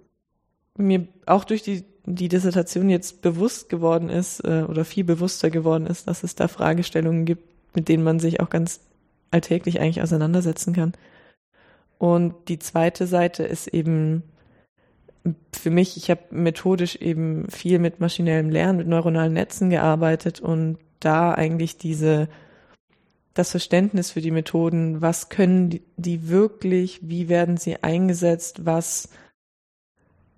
mir 0.77 1.07
auch 1.25 1.43
durch 1.43 1.63
die, 1.63 1.85
die 2.05 2.27
Dissertation 2.27 2.89
jetzt 2.89 3.21
bewusst 3.21 3.69
geworden 3.69 4.09
ist 4.09 4.41
äh, 4.41 4.65
oder 4.67 4.85
viel 4.85 5.03
bewusster 5.03 5.49
geworden 5.49 5.87
ist, 5.87 6.07
dass 6.07 6.23
es 6.23 6.35
da 6.35 6.47
Fragestellungen 6.47 7.25
gibt, 7.25 7.43
mit 7.75 7.87
denen 7.87 8.03
man 8.03 8.19
sich 8.19 8.39
auch 8.39 8.49
ganz 8.49 8.81
alltäglich 9.31 9.79
eigentlich 9.79 10.01
auseinandersetzen 10.01 10.73
kann. 10.73 10.93
Und 11.97 12.35
die 12.47 12.59
zweite 12.59 13.07
Seite 13.07 13.43
ist 13.43 13.67
eben 13.67 14.23
für 15.53 15.69
mich, 15.69 15.97
ich 15.97 16.09
habe 16.09 16.21
methodisch 16.31 16.95
eben 16.97 17.49
viel 17.49 17.79
mit 17.79 17.99
maschinellem 17.99 18.49
Lernen, 18.49 18.77
mit 18.77 18.87
neuronalen 18.87 19.33
Netzen 19.33 19.69
gearbeitet 19.69 20.39
und 20.39 20.77
da 20.99 21.33
eigentlich 21.33 21.77
diese 21.77 22.27
das 23.33 23.51
Verständnis 23.51 24.11
für 24.11 24.21
die 24.21 24.31
Methoden, 24.31 25.01
was 25.01 25.29
können 25.29 25.69
die, 25.69 25.83
die 25.95 26.27
wirklich, 26.27 27.07
wie 27.07 27.29
werden 27.29 27.57
sie 27.57 27.83
eingesetzt, 27.83 28.65
was 28.65 29.09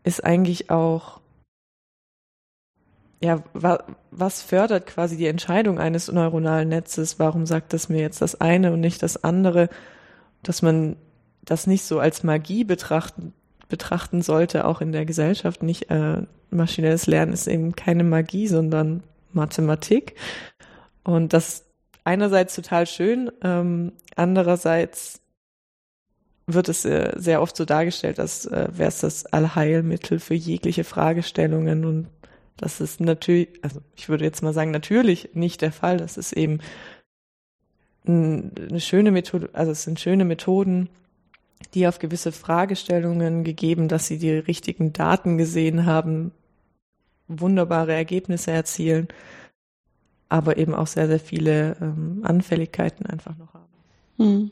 ist 0.04 0.24
eigentlich 0.24 0.70
auch 0.70 1.22
ja, 3.22 3.44
wa, 3.54 3.84
was 4.12 4.42
fördert 4.42 4.86
quasi 4.86 5.18
die 5.18 5.28
Entscheidung 5.28 5.78
eines 5.78 6.10
neuronalen 6.10 6.70
Netzes? 6.70 7.20
Warum 7.20 7.46
sagt 7.46 7.74
das 7.74 7.90
mir 7.90 8.00
jetzt 8.00 8.22
das 8.22 8.40
eine 8.40 8.72
und 8.72 8.80
nicht 8.80 9.04
das 9.04 9.24
andere? 9.24 9.70
Dass 10.42 10.62
man 10.62 10.96
das 11.42 11.68
nicht 11.68 11.84
so 11.84 12.00
als 12.00 12.24
Magie 12.24 12.64
betrachten, 12.64 13.34
betrachten 13.70 14.22
sollte, 14.22 14.66
auch 14.66 14.82
in 14.82 14.92
der 14.92 15.06
Gesellschaft. 15.06 15.64
Nicht 15.64 15.90
äh, 15.90 16.24
maschinelles 16.50 17.08
Lernen 17.08 17.34
ist 17.34 17.48
eben 17.48 17.76
keine 17.76 18.04
Magie, 18.04 18.48
sondern 18.48 19.04
Mathematik. 19.32 20.16
Und 21.04 21.34
das 21.34 21.66
einerseits 22.04 22.56
total 22.56 22.88
schön, 22.88 23.32
ähm, 23.44 23.94
andererseits 24.16 25.22
wird 26.48 26.68
es 26.68 26.84
äh, 26.84 27.14
sehr 27.16 27.42
oft 27.42 27.56
so 27.56 27.64
dargestellt, 27.66 28.20
als 28.20 28.46
äh, 28.48 28.68
wäre 28.72 28.90
es 28.90 29.00
das 29.00 29.26
Allheilmittel 29.28 30.20
für 30.20 30.34
jegliche 30.34 30.84
Fragestellungen 30.84 31.86
und 31.86 32.08
das 32.58 32.82
ist 32.82 33.00
natürlich, 33.00 33.48
also 33.62 33.80
ich 33.96 34.10
würde 34.10 34.26
jetzt 34.26 34.44
mal 34.44 34.54
sagen, 34.54 34.72
natürlich 34.72 35.30
nicht 35.34 35.62
der 35.62 35.72
Fall. 35.72 35.96
Das 35.96 36.18
ist 36.18 36.34
eben 36.34 36.60
eine 38.06 38.80
schöne 38.80 39.12
Methode, 39.12 39.50
also 39.54 39.72
es 39.72 39.84
sind 39.84 40.00
schöne 40.00 40.26
Methoden, 40.26 40.90
die 41.74 41.88
auf 41.88 42.00
gewisse 42.00 42.32
Fragestellungen 42.32 43.44
gegeben, 43.44 43.88
dass 43.88 44.08
sie 44.08 44.18
die 44.18 44.32
richtigen 44.32 44.94
Daten 44.94 45.38
gesehen 45.38 45.86
haben, 45.86 46.32
wunderbare 47.28 47.94
Ergebnisse 47.94 48.52
erzielen, 48.52 49.08
aber 50.30 50.58
eben 50.58 50.74
auch 50.74 50.88
sehr, 50.88 51.08
sehr 51.08 51.20
viele 51.20 51.76
ähm, 51.82 52.22
Anfälligkeiten 52.24 53.06
einfach 53.06 53.38
noch 53.38 53.54
haben. 53.54 53.66
Hm. 54.18 54.52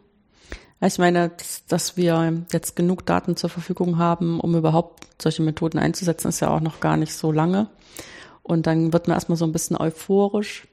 Ich 0.79 0.99
meine, 0.99 1.31
dass 1.67 1.97
wir 1.97 2.43
jetzt 2.51 2.75
genug 2.75 3.05
Daten 3.05 3.35
zur 3.35 3.49
Verfügung 3.49 3.97
haben, 3.97 4.39
um 4.39 4.55
überhaupt 4.55 5.07
solche 5.19 5.41
Methoden 5.41 5.79
einzusetzen, 5.79 6.27
ist 6.27 6.39
ja 6.39 6.49
auch 6.49 6.61
noch 6.61 6.79
gar 6.79 6.97
nicht 6.97 7.13
so 7.13 7.31
lange. 7.31 7.67
Und 8.47 8.65
dann 8.65 8.93
wird 8.93 9.09
man 9.09 9.15
erstmal 9.15 9.37
so 9.37 9.43
ein 9.43 9.51
bisschen 9.51 9.75
euphorisch, 9.75 10.67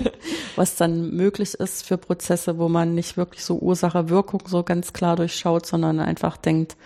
was 0.56 0.74
dann 0.74 1.12
möglich 1.14 1.54
ist 1.54 1.86
für 1.86 1.96
Prozesse, 1.96 2.58
wo 2.58 2.68
man 2.68 2.96
nicht 2.96 3.16
wirklich 3.16 3.44
so 3.44 3.56
Ursache-Wirkung 3.56 4.42
so 4.48 4.64
ganz 4.64 4.92
klar 4.92 5.14
durchschaut, 5.14 5.64
sondern 5.64 6.00
einfach 6.00 6.36
denkt, 6.36 6.76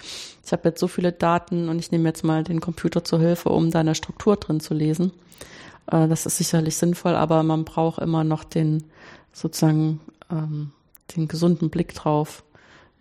ich 0.44 0.52
habe 0.52 0.68
jetzt 0.68 0.80
so 0.80 0.86
viele 0.86 1.12
Daten 1.12 1.70
und 1.70 1.78
ich 1.78 1.90
nehme 1.92 2.06
jetzt 2.06 2.24
mal 2.24 2.44
den 2.44 2.60
Computer 2.60 3.02
zur 3.04 3.20
Hilfe, 3.20 3.48
um 3.48 3.70
da 3.70 3.80
eine 3.80 3.94
Struktur 3.94 4.36
drin 4.36 4.60
zu 4.60 4.74
lesen. 4.74 5.12
Äh, 5.90 6.08
das 6.08 6.26
ist 6.26 6.36
sicherlich 6.36 6.76
sinnvoll, 6.76 7.16
aber 7.16 7.42
man 7.42 7.64
braucht 7.64 8.00
immer 8.00 8.22
noch 8.22 8.44
den 8.44 8.84
sozusagen 9.32 10.00
ähm, 10.30 10.72
den 11.16 11.26
gesunden 11.26 11.70
Blick 11.70 11.94
drauf, 11.94 12.44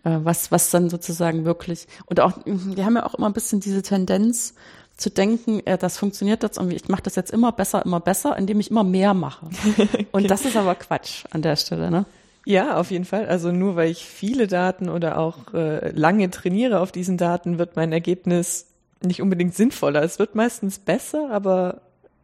äh, 0.04 0.18
was 0.22 0.50
was 0.50 0.70
dann 0.70 0.88
sozusagen 0.88 1.44
wirklich 1.44 1.88
und 2.06 2.20
auch 2.20 2.32
wir 2.46 2.86
haben 2.86 2.96
ja 2.96 3.04
auch 3.04 3.14
immer 3.14 3.26
ein 3.26 3.34
bisschen 3.34 3.60
diese 3.60 3.82
Tendenz 3.82 4.54
zu 4.96 5.10
denken, 5.10 5.60
äh, 5.66 5.78
das 5.78 5.98
funktioniert 5.98 6.42
jetzt 6.42 6.58
irgendwie, 6.58 6.76
ich 6.76 6.88
mache 6.88 7.02
das 7.02 7.16
jetzt 7.16 7.32
immer 7.32 7.52
besser, 7.52 7.84
immer 7.84 8.00
besser, 8.00 8.36
indem 8.36 8.60
ich 8.60 8.70
immer 8.70 8.84
mehr 8.84 9.14
mache. 9.14 9.46
Und 10.12 10.30
das 10.30 10.44
ist 10.44 10.56
aber 10.56 10.74
Quatsch 10.74 11.24
an 11.30 11.42
der 11.42 11.56
Stelle, 11.56 11.90
ne? 11.90 12.06
Ja, 12.46 12.76
auf 12.76 12.90
jeden 12.90 13.06
Fall. 13.06 13.26
Also 13.26 13.52
nur 13.52 13.74
weil 13.76 13.90
ich 13.90 14.04
viele 14.04 14.46
Daten 14.46 14.88
oder 14.88 15.18
auch 15.18 15.54
äh, 15.54 15.90
lange 15.90 16.30
trainiere 16.30 16.80
auf 16.80 16.92
diesen 16.92 17.16
Daten, 17.16 17.58
wird 17.58 17.76
mein 17.76 17.90
Ergebnis 17.90 18.66
nicht 19.02 19.22
unbedingt 19.22 19.54
sinnvoller. 19.54 20.02
Es 20.02 20.18
wird 20.18 20.34
meistens 20.34 20.78
besser, 20.78 21.30
aber 21.30 21.80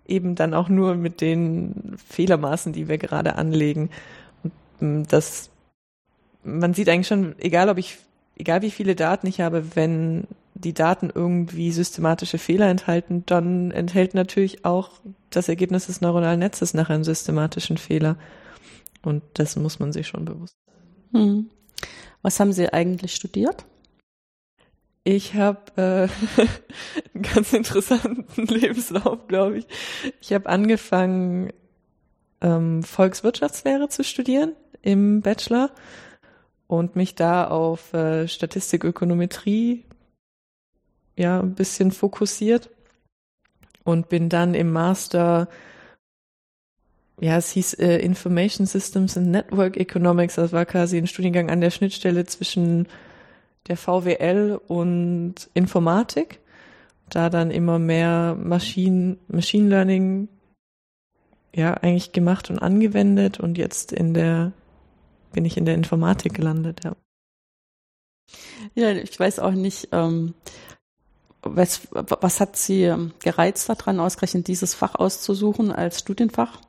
eben 0.07 0.35
dann 0.35 0.55
auch 0.55 0.69
nur 0.69 0.95
mit 0.95 1.21
den 1.21 1.97
Fehlermaßen, 2.09 2.73
die 2.73 2.89
wir 2.89 2.99
gerade 2.99 3.37
anlegen. 3.37 3.91
Und 4.43 4.53
ähm, 4.81 5.09
das, 5.09 5.51
man 6.43 6.75
sieht 6.75 6.89
eigentlich 6.89 7.07
schon, 7.07 7.35
egal 7.39 7.69
ob 7.69 7.79
ich, 7.79 7.99
egal 8.37 8.63
wie 8.63 8.71
viele 8.71 8.95
Daten 8.95 9.27
ich 9.27 9.41
habe, 9.41 9.75
wenn 9.75 10.27
die 10.61 10.75
Daten 10.75 11.11
irgendwie 11.13 11.73
systematische 11.73 12.39
Fehler 12.39 12.69
enthalten, 12.69 13.25
dann 13.27 13.71
enthält 13.71 14.15
natürlich 14.15 14.65
auch 14.65 14.91
das 15.31 15.49
Ergebnis 15.49 15.87
des 15.87 16.01
neuronalen 16.01 16.41
Netzes 16.41 16.75
nach 16.75 16.91
einem 16.91 17.05
systematischen 17.05 17.79
Fehler. 17.79 18.17
Und 19.03 19.23
das 19.35 19.57
muss 19.57 19.79
man 19.79 19.93
sich 19.93 20.09
schon 20.09 20.25
bewusst 20.25 20.57
sein. 20.67 21.23
Hm. 21.23 21.51
Was 22.23 22.39
haben 22.39 22.53
Sie 22.53 22.73
eigentlich 22.73 23.15
studiert? 23.15 23.65
Ich 25.03 25.35
habe 25.35 25.61
äh, 25.77 26.43
einen 27.15 27.23
ganz 27.23 27.53
interessanten 27.53 28.47
Lebenslauf, 28.47 29.27
glaube 29.29 29.59
ich. 29.59 29.67
Ich 30.21 30.33
habe 30.33 30.49
angefangen, 30.49 31.53
ähm, 32.43 32.83
Volkswirtschaftslehre 32.83 33.89
zu 33.89 34.05
studieren 34.05 34.55
im 34.83 35.23
Bachelor 35.23 35.71
und 36.67 36.97
mich 36.97 37.15
da 37.15 37.47
auf 37.49 37.93
äh, 37.95 38.29
Statistik, 38.29 38.85
Ökonometrie 38.85 39.85
ja 41.21 41.41
ein 41.41 41.55
bisschen 41.55 41.93
fokussiert 41.93 42.71
und 43.85 44.09
bin 44.09 44.29
dann 44.29 44.55
im 44.55 44.73
Master 44.73 45.49
ja, 47.21 47.37
es 47.37 47.51
hieß 47.51 47.75
äh, 47.75 47.99
Information 47.99 48.67
Systems 48.67 49.17
and 49.17 49.29
Network 49.29 49.77
Economics. 49.77 50.37
Das 50.37 50.53
war 50.53 50.65
quasi 50.65 50.97
ein 50.97 51.07
Studiengang 51.07 51.51
an 51.51 51.61
der 51.61 51.71
Schnittstelle 51.71 52.25
zwischen 52.25 52.89
der 53.69 53.77
VWL 53.77 54.59
und 54.67 55.35
Informatik. 55.53 56.41
Da 57.11 57.29
dann 57.29 57.51
immer 57.51 57.79
mehr 57.79 58.37
Maschinen, 58.41 59.19
Machine 59.29 59.69
Learning 59.69 60.29
ja 61.55 61.75
eigentlich 61.75 62.13
gemacht 62.13 62.49
und 62.49 62.59
angewendet 62.59 63.39
und 63.39 63.59
jetzt 63.59 63.93
in 63.93 64.15
der 64.15 64.53
bin 65.33 65.45
ich 65.45 65.57
in 65.57 65.65
der 65.65 65.75
Informatik 65.75 66.35
gelandet, 66.35 66.85
ja. 66.85 66.97
Ja, 68.75 68.93
ich 68.93 69.19
weiß 69.19 69.41
auch 69.41 69.53
nicht, 69.53 69.89
ähm, 69.93 70.35
was, 71.43 71.89
was 71.93 72.41
hat 72.41 72.57
Sie 72.57 72.85
ähm, 72.85 73.13
gereizt 73.23 73.69
daran, 73.69 74.01
ausgerechnet 74.01 74.49
dieses 74.49 74.75
Fach 74.75 74.95
auszusuchen 74.95 75.73
als 75.73 75.99
Studienfach? 75.99 76.61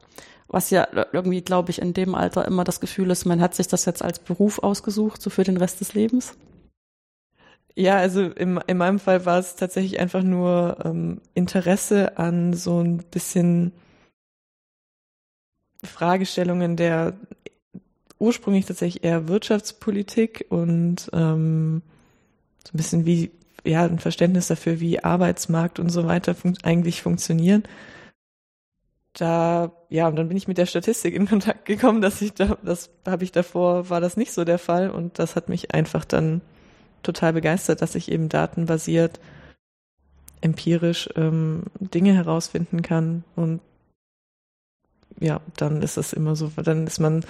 Was 0.48 0.70
ja 0.70 0.88
irgendwie, 1.14 1.42
glaube 1.42 1.72
ich, 1.72 1.82
in 1.82 1.94
dem 1.94 2.16
Alter 2.16 2.46
immer 2.46 2.64
das 2.64 2.80
Gefühl 2.80 3.10
ist, 3.10 3.26
man 3.26 3.42
hat 3.42 3.56
sich 3.56 3.68
das 3.68 3.86
jetzt 3.86 4.04
als 4.04 4.20
Beruf 4.20 4.60
ausgesucht, 4.60 5.22
so 5.22 5.30
für 5.30 5.44
den 5.44 5.58
Rest 5.58 5.80
des 5.80 5.94
Lebens. 5.94 6.34
Ja, 7.76 7.96
also 7.96 8.24
im, 8.24 8.60
in 8.68 8.78
meinem 8.78 9.00
Fall 9.00 9.26
war 9.26 9.40
es 9.40 9.56
tatsächlich 9.56 10.00
einfach 10.00 10.24
nur 10.24 10.78
ähm, 10.84 11.22
Interesse 11.34 12.18
an 12.18 12.54
so 12.54 12.80
ein 12.80 12.98
bisschen 12.98 13.72
Fragestellungen 15.84 16.76
der 16.76 17.14
ursprünglich 18.20 18.66
tatsächlich 18.66 19.04
eher 19.04 19.28
Wirtschaftspolitik 19.28 20.46
und 20.50 21.10
ähm, 21.12 21.82
so 22.64 22.74
ein 22.74 22.78
bisschen 22.78 23.06
wie 23.06 23.32
ja, 23.64 23.84
ein 23.84 24.00
Verständnis 24.00 24.48
dafür, 24.48 24.80
wie 24.80 25.04
Arbeitsmarkt 25.04 25.80
und 25.80 25.90
so 25.90 26.06
weiter 26.08 26.36
fun 26.36 26.58
eigentlich 26.64 27.02
funktionieren. 27.02 27.64
Da, 29.14 29.72
ja, 29.90 30.08
und 30.08 30.16
dann 30.16 30.30
bin 30.30 30.38
ich 30.38 30.48
mit 30.48 30.58
der 30.58 30.66
Statistik 30.66 31.14
in 31.14 31.28
Kontakt 31.28 31.66
gekommen, 31.66 32.02
dass 32.02 32.22
ich 32.22 32.34
da, 32.34 32.58
das 32.64 32.90
habe 33.06 33.24
ich 33.24 33.32
davor, 33.32 33.90
war 33.90 34.00
das 34.00 34.16
nicht 34.16 34.32
so 34.32 34.46
der 34.46 34.60
Fall 34.60 34.90
und 34.90 35.20
das 35.20 35.36
hat 35.36 35.50
mich 35.50 35.74
einfach 35.74 36.06
dann 36.06 36.42
total 37.04 37.34
begeistert, 37.34 37.82
dass 37.82 37.96
ich 37.96 38.12
eben 38.12 38.30
datenbasiert, 38.30 39.20
empirisch 40.40 41.10
ähm, 41.16 41.64
Dinge 41.80 42.14
herausfinden 42.14 42.82
kann 42.82 43.24
und 43.36 43.60
ja, 45.20 45.42
dann 45.58 45.82
ist 45.82 45.98
das 45.98 46.14
immer 46.14 46.36
so, 46.36 46.52
dann 46.56 46.88
ist 46.88 47.00
man 47.00 47.26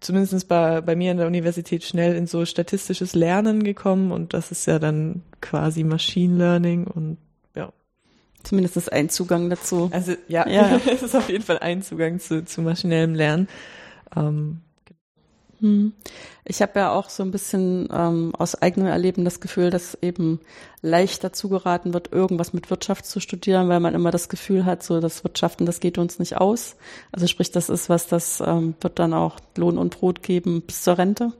zumindest 0.00 0.48
bei, 0.48 0.80
bei 0.80 0.96
mir 0.96 1.12
in 1.12 1.18
der 1.18 1.26
Universität 1.26 1.84
schnell 1.84 2.14
in 2.16 2.26
so 2.26 2.44
statistisches 2.44 3.14
Lernen 3.14 3.62
gekommen 3.62 4.12
und 4.12 4.34
das 4.34 4.50
ist 4.50 4.66
ja 4.66 4.78
dann 4.78 5.22
quasi 5.40 5.84
Machine 5.84 6.36
Learning 6.36 6.86
und 6.86 7.18
ja. 7.54 7.72
Zumindest 8.42 8.76
ist 8.76 8.92
ein 8.92 9.10
Zugang 9.10 9.50
dazu. 9.50 9.90
Also 9.92 10.14
ja, 10.28 10.48
ja. 10.48 10.80
es 10.92 11.02
ist 11.02 11.14
auf 11.14 11.28
jeden 11.28 11.44
Fall 11.44 11.58
ein 11.58 11.82
Zugang 11.82 12.18
zu, 12.18 12.44
zu 12.44 12.62
maschinellem 12.62 13.14
Lernen. 13.14 13.48
Ähm, 14.16 14.22
hm. 14.24 14.60
Ich 16.44 16.62
habe 16.62 16.80
ja 16.80 16.92
auch 16.92 17.10
so 17.10 17.22
ein 17.22 17.30
bisschen 17.30 17.88
ähm, 17.92 18.32
aus 18.36 18.60
eigenem 18.60 18.88
Erleben 18.88 19.24
das 19.24 19.40
Gefühl, 19.40 19.70
dass 19.70 19.96
eben 20.00 20.40
leicht 20.82 21.22
dazu 21.22 21.50
geraten 21.50 21.92
wird, 21.92 22.12
irgendwas 22.12 22.52
mit 22.52 22.70
Wirtschaft 22.70 23.04
zu 23.04 23.20
studieren, 23.20 23.68
weil 23.68 23.80
man 23.80 23.94
immer 23.94 24.10
das 24.10 24.30
Gefühl 24.30 24.64
hat, 24.64 24.82
so 24.82 25.00
das 25.00 25.22
Wirtschaften, 25.22 25.66
das 25.66 25.80
geht 25.80 25.98
uns 25.98 26.18
nicht 26.18 26.38
aus. 26.38 26.76
Also 27.12 27.26
sprich, 27.26 27.50
das 27.50 27.68
ist 27.68 27.90
was, 27.90 28.06
das 28.06 28.40
ähm, 28.40 28.74
wird 28.80 28.98
dann 28.98 29.12
auch 29.12 29.36
Lohn 29.56 29.76
und 29.76 29.98
Brot 29.98 30.22
geben 30.22 30.62
bis 30.62 30.82
zur 30.82 30.96
Rente. 30.96 31.32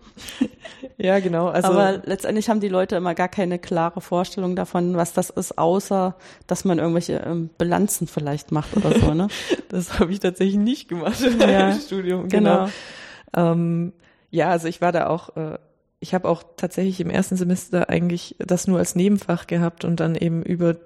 ja, 0.99 1.19
genau. 1.19 1.49
Also 1.49 1.69
Aber 1.69 2.03
letztendlich 2.05 2.51
haben 2.51 2.61
die 2.61 2.69
Leute 2.69 2.97
immer 2.97 3.15
gar 3.15 3.29
keine 3.29 3.59
klare 3.59 4.03
Vorstellung 4.03 4.55
davon, 4.55 4.97
was 4.97 5.15
das 5.15 5.31
ist, 5.31 5.57
außer 5.57 6.15
dass 6.47 6.67
man 6.67 6.79
irgendwelche 6.79 7.15
ähm, 7.27 7.49
Bilanzen 7.57 8.07
vielleicht 8.07 8.53
macht 8.53 8.77
oder 8.77 8.99
so. 8.99 9.15
Ne? 9.15 9.29
das 9.71 9.99
habe 9.99 10.13
ich 10.13 10.21
tatsächlich 10.21 10.59
nicht 10.59 10.89
gemacht 10.89 11.21
im 11.23 11.41
ja, 11.41 11.73
Studium. 11.73 12.29
Genau. 12.29 12.67
genau. 12.67 13.53
Ähm, 13.53 13.93
ja, 14.31 14.51
also 14.51 14.69
ich 14.69 14.81
war 14.81 14.93
da 14.93 15.07
auch, 15.09 15.37
äh, 15.37 15.59
ich 16.01 16.15
habe 16.15 16.29
auch 16.29 16.43
tatsächlich 16.57 17.01
im 17.01 17.11
ersten 17.11 17.37
Semester 17.37 17.89
eigentlich 17.89 18.37
das 18.39 18.67
nur 18.67 18.79
als 18.79 18.95
Nebenfach 18.95 19.47
gehabt 19.47 19.85
und 19.85 20.01
dann 20.01 20.15
eben 20.15 20.43
über 20.43 20.77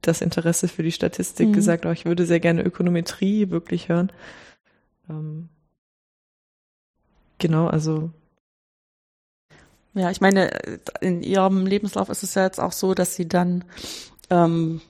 das 0.00 0.20
Interesse 0.20 0.68
für 0.68 0.82
die 0.82 0.92
Statistik 0.92 1.48
mhm. 1.48 1.52
gesagt, 1.52 1.86
oh, 1.86 1.90
ich 1.90 2.04
würde 2.04 2.26
sehr 2.26 2.40
gerne 2.40 2.62
Ökonometrie 2.62 3.50
wirklich 3.50 3.88
hören. 3.88 4.10
Ähm, 5.08 5.48
genau, 7.38 7.66
also 7.66 8.10
ja, 9.94 10.10
ich 10.10 10.20
meine, 10.20 10.50
in 11.00 11.22
ihrem 11.22 11.66
Lebenslauf 11.66 12.08
ist 12.08 12.22
es 12.22 12.34
ja 12.34 12.44
jetzt 12.44 12.60
auch 12.60 12.72
so, 12.72 12.94
dass 12.94 13.14
sie 13.14 13.28
dann 13.28 13.64
ähm, 14.30 14.80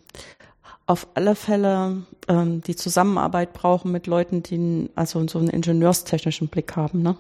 auf 0.87 1.08
alle 1.15 1.35
Fälle 1.35 2.04
ähm, 2.29 2.60
die 2.60 2.77
Zusammenarbeit 2.77 3.52
brauchen 3.52 3.90
mit 3.90 4.06
Leuten, 4.06 4.42
die 4.42 4.90
also 4.94 5.27
so 5.27 5.38
einen 5.38 5.48
ingenieurstechnischen 5.48 6.48
Blick 6.48 6.77
haben, 6.77 7.02
ne? 7.02 7.17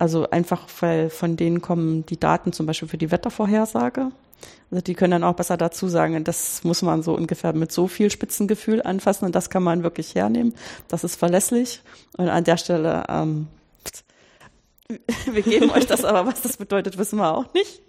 Also 0.00 0.30
einfach, 0.30 0.66
weil 0.80 1.10
von 1.10 1.36
denen 1.36 1.60
kommen 1.60 2.06
die 2.06 2.18
Daten 2.18 2.54
zum 2.54 2.64
Beispiel 2.64 2.88
für 2.88 2.96
die 2.96 3.10
Wettervorhersage. 3.10 4.08
Also 4.70 4.82
die 4.82 4.94
können 4.94 5.10
dann 5.10 5.24
auch 5.24 5.34
besser 5.34 5.58
dazu 5.58 5.88
sagen, 5.88 6.24
das 6.24 6.64
muss 6.64 6.80
man 6.80 7.02
so 7.02 7.14
ungefähr 7.14 7.52
mit 7.52 7.70
so 7.70 7.86
viel 7.86 8.10
Spitzengefühl 8.10 8.80
anfassen 8.80 9.26
und 9.26 9.34
das 9.34 9.50
kann 9.50 9.62
man 9.62 9.82
wirklich 9.82 10.14
hernehmen. 10.14 10.54
Das 10.88 11.04
ist 11.04 11.16
verlässlich. 11.16 11.82
Und 12.16 12.30
an 12.30 12.44
der 12.44 12.56
Stelle, 12.56 13.04
ähm, 13.10 13.48
wir 15.30 15.42
geben 15.42 15.70
euch 15.70 15.86
das, 15.86 16.02
aber 16.02 16.24
was 16.24 16.40
das 16.40 16.56
bedeutet, 16.56 16.96
wissen 16.96 17.18
wir 17.18 17.36
auch 17.36 17.52
nicht. 17.52 17.82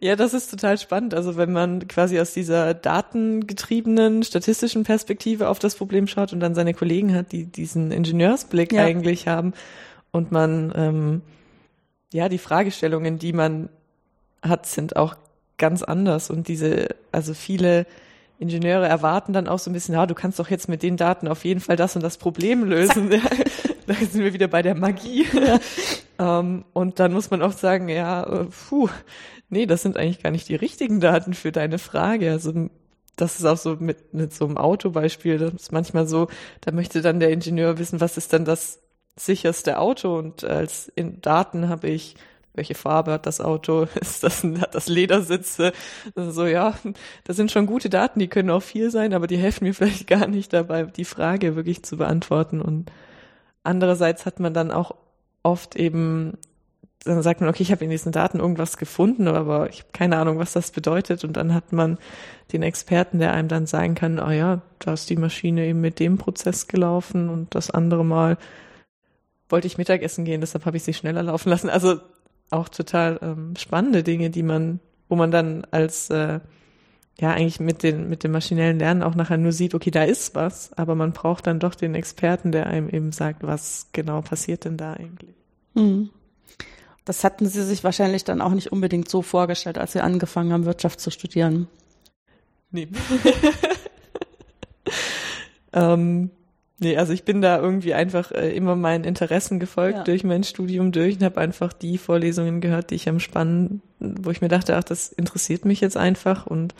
Ja, 0.00 0.16
das 0.16 0.34
ist 0.34 0.50
total 0.50 0.76
spannend. 0.76 1.14
Also 1.14 1.38
wenn 1.38 1.50
man 1.50 1.88
quasi 1.88 2.20
aus 2.20 2.34
dieser 2.34 2.74
datengetriebenen 2.74 4.22
statistischen 4.22 4.82
Perspektive 4.82 5.48
auf 5.48 5.60
das 5.60 5.76
Problem 5.76 6.08
schaut 6.08 6.34
und 6.34 6.40
dann 6.40 6.54
seine 6.54 6.74
Kollegen 6.74 7.14
hat, 7.14 7.32
die 7.32 7.46
diesen 7.46 7.90
Ingenieursblick 7.90 8.74
ja. 8.74 8.82
eigentlich 8.82 9.28
haben 9.28 9.54
und 10.10 10.30
man 10.30 10.70
ähm, 10.76 11.22
ja, 12.14 12.28
die 12.28 12.38
Fragestellungen, 12.38 13.18
die 13.18 13.32
man 13.32 13.68
hat, 14.40 14.66
sind 14.66 14.94
auch 14.94 15.16
ganz 15.58 15.82
anders. 15.82 16.30
Und 16.30 16.46
diese, 16.46 16.94
also 17.10 17.34
viele 17.34 17.86
Ingenieure 18.38 18.86
erwarten 18.86 19.32
dann 19.32 19.48
auch 19.48 19.58
so 19.58 19.68
ein 19.68 19.72
bisschen, 19.72 19.96
ja, 19.96 20.06
du 20.06 20.14
kannst 20.14 20.38
doch 20.38 20.48
jetzt 20.48 20.68
mit 20.68 20.84
den 20.84 20.96
Daten 20.96 21.26
auf 21.26 21.44
jeden 21.44 21.58
Fall 21.58 21.74
das 21.74 21.96
und 21.96 22.02
das 22.02 22.16
Problem 22.16 22.62
lösen. 22.62 23.10
da 23.88 23.94
sind 23.94 24.22
wir 24.22 24.32
wieder 24.32 24.46
bei 24.46 24.62
der 24.62 24.76
Magie. 24.76 25.26
Ja. 25.32 25.58
ähm, 26.38 26.64
und 26.72 27.00
dann 27.00 27.12
muss 27.12 27.32
man 27.32 27.42
oft 27.42 27.58
sagen, 27.58 27.88
ja, 27.88 28.22
äh, 28.22 28.44
puh, 28.44 28.88
nee, 29.48 29.66
das 29.66 29.82
sind 29.82 29.96
eigentlich 29.96 30.22
gar 30.22 30.30
nicht 30.30 30.48
die 30.48 30.54
richtigen 30.54 31.00
Daten 31.00 31.34
für 31.34 31.50
deine 31.50 31.78
Frage. 31.80 32.30
Also 32.30 32.68
das 33.16 33.40
ist 33.40 33.44
auch 33.44 33.58
so 33.58 33.74
mit, 33.74 34.14
mit 34.14 34.32
so 34.32 34.44
einem 34.44 34.56
Autobeispiel, 34.56 35.38
das 35.38 35.52
ist 35.54 35.72
manchmal 35.72 36.06
so, 36.06 36.28
da 36.60 36.70
möchte 36.70 37.02
dann 37.02 37.18
der 37.18 37.30
Ingenieur 37.30 37.76
wissen, 37.78 38.00
was 38.00 38.16
ist 38.16 38.32
dann 38.32 38.44
das 38.44 38.83
sicherste 39.16 39.78
Auto 39.78 40.18
und 40.18 40.44
als 40.44 40.88
in 40.88 41.20
Daten 41.20 41.68
habe 41.68 41.88
ich 41.88 42.16
welche 42.54 42.74
Farbe 42.74 43.12
hat 43.12 43.26
das 43.26 43.40
Auto, 43.40 43.86
ist 44.00 44.22
das, 44.22 44.44
hat 44.44 44.74
das 44.74 44.88
Ledersitze, 44.88 45.72
also 46.14 46.30
so, 46.30 46.46
ja, 46.46 46.74
das 47.24 47.36
sind 47.36 47.52
schon 47.52 47.66
gute 47.66 47.90
Daten, 47.90 48.20
die 48.20 48.28
können 48.28 48.50
auch 48.50 48.62
viel 48.62 48.90
sein, 48.90 49.12
aber 49.12 49.26
die 49.26 49.36
helfen 49.36 49.64
mir 49.64 49.74
vielleicht 49.74 50.06
gar 50.06 50.26
nicht 50.26 50.52
dabei, 50.52 50.84
die 50.84 51.04
Frage 51.04 51.56
wirklich 51.56 51.82
zu 51.82 51.96
beantworten. 51.96 52.60
Und 52.60 52.90
andererseits 53.62 54.24
hat 54.24 54.40
man 54.40 54.54
dann 54.54 54.70
auch 54.70 54.94
oft 55.42 55.76
eben, 55.76 56.38
dann 57.04 57.22
sagt 57.22 57.40
man, 57.40 57.50
okay, 57.50 57.62
ich 57.62 57.72
habe 57.72 57.84
in 57.84 57.90
diesen 57.90 58.12
Daten 58.12 58.38
irgendwas 58.38 58.78
gefunden, 58.78 59.28
aber 59.28 59.68
ich 59.68 59.80
habe 59.80 59.90
keine 59.92 60.16
Ahnung, 60.16 60.38
was 60.38 60.54
das 60.54 60.70
bedeutet. 60.70 61.24
Und 61.24 61.36
dann 61.36 61.52
hat 61.52 61.72
man 61.72 61.98
den 62.52 62.62
Experten, 62.62 63.18
der 63.18 63.34
einem 63.34 63.48
dann 63.48 63.66
sagen 63.66 63.94
kann, 63.94 64.18
ah 64.18 64.32
ja, 64.32 64.62
da 64.78 64.94
ist 64.94 65.10
die 65.10 65.16
Maschine 65.16 65.66
eben 65.66 65.80
mit 65.80 65.98
dem 66.00 66.16
Prozess 66.16 66.66
gelaufen 66.66 67.28
und 67.28 67.54
das 67.54 67.70
andere 67.70 68.04
Mal 68.04 68.38
wollte 69.54 69.68
ich 69.68 69.78
Mittagessen 69.78 70.24
gehen, 70.24 70.40
deshalb 70.40 70.66
habe 70.66 70.76
ich 70.76 70.82
sie 70.82 70.94
schneller 70.94 71.22
laufen 71.22 71.48
lassen. 71.48 71.70
Also 71.70 72.00
auch 72.50 72.68
total 72.68 73.20
ähm, 73.22 73.54
spannende 73.56 74.02
Dinge, 74.02 74.28
die 74.28 74.42
man, 74.42 74.80
wo 75.08 75.14
man 75.14 75.30
dann 75.30 75.64
als 75.70 76.10
äh, 76.10 76.40
ja 77.20 77.30
eigentlich 77.30 77.60
mit 77.60 77.84
den 77.84 78.08
mit 78.08 78.24
dem 78.24 78.32
maschinellen 78.32 78.80
Lernen 78.80 79.04
auch 79.04 79.14
nachher 79.14 79.36
nur 79.36 79.52
sieht, 79.52 79.76
okay, 79.76 79.92
da 79.92 80.02
ist 80.02 80.34
was, 80.34 80.72
aber 80.72 80.96
man 80.96 81.12
braucht 81.12 81.46
dann 81.46 81.60
doch 81.60 81.76
den 81.76 81.94
Experten, 81.94 82.50
der 82.50 82.66
einem 82.66 82.88
eben 82.88 83.12
sagt, 83.12 83.44
was 83.44 83.90
genau 83.92 84.22
passiert 84.22 84.64
denn 84.64 84.76
da 84.76 84.94
eigentlich. 84.94 85.36
Hm. 85.76 86.10
Das 87.04 87.22
hatten 87.22 87.46
Sie 87.46 87.62
sich 87.62 87.84
wahrscheinlich 87.84 88.24
dann 88.24 88.40
auch 88.40 88.54
nicht 88.54 88.72
unbedingt 88.72 89.08
so 89.08 89.22
vorgestellt, 89.22 89.78
als 89.78 89.92
Sie 89.92 90.00
angefangen 90.00 90.52
haben, 90.52 90.64
Wirtschaft 90.64 90.98
zu 90.98 91.12
studieren. 91.12 91.68
Nee. 92.72 92.88
ähm, 95.72 96.32
Nee, 96.80 96.96
also 96.96 97.12
ich 97.12 97.24
bin 97.24 97.40
da 97.40 97.60
irgendwie 97.60 97.94
einfach 97.94 98.32
äh, 98.32 98.54
immer 98.54 98.74
meinen 98.74 99.04
Interessen 99.04 99.60
gefolgt 99.60 99.98
ja. 99.98 100.04
durch 100.04 100.24
mein 100.24 100.42
Studium 100.42 100.90
durch 100.90 101.16
und 101.16 101.22
habe 101.22 101.40
einfach 101.40 101.72
die 101.72 101.98
Vorlesungen 101.98 102.60
gehört, 102.60 102.90
die 102.90 102.96
ich 102.96 103.08
am 103.08 103.20
spannenden, 103.20 103.80
wo 104.00 104.30
ich 104.30 104.40
mir 104.40 104.48
dachte, 104.48 104.76
ach, 104.76 104.82
das 104.82 105.12
interessiert 105.12 105.64
mich 105.64 105.80
jetzt 105.80 105.96
einfach 105.96 106.46
und 106.46 106.74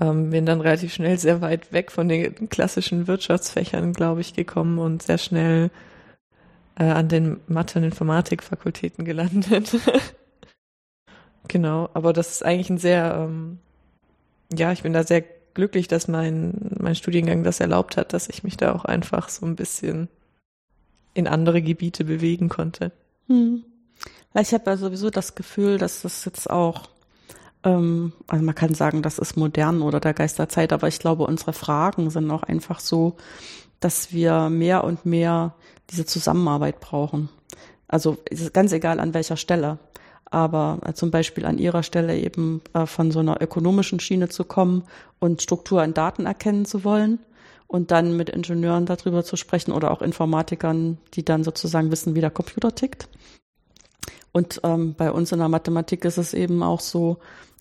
ähm, 0.00 0.30
bin 0.30 0.46
dann 0.46 0.62
relativ 0.62 0.94
schnell 0.94 1.18
sehr 1.18 1.42
weit 1.42 1.72
weg 1.72 1.92
von 1.92 2.08
den 2.08 2.48
klassischen 2.48 3.06
Wirtschaftsfächern, 3.06 3.92
glaube 3.92 4.22
ich, 4.22 4.34
gekommen 4.34 4.78
und 4.78 5.02
sehr 5.02 5.18
schnell 5.18 5.70
äh, 6.78 6.84
an 6.84 7.08
den 7.08 7.40
Mathe- 7.48 7.78
und 7.78 7.84
Informatikfakultäten 7.84 9.04
gelandet. 9.04 9.76
genau, 11.48 11.90
aber 11.92 12.14
das 12.14 12.30
ist 12.30 12.44
eigentlich 12.44 12.70
ein 12.70 12.78
sehr, 12.78 13.14
ähm, 13.18 13.58
ja, 14.52 14.72
ich 14.72 14.82
bin 14.82 14.94
da 14.94 15.02
sehr 15.02 15.22
glücklich, 15.56 15.88
dass 15.88 16.06
mein, 16.06 16.54
mein 16.78 16.94
Studiengang 16.94 17.42
das 17.42 17.58
erlaubt 17.58 17.96
hat, 17.96 18.12
dass 18.12 18.28
ich 18.28 18.44
mich 18.44 18.56
da 18.56 18.72
auch 18.74 18.84
einfach 18.84 19.28
so 19.28 19.44
ein 19.44 19.56
bisschen 19.56 20.08
in 21.14 21.26
andere 21.26 21.62
Gebiete 21.62 22.04
bewegen 22.04 22.48
konnte. 22.48 22.92
Hm. 23.26 23.64
Ich 24.38 24.52
habe 24.52 24.70
ja 24.70 24.76
sowieso 24.76 25.08
das 25.10 25.34
Gefühl, 25.34 25.78
dass 25.78 26.02
das 26.02 26.26
jetzt 26.26 26.50
auch, 26.50 26.90
ähm, 27.64 28.12
also 28.26 28.44
man 28.44 28.54
kann 28.54 28.74
sagen, 28.74 29.00
das 29.00 29.18
ist 29.18 29.36
modern 29.36 29.80
oder 29.80 29.98
der 29.98 30.12
Geist 30.12 30.38
der 30.38 30.50
Zeit, 30.50 30.74
aber 30.74 30.88
ich 30.88 30.98
glaube, 30.98 31.24
unsere 31.24 31.54
Fragen 31.54 32.10
sind 32.10 32.30
auch 32.30 32.42
einfach 32.42 32.78
so, 32.78 33.16
dass 33.80 34.12
wir 34.12 34.50
mehr 34.50 34.84
und 34.84 35.06
mehr 35.06 35.54
diese 35.90 36.04
Zusammenarbeit 36.04 36.80
brauchen. 36.80 37.30
Also 37.88 38.18
ganz 38.52 38.72
egal 38.72 39.00
an 39.00 39.14
welcher 39.14 39.38
Stelle 39.38 39.78
aber 40.30 40.80
äh, 40.84 40.92
zum 40.92 41.10
Beispiel 41.10 41.46
an 41.46 41.58
ihrer 41.58 41.82
Stelle 41.82 42.18
eben 42.18 42.60
äh, 42.74 42.86
von 42.86 43.10
so 43.10 43.20
einer 43.20 43.40
ökonomischen 43.40 44.00
Schiene 44.00 44.28
zu 44.28 44.44
kommen 44.44 44.84
und 45.18 45.42
Struktur 45.42 45.82
in 45.82 45.94
Daten 45.94 46.26
erkennen 46.26 46.64
zu 46.64 46.84
wollen 46.84 47.18
und 47.66 47.90
dann 47.90 48.16
mit 48.16 48.30
Ingenieuren 48.30 48.86
darüber 48.86 49.24
zu 49.24 49.36
sprechen 49.36 49.72
oder 49.72 49.90
auch 49.90 50.02
Informatikern, 50.02 50.98
die 51.14 51.24
dann 51.24 51.44
sozusagen 51.44 51.90
wissen, 51.90 52.14
wie 52.14 52.20
der 52.20 52.30
Computer 52.30 52.74
tickt. 52.74 53.08
Und 54.32 54.60
ähm, 54.64 54.94
bei 54.94 55.10
uns 55.10 55.32
in 55.32 55.38
der 55.38 55.48
Mathematik 55.48 56.04
ist 56.04 56.18
es 56.18 56.34
eben 56.34 56.62
auch 56.62 56.80
so, 56.80 57.18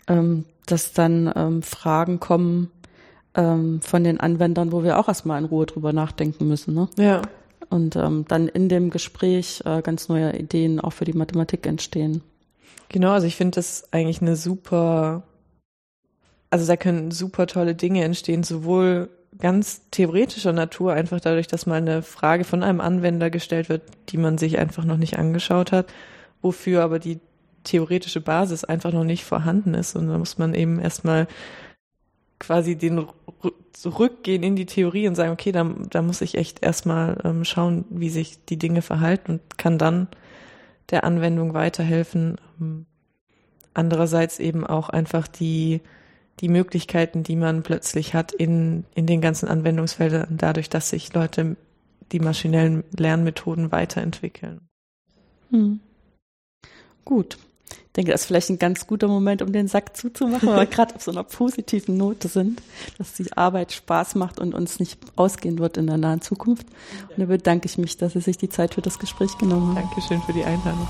ähm, 0.07 0.45
dass 0.65 0.93
dann 0.93 1.31
ähm, 1.35 1.61
Fragen 1.61 2.19
kommen 2.19 2.71
ähm, 3.35 3.79
von 3.81 4.03
den 4.03 4.19
Anwendern, 4.19 4.71
wo 4.71 4.83
wir 4.83 4.99
auch 4.99 5.07
erstmal 5.07 5.39
in 5.39 5.45
Ruhe 5.45 5.65
drüber 5.65 5.93
nachdenken 5.93 6.47
müssen. 6.47 6.73
Ne? 6.73 6.89
Ja. 6.97 7.21
Und 7.69 7.95
ähm, 7.95 8.25
dann 8.27 8.47
in 8.47 8.69
dem 8.69 8.89
Gespräch 8.89 9.63
äh, 9.65 9.81
ganz 9.81 10.09
neue 10.09 10.37
Ideen 10.37 10.79
auch 10.79 10.91
für 10.91 11.05
die 11.05 11.13
Mathematik 11.13 11.65
entstehen. 11.65 12.21
Genau, 12.95 13.11
also 13.11 13.27
ich 13.27 13.35
finde 13.35 13.55
das 13.55 13.91
eigentlich 13.91 14.21
eine 14.21 14.37
super, 14.37 15.23
also 16.49 16.65
da 16.65 16.77
können 16.77 17.11
super 17.11 17.45
tolle 17.45 17.75
Dinge 17.75 18.05
entstehen, 18.05 18.43
sowohl 18.43 19.09
ganz 19.37 19.81
theoretischer 19.91 20.53
Natur, 20.53 20.93
einfach 20.93 21.19
dadurch, 21.19 21.47
dass 21.47 21.65
mal 21.65 21.75
eine 21.75 22.03
Frage 22.03 22.45
von 22.45 22.63
einem 22.63 22.79
Anwender 22.79 23.29
gestellt 23.29 23.67
wird, 23.67 23.81
die 24.07 24.17
man 24.17 24.37
sich 24.37 24.59
einfach 24.59 24.85
noch 24.85 24.95
nicht 24.95 25.19
angeschaut 25.19 25.73
hat, 25.73 25.87
wofür 26.41 26.83
aber 26.83 26.99
die 26.99 27.19
theoretische 27.65 28.21
Basis 28.21 28.63
einfach 28.63 28.93
noch 28.93 29.03
nicht 29.03 29.25
vorhanden 29.25 29.73
ist. 29.73 29.97
Und 29.97 30.07
da 30.07 30.17
muss 30.17 30.37
man 30.37 30.53
eben 30.53 30.79
erstmal 30.79 31.27
quasi 32.39 32.77
den 32.77 33.09
zurückgehen 33.73 34.41
in 34.41 34.55
die 34.55 34.67
Theorie 34.67 35.09
und 35.09 35.15
sagen, 35.15 35.33
okay, 35.33 35.51
da, 35.51 35.69
da 35.89 36.01
muss 36.01 36.21
ich 36.21 36.35
echt 36.35 36.63
erstmal 36.63 37.17
ähm, 37.25 37.43
schauen, 37.43 37.83
wie 37.89 38.09
sich 38.09 38.45
die 38.45 38.57
Dinge 38.57 38.81
verhalten 38.81 39.33
und 39.33 39.57
kann 39.57 39.77
dann 39.77 40.07
der 40.89 41.03
Anwendung 41.03 41.53
weiterhelfen. 41.53 42.37
Ähm, 42.59 42.85
andererseits 43.73 44.39
eben 44.39 44.65
auch 44.65 44.89
einfach 44.89 45.27
die, 45.27 45.81
die 46.39 46.49
Möglichkeiten, 46.49 47.23
die 47.23 47.35
man 47.35 47.63
plötzlich 47.63 48.13
hat 48.13 48.31
in, 48.31 48.85
in 48.95 49.05
den 49.05 49.21
ganzen 49.21 49.47
Anwendungsfeldern, 49.47 50.37
dadurch, 50.37 50.69
dass 50.69 50.89
sich 50.89 51.13
Leute 51.13 51.57
die 52.11 52.19
maschinellen 52.19 52.83
Lernmethoden 52.95 53.71
weiterentwickeln. 53.71 54.61
Hm. 55.49 55.79
Gut. 57.03 57.37
Ich 57.95 57.97
denke, 57.97 58.11
das 58.11 58.23
ist 58.23 58.27
vielleicht 58.27 58.49
ein 58.49 58.59
ganz 58.59 58.87
guter 58.87 59.07
Moment, 59.07 59.41
um 59.41 59.53
den 59.53 59.69
Sack 59.69 59.95
zuzumachen, 59.95 60.49
weil 60.49 60.57
wir 60.57 60.65
gerade 60.65 60.95
auf 60.95 61.03
so 61.03 61.11
einer 61.11 61.23
positiven 61.23 61.95
Note 61.95 62.27
sind, 62.27 62.61
dass 62.97 63.13
die 63.13 63.31
Arbeit 63.31 63.71
Spaß 63.71 64.15
macht 64.15 64.37
und 64.37 64.53
uns 64.53 64.81
nicht 64.81 64.99
ausgehen 65.15 65.59
wird 65.59 65.77
in 65.77 65.87
der 65.87 65.95
nahen 65.95 66.19
Zukunft. 66.19 66.67
Und 67.07 67.19
da 67.19 67.23
bedanke 67.23 67.67
ich 67.67 67.77
mich, 67.77 67.95
dass 67.95 68.11
Sie 68.11 68.19
sich 68.19 68.37
die 68.37 68.49
Zeit 68.49 68.73
für 68.73 68.81
das 68.81 68.99
Gespräch 68.99 69.37
genommen 69.37 69.77
haben. 69.77 69.87
Dankeschön 69.87 70.21
für 70.23 70.33
die 70.33 70.43
Einladung. 70.43 70.89